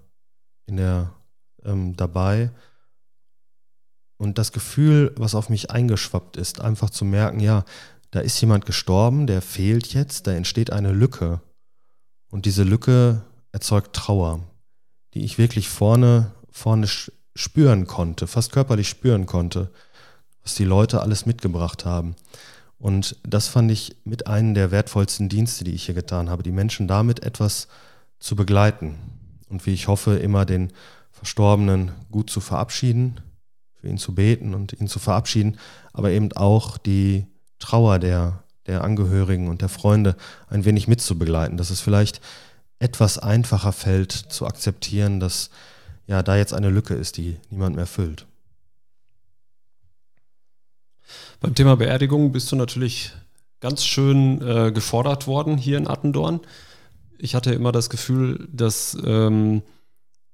in 0.66 0.78
der 0.78 1.12
ähm, 1.64 1.94
dabei 1.94 2.50
und 4.16 4.38
das 4.38 4.52
Gefühl, 4.52 5.12
was 5.16 5.34
auf 5.34 5.50
mich 5.50 5.70
eingeschwappt 5.70 6.36
ist, 6.36 6.60
einfach 6.60 6.90
zu 6.90 7.04
merken, 7.04 7.40
ja, 7.40 7.64
da 8.10 8.20
ist 8.20 8.40
jemand 8.40 8.64
gestorben, 8.64 9.26
der 9.26 9.42
fehlt 9.42 9.92
jetzt, 9.92 10.26
da 10.26 10.32
entsteht 10.32 10.72
eine 10.72 10.92
Lücke. 10.92 11.40
Und 12.30 12.46
diese 12.46 12.62
Lücke 12.62 13.22
erzeugt 13.52 13.94
Trauer, 13.94 14.40
die 15.14 15.24
ich 15.24 15.38
wirklich 15.38 15.68
vorne, 15.68 16.32
vorne 16.50 16.88
spüren 17.34 17.86
konnte, 17.86 18.26
fast 18.26 18.52
körperlich 18.52 18.88
spüren 18.88 19.26
konnte, 19.26 19.70
was 20.42 20.54
die 20.54 20.64
Leute 20.64 21.00
alles 21.00 21.26
mitgebracht 21.26 21.84
haben. 21.84 22.16
Und 22.78 23.16
das 23.22 23.48
fand 23.48 23.70
ich 23.70 23.96
mit 24.04 24.26
einem 24.26 24.54
der 24.54 24.70
wertvollsten 24.70 25.28
Dienste, 25.28 25.64
die 25.64 25.72
ich 25.72 25.86
hier 25.86 25.94
getan 25.94 26.28
habe, 26.28 26.42
die 26.42 26.52
Menschen 26.52 26.88
damit 26.88 27.22
etwas 27.22 27.68
zu 28.18 28.36
begleiten 28.36 28.96
und 29.48 29.66
wie 29.66 29.72
ich 29.72 29.88
hoffe, 29.88 30.16
immer 30.16 30.44
den 30.44 30.72
Verstorbenen 31.12 31.92
gut 32.10 32.30
zu 32.30 32.40
verabschieden, 32.40 33.20
für 33.74 33.88
ihn 33.88 33.98
zu 33.98 34.14
beten 34.14 34.54
und 34.54 34.72
ihn 34.80 34.88
zu 34.88 34.98
verabschieden, 34.98 35.58
aber 35.92 36.10
eben 36.10 36.32
auch 36.32 36.76
die 36.78 37.26
Trauer 37.58 37.98
der, 37.98 38.42
der 38.66 38.82
Angehörigen 38.82 39.48
und 39.48 39.62
der 39.62 39.68
Freunde 39.68 40.16
ein 40.48 40.64
wenig 40.64 40.88
mitzubegleiten, 40.88 41.56
dass 41.56 41.70
es 41.70 41.80
vielleicht 41.80 42.20
etwas 42.78 43.18
einfacher 43.18 43.72
fällt 43.72 44.12
zu 44.12 44.46
akzeptieren, 44.46 45.20
dass 45.20 45.50
ja 46.06 46.22
da 46.22 46.36
jetzt 46.36 46.52
eine 46.52 46.70
Lücke 46.70 46.94
ist, 46.94 47.16
die 47.16 47.38
niemand 47.50 47.76
mehr 47.76 47.86
füllt. 47.86 48.26
Beim 51.44 51.54
Thema 51.54 51.76
Beerdigung 51.76 52.32
bist 52.32 52.50
du 52.50 52.56
natürlich 52.56 53.12
ganz 53.60 53.84
schön 53.84 54.40
äh, 54.40 54.72
gefordert 54.72 55.26
worden 55.26 55.58
hier 55.58 55.76
in 55.76 55.86
Attendorn. 55.86 56.40
Ich 57.18 57.34
hatte 57.34 57.52
immer 57.52 57.70
das 57.70 57.90
Gefühl, 57.90 58.48
dass 58.50 58.96
ähm, 59.04 59.60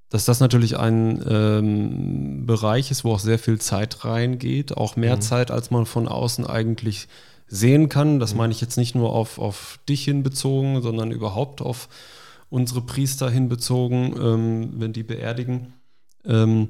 dass 0.09 0.25
das 0.25 0.39
natürlich 0.39 0.79
ein 0.79 1.21
ähm, 1.29 2.47
Bereich 2.47 2.93
ist, 2.93 3.03
wo 3.03 3.15
auch 3.15 3.19
sehr 3.19 3.41
viel 3.41 3.61
Zeit 3.61 4.05
reingeht, 4.05 4.77
auch 4.77 4.95
mehr 4.95 5.17
mhm. 5.17 5.21
Zeit, 5.21 5.51
als 5.51 5.73
man 5.73 5.85
von 5.85 6.07
außen 6.07 6.47
eigentlich 6.47 7.09
sehen 7.49 7.89
kann. 7.89 8.21
Das 8.21 8.31
mhm. 8.31 8.39
meine 8.39 8.53
ich 8.53 8.61
jetzt 8.61 8.77
nicht 8.77 8.95
nur 8.95 9.13
auf, 9.13 9.41
auf 9.41 9.81
dich 9.89 10.05
hinbezogen, 10.05 10.81
sondern 10.81 11.11
überhaupt 11.11 11.61
auf 11.61 11.89
unsere 12.51 12.83
Priester 12.83 13.29
hinbezogen, 13.29 14.15
ähm, 14.17 14.71
wenn 14.77 14.93
die 14.93 15.03
beerdigen. 15.03 15.73
Ähm, 16.25 16.69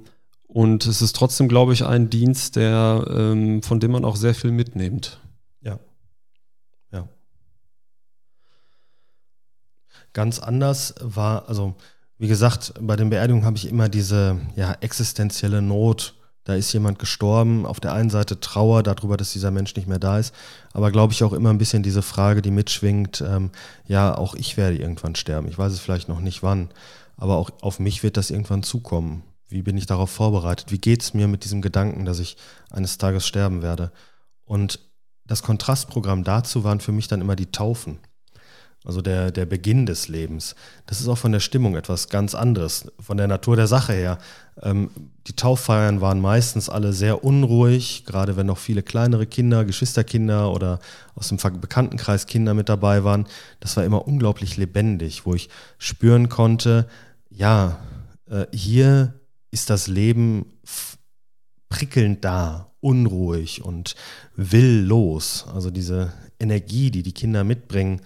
und 0.52 0.84
es 0.86 1.00
ist 1.00 1.14
trotzdem, 1.14 1.48
glaube 1.48 1.72
ich, 1.72 1.84
ein 1.84 2.10
Dienst, 2.10 2.56
der, 2.56 3.04
ähm, 3.08 3.62
von 3.62 3.78
dem 3.78 3.92
man 3.92 4.04
auch 4.04 4.16
sehr 4.16 4.34
viel 4.34 4.50
mitnimmt. 4.50 5.20
Ja. 5.60 5.78
Ja. 6.92 7.08
Ganz 10.12 10.40
anders 10.40 10.96
war, 11.00 11.48
also 11.48 11.76
wie 12.18 12.26
gesagt, 12.26 12.74
bei 12.80 12.96
den 12.96 13.10
Beerdigungen 13.10 13.46
habe 13.46 13.58
ich 13.58 13.68
immer 13.68 13.88
diese 13.88 14.40
ja, 14.56 14.72
existenzielle 14.80 15.62
Not. 15.62 16.16
Da 16.42 16.54
ist 16.54 16.72
jemand 16.72 16.98
gestorben. 16.98 17.64
Auf 17.64 17.78
der 17.78 17.92
einen 17.92 18.10
Seite 18.10 18.40
Trauer 18.40 18.82
darüber, 18.82 19.16
dass 19.16 19.32
dieser 19.32 19.52
Mensch 19.52 19.76
nicht 19.76 19.86
mehr 19.86 20.00
da 20.00 20.18
ist. 20.18 20.34
Aber 20.72 20.90
glaube 20.90 21.12
ich 21.12 21.22
auch 21.22 21.32
immer 21.32 21.50
ein 21.50 21.58
bisschen 21.58 21.84
diese 21.84 22.02
Frage, 22.02 22.42
die 22.42 22.50
mitschwingt, 22.50 23.20
ähm, 23.20 23.50
ja, 23.86 24.18
auch 24.18 24.34
ich 24.34 24.56
werde 24.56 24.76
irgendwann 24.76 25.14
sterben. 25.14 25.46
Ich 25.46 25.58
weiß 25.58 25.72
es 25.72 25.80
vielleicht 25.80 26.08
noch 26.08 26.20
nicht 26.20 26.42
wann. 26.42 26.70
Aber 27.16 27.36
auch 27.36 27.50
auf 27.60 27.78
mich 27.78 28.02
wird 28.02 28.16
das 28.16 28.30
irgendwann 28.30 28.64
zukommen. 28.64 29.22
Wie 29.50 29.62
bin 29.62 29.76
ich 29.76 29.86
darauf 29.86 30.10
vorbereitet? 30.10 30.70
Wie 30.70 30.78
geht 30.78 31.02
es 31.02 31.14
mir 31.14 31.28
mit 31.28 31.44
diesem 31.44 31.60
Gedanken, 31.60 32.04
dass 32.04 32.18
ich 32.18 32.36
eines 32.70 32.98
Tages 32.98 33.26
sterben 33.26 33.62
werde? 33.62 33.92
Und 34.44 34.80
das 35.26 35.42
Kontrastprogramm 35.42 36.24
dazu 36.24 36.64
waren 36.64 36.80
für 36.80 36.92
mich 36.92 37.08
dann 37.08 37.20
immer 37.20 37.36
die 37.36 37.52
Taufen 37.52 37.98
also 38.84 39.02
der, 39.02 39.30
der 39.30 39.44
Beginn 39.44 39.84
des 39.84 40.08
Lebens. 40.08 40.54
Das 40.86 41.00
ist 41.00 41.08
auch 41.08 41.18
von 41.18 41.32
der 41.32 41.40
Stimmung 41.40 41.76
etwas 41.76 42.08
ganz 42.08 42.34
anderes, 42.34 42.90
von 42.98 43.18
der 43.18 43.28
Natur 43.28 43.56
der 43.56 43.66
Sache 43.66 43.92
her. 43.92 44.18
Ähm, 44.62 44.90
die 45.26 45.36
Tauffeiern 45.36 46.00
waren 46.00 46.20
meistens 46.20 46.70
alle 46.70 46.92
sehr 46.92 47.22
unruhig, 47.22 48.04
gerade 48.06 48.36
wenn 48.36 48.46
noch 48.46 48.58
viele 48.58 48.82
kleinere 48.82 49.26
Kinder, 49.26 49.66
Geschwisterkinder 49.66 50.50
oder 50.52 50.78
aus 51.14 51.28
dem 51.28 51.38
Bekanntenkreis 51.60 52.26
Kinder 52.26 52.54
mit 52.54 52.70
dabei 52.70 53.04
waren. 53.04 53.26
Das 53.60 53.76
war 53.76 53.84
immer 53.84 54.06
unglaublich 54.06 54.56
lebendig, 54.56 55.26
wo 55.26 55.34
ich 55.34 55.50
spüren 55.76 56.30
konnte, 56.30 56.88
ja, 57.28 57.78
äh, 58.30 58.46
hier 58.52 59.19
ist 59.50 59.70
das 59.70 59.86
Leben 59.86 60.46
prickelnd 61.68 62.24
da, 62.24 62.72
unruhig 62.80 63.62
und 63.62 63.94
will 64.36 64.84
los. 64.86 65.46
Also 65.52 65.70
diese 65.70 66.12
Energie, 66.38 66.90
die 66.90 67.02
die 67.02 67.12
Kinder 67.12 67.44
mitbringen, 67.44 68.00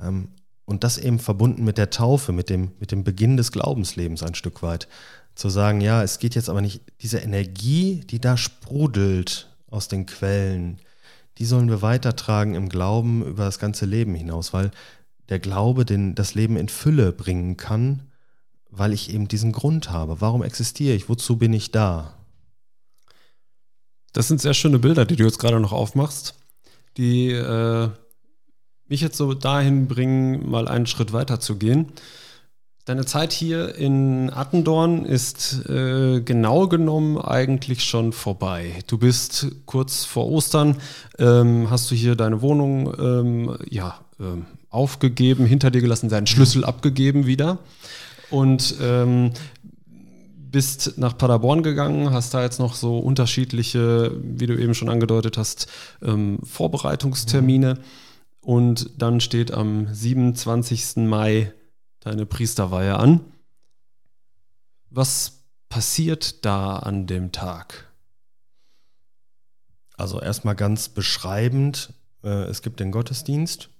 ähm, 0.00 0.28
und 0.66 0.82
das 0.82 0.98
eben 0.98 1.18
verbunden 1.18 1.64
mit 1.64 1.78
der 1.78 1.90
Taufe, 1.90 2.32
mit 2.32 2.50
dem, 2.50 2.72
mit 2.80 2.90
dem 2.90 3.04
Beginn 3.04 3.36
des 3.36 3.52
Glaubenslebens 3.52 4.22
ein 4.22 4.34
Stück 4.34 4.62
weit. 4.62 4.88
Zu 5.36 5.48
sagen, 5.48 5.80
ja, 5.80 6.02
es 6.02 6.18
geht 6.18 6.34
jetzt 6.34 6.48
aber 6.48 6.60
nicht, 6.60 6.80
diese 7.02 7.18
Energie, 7.18 8.00
die 8.00 8.20
da 8.20 8.36
sprudelt 8.36 9.48
aus 9.68 9.88
den 9.88 10.06
Quellen, 10.06 10.78
die 11.38 11.44
sollen 11.44 11.68
wir 11.68 11.82
weitertragen 11.82 12.54
im 12.54 12.68
Glauben 12.68 13.24
über 13.24 13.44
das 13.44 13.58
ganze 13.58 13.86
Leben 13.86 14.14
hinaus, 14.14 14.52
weil 14.52 14.70
der 15.28 15.38
Glaube 15.38 15.84
den, 15.84 16.14
das 16.14 16.34
Leben 16.34 16.56
in 16.56 16.68
Fülle 16.68 17.12
bringen 17.12 17.56
kann, 17.56 18.02
weil 18.70 18.92
ich 18.92 19.12
eben 19.12 19.28
diesen 19.28 19.52
Grund 19.52 19.90
habe. 19.90 20.20
Warum 20.20 20.42
existiere 20.42 20.94
ich? 20.94 21.08
Wozu 21.08 21.36
bin 21.36 21.52
ich 21.52 21.70
da? 21.70 22.14
Das 24.12 24.28
sind 24.28 24.40
sehr 24.40 24.54
schöne 24.54 24.78
Bilder, 24.78 25.04
die 25.04 25.16
du 25.16 25.24
jetzt 25.24 25.38
gerade 25.38 25.60
noch 25.60 25.72
aufmachst, 25.72 26.34
die 26.96 27.30
äh, 27.30 27.90
mich 28.88 29.00
jetzt 29.00 29.16
so 29.16 29.34
dahin 29.34 29.88
bringen, 29.88 30.48
mal 30.48 30.68
einen 30.68 30.86
Schritt 30.86 31.12
weiter 31.12 31.38
zu 31.40 31.56
gehen. 31.56 31.92
Deine 32.86 33.04
Zeit 33.04 33.32
hier 33.32 33.74
in 33.74 34.30
Attendorn 34.32 35.04
ist 35.04 35.68
äh, 35.68 36.20
genau 36.20 36.68
genommen 36.68 37.18
eigentlich 37.18 37.82
schon 37.82 38.12
vorbei. 38.12 38.78
Du 38.86 38.96
bist 38.96 39.48
kurz 39.66 40.04
vor 40.04 40.28
Ostern, 40.28 40.76
ähm, 41.18 41.68
hast 41.68 41.90
du 41.90 41.96
hier 41.96 42.14
deine 42.14 42.42
Wohnung 42.42 42.94
ähm, 42.98 43.58
ja, 43.68 44.00
ähm, 44.20 44.46
aufgegeben, 44.70 45.46
hinter 45.46 45.72
dir 45.72 45.80
gelassen, 45.80 46.08
deinen 46.08 46.28
Schlüssel 46.28 46.64
abgegeben 46.64 47.26
wieder 47.26 47.58
und 48.36 48.76
ähm, 48.82 49.32
bist 50.34 50.98
nach 50.98 51.16
Paderborn 51.16 51.62
gegangen, 51.62 52.12
hast 52.12 52.34
da 52.34 52.42
jetzt 52.42 52.58
noch 52.58 52.74
so 52.74 52.98
unterschiedliche, 52.98 54.12
wie 54.22 54.46
du 54.46 54.58
eben 54.58 54.74
schon 54.74 54.90
angedeutet 54.90 55.38
hast, 55.38 55.68
ähm, 56.02 56.38
Vorbereitungstermine. 56.42 57.78
Und 58.42 58.90
dann 58.98 59.20
steht 59.20 59.52
am 59.52 59.88
27. 59.92 60.96
Mai 60.96 61.54
deine 62.00 62.26
Priesterweihe 62.26 62.98
an. 62.98 63.20
Was 64.90 65.44
passiert 65.70 66.44
da 66.44 66.76
an 66.76 67.06
dem 67.06 67.32
Tag? 67.32 67.90
Also 69.96 70.20
erstmal 70.20 70.56
ganz 70.56 70.90
beschreibend, 70.90 71.94
äh, 72.22 72.44
es 72.44 72.60
gibt 72.60 72.80
den 72.80 72.92
Gottesdienst, 72.92 73.70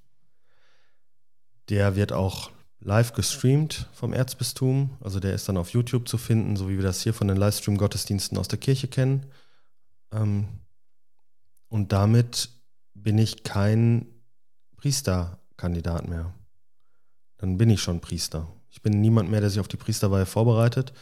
der 1.68 1.94
wird 1.94 2.12
auch 2.12 2.50
live 2.81 3.12
gestreamt 3.12 3.89
vom 3.93 4.12
Erzbistum, 4.12 4.97
also 5.01 5.20
der 5.20 5.35
ist 5.35 5.49
dann 5.49 5.57
auf 5.57 5.70
YouTube 5.70 6.09
zu 6.09 6.18
finden, 6.18 6.57
so 6.57 6.68
wie 6.68 6.77
wir 6.77 6.85
das 6.85 7.03
hier 7.03 7.14
von 7.14 7.29
den 7.29 7.37
Livestream-Gottesdiensten 7.37 8.39
aus 8.39 8.49
der 8.49 8.59
Kirche 8.59 8.89
kennen. 8.89 9.27
Ähm, 10.12 10.49
und 11.68 11.93
damit 11.93 12.51
bin 12.95 13.18
ich 13.18 13.43
kein 13.43 14.07
Priesterkandidat 14.77 16.09
mehr 16.09 16.33
dann 17.39 17.59
bin 17.59 17.70
ich 17.70 17.81
schon 17.81 18.01
Priester. 18.01 18.49
Ich 18.70 18.83
bin 18.83 19.01
niemand 19.01 19.31
mehr, 19.31 19.41
der 19.41 19.51
sich 19.51 19.61
auf 19.61 19.68
die 19.68 19.77
Priesterweihe 19.77 20.27
vorbereitet, 20.27 20.93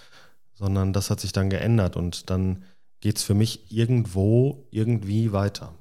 sondern 0.54 0.92
das 0.92 1.10
hat 1.10 1.20
sich 1.20 1.32
dann 1.32 1.50
geändert 1.50 1.96
und 1.96 2.30
dann 2.30 2.64
geht 3.00 3.16
es 3.16 3.22
für 3.22 3.34
mich 3.34 3.70
irgendwo, 3.72 4.66
irgendwie 4.70 5.32
weiter. 5.32 5.74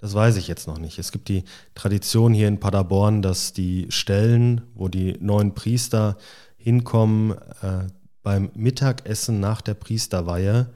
Das 0.00 0.14
weiß 0.14 0.36
ich 0.36 0.48
jetzt 0.48 0.66
noch 0.66 0.78
nicht. 0.78 0.98
Es 0.98 1.12
gibt 1.12 1.28
die 1.28 1.44
Tradition 1.74 2.32
hier 2.32 2.48
in 2.48 2.58
Paderborn, 2.58 3.20
dass 3.20 3.52
die 3.52 3.86
Stellen, 3.90 4.62
wo 4.74 4.88
die 4.88 5.18
neuen 5.20 5.54
Priester 5.54 6.16
hinkommen, 6.56 7.32
äh, 7.62 7.86
beim 8.22 8.50
Mittagessen 8.54 9.40
nach 9.40 9.60
der 9.60 9.74
Priesterweihe, 9.74 10.72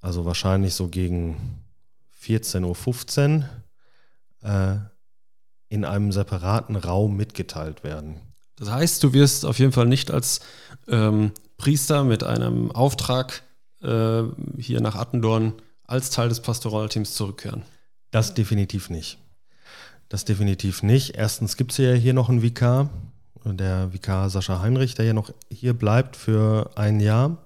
also 0.00 0.24
wahrscheinlich 0.24 0.74
so 0.74 0.88
gegen 0.88 1.64
14.15 2.20 3.44
Uhr, 4.42 4.48
äh, 4.48 4.76
in 5.68 5.84
einem 5.84 6.12
separaten 6.12 6.76
Raum 6.76 7.16
mitgeteilt 7.16 7.82
werden. 7.82 8.20
Das 8.56 8.70
heißt, 8.70 9.02
du 9.02 9.12
wirst 9.12 9.44
auf 9.44 9.58
jeden 9.58 9.72
Fall 9.72 9.86
nicht 9.86 10.12
als 10.12 10.40
ähm, 10.86 11.32
Priester 11.56 12.04
mit 12.04 12.22
einem 12.22 12.70
Auftrag 12.70 13.42
äh, 13.82 14.22
hier 14.58 14.80
nach 14.80 14.94
Attendorn 14.94 15.54
als 15.84 16.10
Teil 16.10 16.28
des 16.28 16.40
Pastoralteams 16.40 17.14
zurückkehren. 17.14 17.64
Das 18.14 18.32
definitiv 18.32 18.90
nicht. 18.90 19.18
Das 20.08 20.24
definitiv 20.24 20.84
nicht. 20.84 21.16
Erstens 21.16 21.56
gibt 21.56 21.72
es 21.72 21.78
ja 21.78 21.94
hier 21.94 22.14
noch 22.14 22.28
einen 22.28 22.42
Vikar, 22.42 22.88
der 23.44 23.92
Vikar 23.92 24.30
Sascha 24.30 24.60
Heinrich, 24.60 24.94
der 24.94 25.06
ja 25.06 25.12
noch 25.12 25.32
hier 25.50 25.74
bleibt 25.74 26.14
für 26.14 26.70
ein 26.76 27.00
Jahr. 27.00 27.38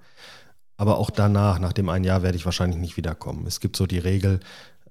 Aber 0.77 0.99
auch 0.99 1.09
danach, 1.09 1.59
nach 1.59 1.73
dem 1.73 1.89
ein 1.89 2.05
Jahr, 2.05 2.23
werde 2.23 2.37
ich 2.37 2.45
wahrscheinlich 2.45 2.79
nicht 2.79 2.99
wiederkommen. 2.99 3.47
Es 3.47 3.61
gibt 3.61 3.77
so 3.77 3.87
die 3.87 3.99
Regel, 3.99 4.41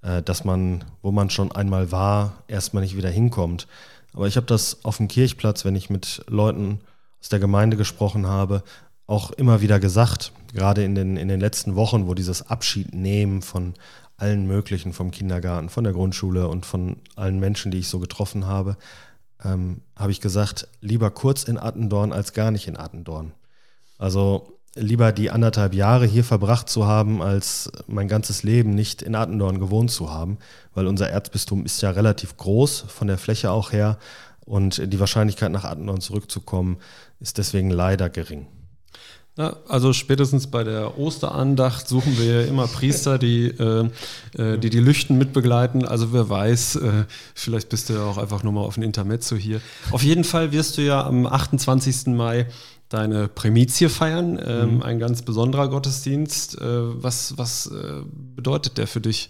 äh, 0.02 0.24
dass 0.24 0.44
man, 0.44 0.84
wo 1.04 1.12
man 1.12 1.30
schon 1.30 1.52
einmal 1.52 1.92
war, 1.92 2.42
erstmal 2.48 2.82
nicht 2.82 2.98
wieder 2.98 3.12
hinkommt. 3.12 3.68
Aber 4.14 4.26
ich 4.26 4.36
habe 4.36 4.48
das 4.48 4.84
auf 4.84 4.98
dem 4.98 5.08
Kirchplatz, 5.08 5.64
wenn 5.64 5.76
ich 5.76 5.92
mit 5.92 6.24
Leuten 6.28 6.80
aus 7.22 7.30
der 7.30 7.38
Gemeinde 7.38 7.78
gesprochen 7.78 8.26
habe, 8.26 8.64
auch 9.06 9.30
immer 9.30 9.62
wieder 9.62 9.80
gesagt, 9.80 10.32
gerade 10.56 10.84
in 10.84 10.96
den, 10.96 11.18
in 11.18 11.28
den 11.28 11.40
letzten 11.40 11.76
Wochen, 11.76 12.08
wo 12.08 12.16
dieses 12.16 12.50
Abschiednehmen 12.50 13.44
von 13.44 13.76
allen 14.18 14.48
möglichen, 14.48 14.94
vom 14.94 15.12
Kindergarten, 15.12 15.70
von 15.70 15.84
der 15.84 15.94
Grundschule 15.94 16.48
und 16.48 16.66
von 16.66 16.98
allen 17.16 17.40
Menschen, 17.40 17.72
die 17.72 17.80
ich 17.80 17.88
so 17.88 18.00
getroffen 18.00 18.48
habe, 18.48 18.78
ähm, 19.44 19.82
habe 19.96 20.12
ich 20.12 20.22
gesagt, 20.22 20.68
lieber 20.82 21.12
kurz 21.12 21.44
in 21.44 21.58
Attendorn 21.58 22.12
als 22.12 22.34
gar 22.34 22.52
nicht 22.52 22.68
in 22.68 22.78
Attendorn. 22.78 23.32
Also 24.00 24.58
lieber 24.76 25.12
die 25.12 25.32
anderthalb 25.32 25.74
Jahre 25.74 26.06
hier 26.06 26.24
verbracht 26.24 26.70
zu 26.70 26.86
haben, 26.86 27.22
als 27.22 27.72
mein 27.88 28.08
ganzes 28.08 28.44
Leben 28.44 28.72
nicht 28.72 29.02
in 29.02 29.16
Attendorn 29.16 29.60
gewohnt 29.60 29.92
zu 29.92 30.12
haben, 30.12 30.38
weil 30.74 30.88
unser 30.88 31.10
Erzbistum 31.10 31.66
ist 31.66 31.82
ja 31.82 31.92
relativ 31.92 32.38
groß, 32.38 32.86
von 32.88 33.08
der 33.08 33.18
Fläche 33.18 33.52
auch 33.52 33.72
her, 33.72 33.98
und 34.46 34.94
die 34.94 35.00
Wahrscheinlichkeit 35.00 35.52
nach 35.52 35.66
Attendorn 35.66 36.00
zurückzukommen 36.00 36.78
ist 37.20 37.38
deswegen 37.38 37.70
leider 37.70 38.10
gering. 38.10 38.48
Ja, 39.38 39.56
also 39.68 39.94
spätestens 39.94 40.48
bei 40.48 40.64
der 40.64 40.98
Osterandacht 40.98 41.88
suchen 41.88 42.18
wir 42.18 42.48
immer 42.48 42.68
Priester, 42.68 43.20
die, 43.20 43.46
äh, 43.46 43.88
äh, 44.36 44.58
die 44.58 44.72
die 44.72 44.80
Lüchten 44.80 45.20
mitbegleiten. 45.20 45.86
Also 45.86 46.12
wer 46.12 46.28
weiß, 46.28 46.78
äh, 46.78 46.92
vielleicht 47.36 47.70
bist 47.70 47.90
du 47.90 47.94
ja 47.94 48.04
auch 48.04 48.18
einfach 48.18 48.42
nur 48.42 48.52
mal 48.54 48.62
auf 48.62 48.78
ein 48.78 48.84
Intermezzo 48.84 49.36
hier. 49.36 49.62
Auf 49.92 50.02
jeden 50.02 50.24
Fall 50.24 50.52
wirst 50.54 50.80
du 50.80 50.82
ja 50.82 51.06
am 51.06 51.28
28. 51.28 52.08
Mai 52.08 52.48
deine 52.90 53.28
Prämitie 53.28 53.90
feiern, 53.90 54.40
ähm, 54.44 54.76
mhm. 54.78 54.82
ein 54.82 54.98
ganz 54.98 55.22
besonderer 55.22 55.70
Gottesdienst. 55.70 56.60
Äh, 56.60 57.04
was 57.04 57.38
was 57.38 57.68
äh, 57.68 58.02
bedeutet 58.36 58.80
der 58.80 58.88
für 58.88 59.02
dich? 59.02 59.30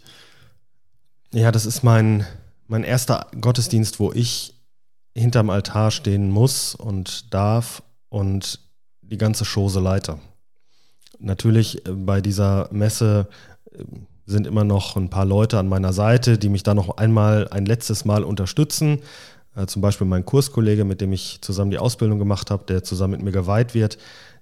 Ja, 1.34 1.52
das 1.52 1.66
ist 1.66 1.84
mein, 1.84 2.26
mein 2.68 2.86
erster 2.86 3.28
Gottesdienst, 3.42 4.00
wo 4.00 4.14
ich 4.14 4.54
hinterm 5.14 5.50
Altar 5.50 5.92
stehen 5.92 6.30
muss 6.30 6.76
und 6.76 7.34
darf 7.34 7.84
und 8.08 8.67
die 9.10 9.18
ganze 9.18 9.46
Chose 9.46 9.80
leite. 9.80 10.20
Natürlich 11.20 11.86
äh, 11.86 11.92
bei 11.92 12.22
dieser 12.22 12.70
Messe 12.72 13.28
äh, 13.72 13.84
sind 14.26 14.46
immer 14.46 14.64
noch 14.64 14.98
ein 14.98 15.10
paar 15.10 15.26
Leute 15.26 15.58
an 15.58 15.70
meiner 15.70 15.94
Seite, 15.94 16.38
die 16.38 16.50
mich 16.50 16.64
da 16.64 16.74
noch 16.74 16.98
einmal 16.98 17.48
ein 17.50 17.66
letztes 17.66 18.06
Mal 18.06 18.24
unterstützen. 18.24 19.00
Äh, 19.56 19.66
zum 19.68 19.82
Beispiel 19.82 20.08
mein 20.08 20.26
Kurskollege, 20.26 20.86
mit 20.86 21.02
dem 21.02 21.14
ich 21.14 21.40
zusammen 21.42 21.72
die 21.72 21.80
Ausbildung 21.80 22.20
gemacht 22.20 22.52
habe, 22.52 22.66
der 22.66 22.84
zusammen 22.84 23.14
mit 23.14 23.24
mir 23.24 23.32
geweiht 23.32 23.74
wird, 23.74 23.98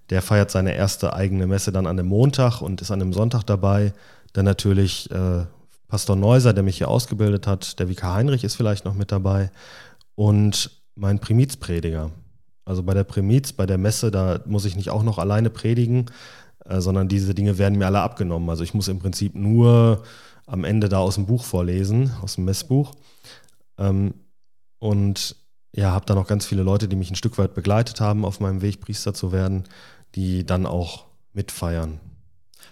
der 0.09 0.22
feiert 0.22 0.51
seine 0.51 0.76
erste 0.76 1.13
eigene 1.13 1.47
Messe 1.47 1.72
dann 1.72 1.88
an 1.88 1.97
dem 1.97 2.07
Montag 2.07 2.61
und 2.61 2.82
ist 2.82 2.91
an 2.91 2.99
dem 2.99 3.13
Sonntag 3.13 3.43
dabei. 3.43 3.93
Dann 4.34 4.45
natürlich 4.45 5.09
äh, 5.11 5.45
Pastor 5.88 6.16
Neuser, 6.16 6.53
der 6.53 6.63
mich 6.63 6.78
hier 6.78 6.89
ausgebildet 6.89 7.47
hat, 7.47 7.80
der 7.80 7.89
Vikar 7.89 8.16
Heinrich 8.16 8.43
ist 8.43 8.55
vielleicht 8.55 8.86
noch 8.86 8.95
mit 8.95 9.11
dabei 9.11 9.51
und 10.16 10.72
mein 10.95 11.20
Primizprediger. 11.20 12.11
Also 12.66 12.84
bei 12.84 12.93
der 12.93 13.03
Primiz, 13.03 13.53
bei 13.53 13.66
der 13.66 13.78
Messe, 13.78 14.11
da 14.11 14.41
muss 14.45 14.66
ich 14.66 14.76
nicht 14.76 14.89
auch 14.89 15.03
noch 15.03 15.20
alleine 15.20 15.49
predigen, 15.49 16.07
äh, 16.66 16.82
sondern 16.82 17.07
diese 17.07 17.36
Dinge 17.36 17.57
werden 17.57 17.78
mir 17.78 17.86
alle 17.86 18.01
abgenommen. 18.01 18.49
Also 18.49 18.63
ich 18.63 18.74
muss 18.74 18.88
im 18.88 18.99
Prinzip 18.99 19.36
nur 19.36 20.03
am 20.47 20.63
Ende 20.63 20.89
da 20.89 20.97
aus 20.97 21.16
dem 21.16 21.28
Buch 21.28 21.43
vorlesen, 21.43 22.11
aus 22.22 22.36
dem 22.36 22.45
Messbuch. 22.45 22.93
Ähm, 23.78 24.16
und 24.80 25.36
ja, 25.76 25.91
habe 25.91 26.05
da 26.05 26.16
noch 26.16 26.28
ganz 26.28 26.45
viele 26.45 26.63
Leute, 26.63 26.88
die 26.88 26.95
mich 26.95 27.11
ein 27.11 27.16
Stück 27.16 27.38
weit 27.38 27.53
begleitet 27.53 28.01
haben 28.01 28.26
auf 28.26 28.39
meinem 28.39 28.61
Weg, 28.61 28.82
Priester 28.82 29.13
zu 29.13 29.32
werden, 29.32 29.63
die 30.16 30.45
dann 30.45 30.66
auch 30.66 31.05
mitfeiern. 31.34 31.99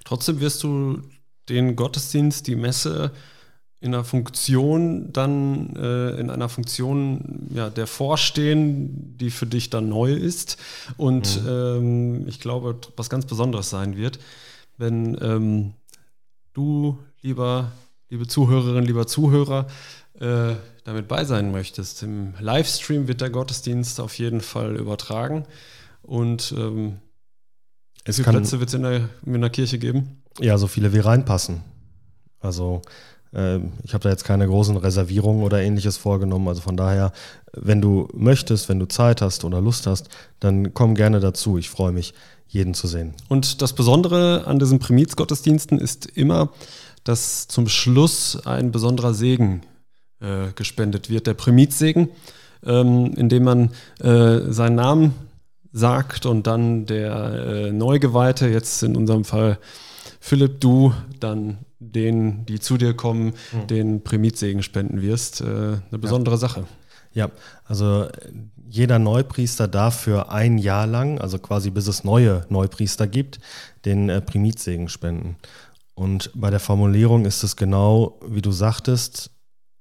Trotzdem 0.05 0.39
wirst 0.39 0.63
du 0.63 1.01
den 1.49 1.75
Gottesdienst, 1.75 2.47
die 2.47 2.55
Messe 2.55 3.11
in 3.83 3.93
einer 3.93 4.05
Funktion 4.05 5.11
dann, 5.11 5.75
äh, 5.75 6.11
in 6.17 6.29
einer 6.29 6.47
Funktion 6.47 7.49
ja, 7.53 7.69
der 7.69 7.85
Vorstehen, 7.85 9.17
die 9.17 9.29
für 9.29 9.45
dich 9.45 9.69
dann 9.69 9.89
neu 9.89 10.13
ist 10.13 10.57
und 10.95 11.43
mhm. 11.43 11.49
ähm, 11.49 12.27
ich 12.29 12.39
glaube, 12.39 12.77
was 12.95 13.09
ganz 13.09 13.25
Besonderes 13.25 13.69
sein 13.69 13.97
wird, 13.97 14.19
wenn 14.77 15.17
ähm, 15.21 15.73
du, 16.53 16.97
lieber, 17.21 17.73
liebe 18.09 18.25
Zuhörerin, 18.25 18.85
lieber 18.85 19.05
Zuhörer, 19.05 19.67
äh, 20.17 20.53
damit 20.85 21.09
bei 21.09 21.25
sein 21.25 21.51
möchtest. 21.51 22.03
Im 22.03 22.35
Livestream 22.39 23.09
wird 23.09 23.19
der 23.19 23.31
Gottesdienst 23.31 23.99
auf 23.99 24.17
jeden 24.17 24.39
Fall 24.39 24.77
übertragen. 24.77 25.45
Und 26.01 26.53
ähm, 26.57 26.99
wie 28.05 28.13
viele 28.13 28.29
Plätze 28.29 28.59
wird 28.59 28.69
es 28.69 28.75
in 28.75 28.83
der, 28.83 29.09
in 29.25 29.41
der 29.41 29.49
Kirche 29.49 29.77
geben? 29.77 30.23
Ja, 30.39 30.57
so 30.57 30.67
viele 30.67 30.93
wie 30.93 30.99
reinpassen. 30.99 31.63
Also 32.39 32.81
ich 33.83 33.93
habe 33.93 34.03
da 34.03 34.09
jetzt 34.09 34.25
keine 34.25 34.45
großen 34.45 34.77
Reservierungen 34.77 35.43
oder 35.43 35.61
ähnliches 35.61 35.97
vorgenommen. 35.97 36.47
Also 36.47 36.61
von 36.61 36.77
daher, 36.77 37.11
wenn 37.53 37.81
du 37.81 38.07
möchtest, 38.13 38.69
wenn 38.69 38.79
du 38.79 38.85
Zeit 38.85 39.21
hast 39.21 39.43
oder 39.43 39.59
Lust 39.59 39.87
hast, 39.87 40.09
dann 40.39 40.73
komm 40.73 40.93
gerne 40.93 41.19
dazu. 41.19 41.57
Ich 41.57 41.69
freue 41.69 41.91
mich, 41.91 42.13
jeden 42.47 42.75
zu 42.75 42.87
sehen. 42.87 43.15
Und 43.29 43.61
das 43.61 43.73
Besondere 43.73 44.45
an 44.45 44.59
diesen 44.59 44.77
Primizgottesdiensten 44.77 45.79
ist 45.79 46.05
immer, 46.05 46.49
dass 47.03 47.47
zum 47.47 47.67
Schluss 47.67 48.45
ein 48.45 48.71
besonderer 48.71 49.13
Segen 49.13 49.61
äh, 50.21 50.51
gespendet 50.55 51.09
wird, 51.09 51.27
der 51.27 51.33
Primitsegen, 51.33 52.09
ähm, 52.65 53.13
indem 53.15 53.43
man 53.43 53.71
äh, 53.99 54.51
seinen 54.51 54.75
Namen 54.75 55.13
sagt 55.71 56.25
und 56.27 56.45
dann 56.45 56.85
der 56.85 57.15
äh, 57.15 57.71
Neugeweihte, 57.71 58.47
jetzt 58.47 58.83
in 58.83 58.95
unserem 58.95 59.25
Fall 59.25 59.57
Philipp, 60.19 60.61
du 60.61 60.93
dann 61.19 61.57
denen, 61.91 62.45
die 62.45 62.59
zu 62.59 62.77
dir 62.77 62.93
kommen, 62.93 63.33
mhm. 63.51 63.67
den 63.67 64.03
Primitsegen 64.03 64.63
spenden 64.63 65.01
wirst. 65.01 65.41
Äh, 65.41 65.45
eine 65.45 65.99
besondere 65.99 66.35
ja. 66.35 66.39
Sache. 66.39 66.65
Ja, 67.13 67.29
also 67.65 68.07
jeder 68.67 68.97
Neupriester 68.97 69.67
darf 69.67 69.99
für 69.99 70.31
ein 70.31 70.57
Jahr 70.57 70.87
lang, 70.87 71.19
also 71.19 71.37
quasi 71.37 71.69
bis 71.69 71.87
es 71.87 72.03
neue 72.03 72.45
Neupriester 72.49 73.07
gibt, 73.07 73.39
den 73.85 74.09
äh, 74.09 74.19
Primidsegen 74.19 74.89
spenden. 74.89 75.37
Und 75.93 76.31
bei 76.33 76.49
der 76.49 76.59
Formulierung 76.59 77.25
ist 77.25 77.43
es 77.43 77.55
genau, 77.55 78.19
wie 78.25 78.41
du 78.41 78.51
sagtest, 78.51 79.29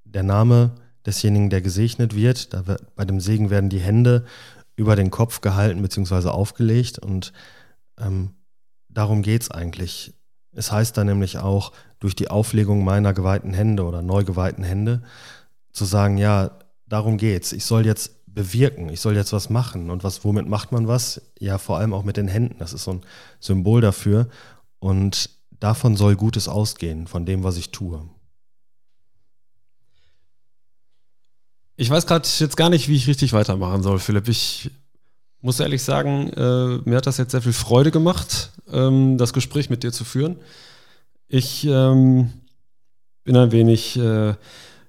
der 0.05 0.23
Name 0.23 0.73
desjenigen, 1.07 1.49
der 1.49 1.63
gesegnet 1.63 2.15
wird. 2.15 2.53
Da 2.53 2.67
wird 2.67 2.95
bei 2.95 3.05
dem 3.05 3.19
Segen 3.21 3.49
werden 3.49 3.71
die 3.71 3.81
Hände 3.81 4.27
über 4.77 4.97
den 4.97 5.11
Kopf 5.11 5.41
gehalten 5.41 5.83
bzw. 5.83 6.29
aufgelegt 6.29 6.99
und 6.99 7.33
ähm, 7.99 8.35
darum 8.89 9.23
geht 9.23 9.43
es 9.43 9.51
eigentlich. 9.51 10.15
Es 10.55 10.71
heißt 10.71 10.97
da 10.97 11.05
nämlich 11.05 11.39
auch, 11.39 11.73
durch 11.99 12.17
die 12.17 12.29
Auflegung 12.29 12.85
meiner 12.85 13.15
geweihten 13.15 13.55
Hände 13.55 13.85
oder 13.85 14.03
neu 14.03 14.25
geweihten 14.25 14.65
Hände, 14.65 15.03
zu 15.73 15.85
sagen, 15.85 16.19
ja, 16.19 16.59
darum 16.87 17.17
geht's. 17.17 17.53
Ich 17.53 17.65
soll 17.65 17.87
jetzt 17.87 18.27
bewirken, 18.27 18.89
ich 18.89 19.01
soll 19.01 19.15
jetzt 19.15 19.33
was 19.33 19.51
machen. 19.51 19.91
Und 19.91 20.05
was, 20.05 20.25
womit 20.25 20.49
macht 20.49 20.73
man 20.73 20.89
was? 20.89 21.23
Ja, 21.39 21.59
vor 21.59 21.79
allem 21.79 21.95
auch 21.95 22.03
mit 22.03 22.17
den 22.17 22.29
Händen. 22.29 22.57
Das 22.59 22.73
ist 22.73 22.85
so 22.85 22.93
ein 22.93 23.01
Symbol 23.41 23.81
dafür. 23.81 24.29
Und 24.79 25.31
davon 25.61 25.97
soll 25.97 26.17
Gutes 26.17 26.49
ausgehen, 26.49 27.07
von 27.07 27.25
dem, 27.25 27.45
was 27.45 27.57
ich 27.57 27.71
tue. 27.71 28.03
Ich 31.77 31.89
weiß 31.89 32.07
gerade 32.07 32.29
jetzt 32.39 32.57
gar 32.57 32.69
nicht, 32.69 32.89
wie 32.89 32.97
ich 32.97 33.07
richtig 33.07 33.33
weitermachen 33.33 33.83
soll, 33.83 33.99
Philipp. 33.99 34.29
Ich 34.29 34.71
muss 35.41 35.61
ehrlich 35.61 35.83
sagen, 35.83 36.31
äh, 36.31 36.79
mir 36.89 36.97
hat 36.97 37.07
das 37.07 37.17
jetzt 37.17 37.33
sehr 37.33 37.43
viel 37.43 37.53
Freude 37.53 37.91
gemacht, 37.91 38.52
ähm, 38.73 39.19
das 39.19 39.33
Gespräch 39.33 39.71
mit 39.71 39.83
dir 39.83 39.93
zu 39.93 40.05
führen. 40.05 40.37
Ich 41.29 41.67
ähm, 41.67 42.31
bin 43.25 43.37
ein 43.37 43.53
wenig, 43.53 43.99
äh, 43.99 44.35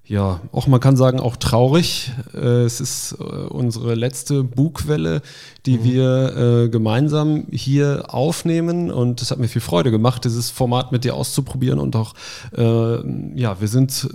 ja, 0.05 0.41
auch 0.51 0.67
man 0.67 0.79
kann 0.79 0.97
sagen, 0.97 1.19
auch 1.19 1.37
traurig. 1.37 2.11
Äh, 2.33 2.63
es 2.63 2.81
ist 2.81 3.13
äh, 3.13 3.23
unsere 3.23 3.95
letzte 3.95 4.43
Bugwelle, 4.43 5.21
die 5.65 5.77
mhm. 5.77 5.83
wir 5.83 6.37
äh, 6.37 6.69
gemeinsam 6.69 7.47
hier 7.51 8.05
aufnehmen 8.13 8.91
und 8.91 9.21
es 9.21 9.31
hat 9.31 9.39
mir 9.39 9.47
viel 9.47 9.61
Freude 9.61 9.91
gemacht, 9.91 10.25
dieses 10.25 10.49
Format 10.49 10.91
mit 10.91 11.05
dir 11.05 11.15
auszuprobieren 11.15 11.79
und 11.79 11.95
auch, 11.95 12.13
äh, 12.57 13.39
ja, 13.39 13.59
wir 13.59 13.67
sind 13.67 14.09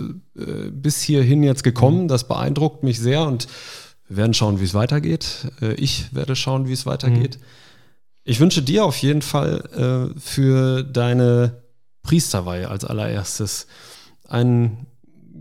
bis 0.71 1.01
hierhin 1.01 1.43
jetzt 1.43 1.65
gekommen. 1.65 2.03
Mhm. 2.03 2.07
Das 2.07 2.25
beeindruckt 2.25 2.83
mich 2.83 2.99
sehr 2.99 3.23
und 3.23 3.47
wir 4.09 4.17
werden 4.17 4.33
schauen, 4.33 4.59
wie 4.59 4.65
es 4.65 4.73
weitergeht. 4.73 5.47
Äh, 5.61 5.75
ich 5.75 6.13
werde 6.13 6.35
schauen, 6.35 6.67
wie 6.67 6.73
es 6.73 6.85
weitergeht. 6.85 7.37
Mhm. 7.37 7.45
Ich 8.29 8.39
wünsche 8.39 8.61
dir 8.61 8.85
auf 8.85 8.97
jeden 8.97 9.23
Fall 9.23 10.11
äh, 10.13 10.19
für 10.19 10.83
deine 10.83 11.63
Priesterweihe 12.03 12.69
als 12.69 12.85
allererstes 12.85 13.65
einen 14.27 14.85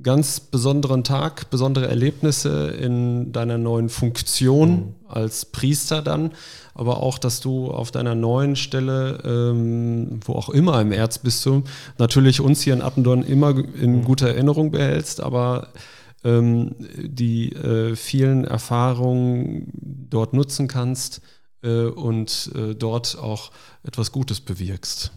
ganz 0.03 0.41
besonderen 0.41 1.05
Tag, 1.05 1.51
besondere 1.51 1.86
Erlebnisse 1.86 2.68
in 2.68 3.30
deiner 3.30 3.59
neuen 3.59 3.91
Funktion 3.91 4.70
mhm. 4.70 4.95
als 5.07 5.45
Priester 5.45 6.01
dann, 6.01 6.30
aber 6.72 7.03
auch, 7.03 7.18
dass 7.18 7.41
du 7.41 7.70
auf 7.70 7.91
deiner 7.91 8.14
neuen 8.14 8.57
Stelle, 8.57 9.18
ähm, 9.22 10.20
wo 10.24 10.32
auch 10.32 10.49
immer 10.49 10.80
im 10.80 10.91
Erzbistum, 10.91 11.64
natürlich 11.99 12.41
uns 12.41 12.62
hier 12.62 12.72
in 12.72 12.80
Appendorn 12.80 13.22
immer 13.22 13.51
in 13.51 13.97
mhm. 13.97 14.05
guter 14.05 14.28
Erinnerung 14.28 14.70
behältst, 14.70 15.20
aber 15.20 15.68
ähm, 16.24 16.74
die 16.97 17.53
äh, 17.53 17.97
vielen 17.97 18.47
Erfahrungen 18.47 19.70
dort 20.09 20.32
nutzen 20.32 20.68
kannst 20.68 21.20
äh, 21.63 21.85
und 21.85 22.53
äh, 22.55 22.75
dort 22.75 23.19
auch 23.19 23.51
etwas 23.83 24.13
Gutes 24.13 24.41
bewirkst. 24.41 25.13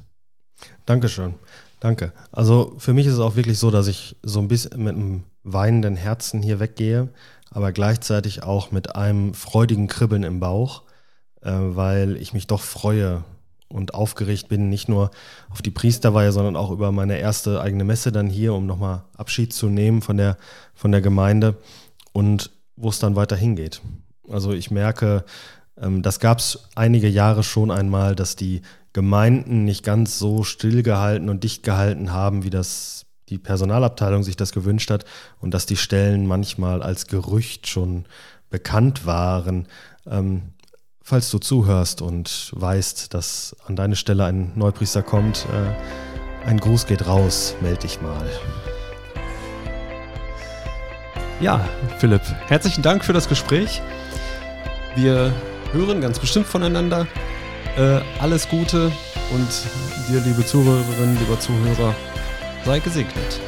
Dankeschön. 0.85 1.35
Danke. 1.79 2.13
Also 2.31 2.75
für 2.77 2.93
mich 2.93 3.07
ist 3.07 3.13
es 3.13 3.19
auch 3.19 3.35
wirklich 3.35 3.57
so, 3.57 3.71
dass 3.71 3.87
ich 3.87 4.15
so 4.21 4.39
ein 4.39 4.47
bisschen 4.47 4.83
mit 4.83 4.95
einem 4.95 5.23
weinenden 5.43 5.95
Herzen 5.95 6.41
hier 6.41 6.59
weggehe, 6.59 7.09
aber 7.49 7.71
gleichzeitig 7.71 8.43
auch 8.43 8.71
mit 8.71 8.95
einem 8.95 9.33
freudigen 9.33 9.87
Kribbeln 9.87 10.23
im 10.23 10.39
Bauch, 10.39 10.83
äh, 11.41 11.51
weil 11.51 12.17
ich 12.17 12.33
mich 12.33 12.47
doch 12.47 12.61
freue, 12.61 13.23
und 13.71 13.93
aufgeregt 13.93 14.49
bin, 14.49 14.69
nicht 14.69 14.89
nur 14.89 15.11
auf 15.49 15.61
die 15.61 15.71
Priesterweihe, 15.71 16.31
sondern 16.31 16.55
auch 16.55 16.71
über 16.71 16.91
meine 16.91 17.17
erste 17.17 17.61
eigene 17.61 17.83
Messe 17.83 18.11
dann 18.11 18.27
hier, 18.27 18.53
um 18.53 18.65
nochmal 18.65 19.03
Abschied 19.17 19.53
zu 19.53 19.67
nehmen 19.67 20.01
von 20.01 20.17
der, 20.17 20.37
von 20.73 20.91
der 20.91 21.01
Gemeinde 21.01 21.55
und 22.13 22.51
wo 22.75 22.89
es 22.89 22.99
dann 22.99 23.15
weiter 23.15 23.35
hingeht. 23.35 23.81
Also 24.29 24.53
ich 24.53 24.71
merke, 24.71 25.25
das 25.75 26.19
gab 26.19 26.39
es 26.39 26.67
einige 26.75 27.07
Jahre 27.07 27.43
schon 27.43 27.71
einmal, 27.71 28.15
dass 28.15 28.35
die 28.35 28.61
Gemeinden 28.93 29.63
nicht 29.63 29.83
ganz 29.83 30.19
so 30.19 30.43
stillgehalten 30.43 31.29
und 31.29 31.43
dicht 31.43 31.63
gehalten 31.63 32.11
haben, 32.11 32.43
wie 32.43 32.49
das 32.49 33.05
die 33.29 33.37
Personalabteilung 33.37 34.23
sich 34.23 34.35
das 34.35 34.51
gewünscht 34.51 34.91
hat 34.91 35.05
und 35.39 35.53
dass 35.53 35.65
die 35.65 35.77
Stellen 35.77 36.27
manchmal 36.27 36.83
als 36.83 37.07
Gerücht 37.07 37.67
schon 37.67 38.05
bekannt 38.49 39.05
waren. 39.05 39.67
Ähm, 40.05 40.53
falls 41.01 41.31
du 41.31 41.39
zuhörst 41.39 42.01
und 42.01 42.51
weißt, 42.53 43.13
dass 43.13 43.55
an 43.65 43.77
deine 43.77 43.95
Stelle 43.95 44.25
ein 44.25 44.51
Neupriester 44.55 45.01
kommt, 45.01 45.47
äh, 45.53 46.45
ein 46.47 46.59
Gruß 46.59 46.85
geht 46.85 47.07
raus, 47.07 47.55
melde 47.61 47.81
dich 47.81 48.01
mal. 48.01 48.29
Ja, 51.39 51.67
Philipp, 51.97 52.21
herzlichen 52.47 52.81
Dank 52.81 53.05
für 53.05 53.13
das 53.13 53.29
Gespräch. 53.29 53.81
Wir 54.95 55.33
hören 55.73 56.01
ganz 56.01 56.19
bestimmt 56.19 56.47
voneinander. 56.47 57.07
Äh, 57.77 57.99
alles 58.19 58.47
Gute 58.49 58.91
und 59.31 59.47
dir, 60.09 60.19
liebe 60.21 60.45
Zuhörerinnen, 60.45 61.17
lieber 61.19 61.39
Zuhörer, 61.39 61.95
sei 62.65 62.79
gesegnet. 62.79 63.39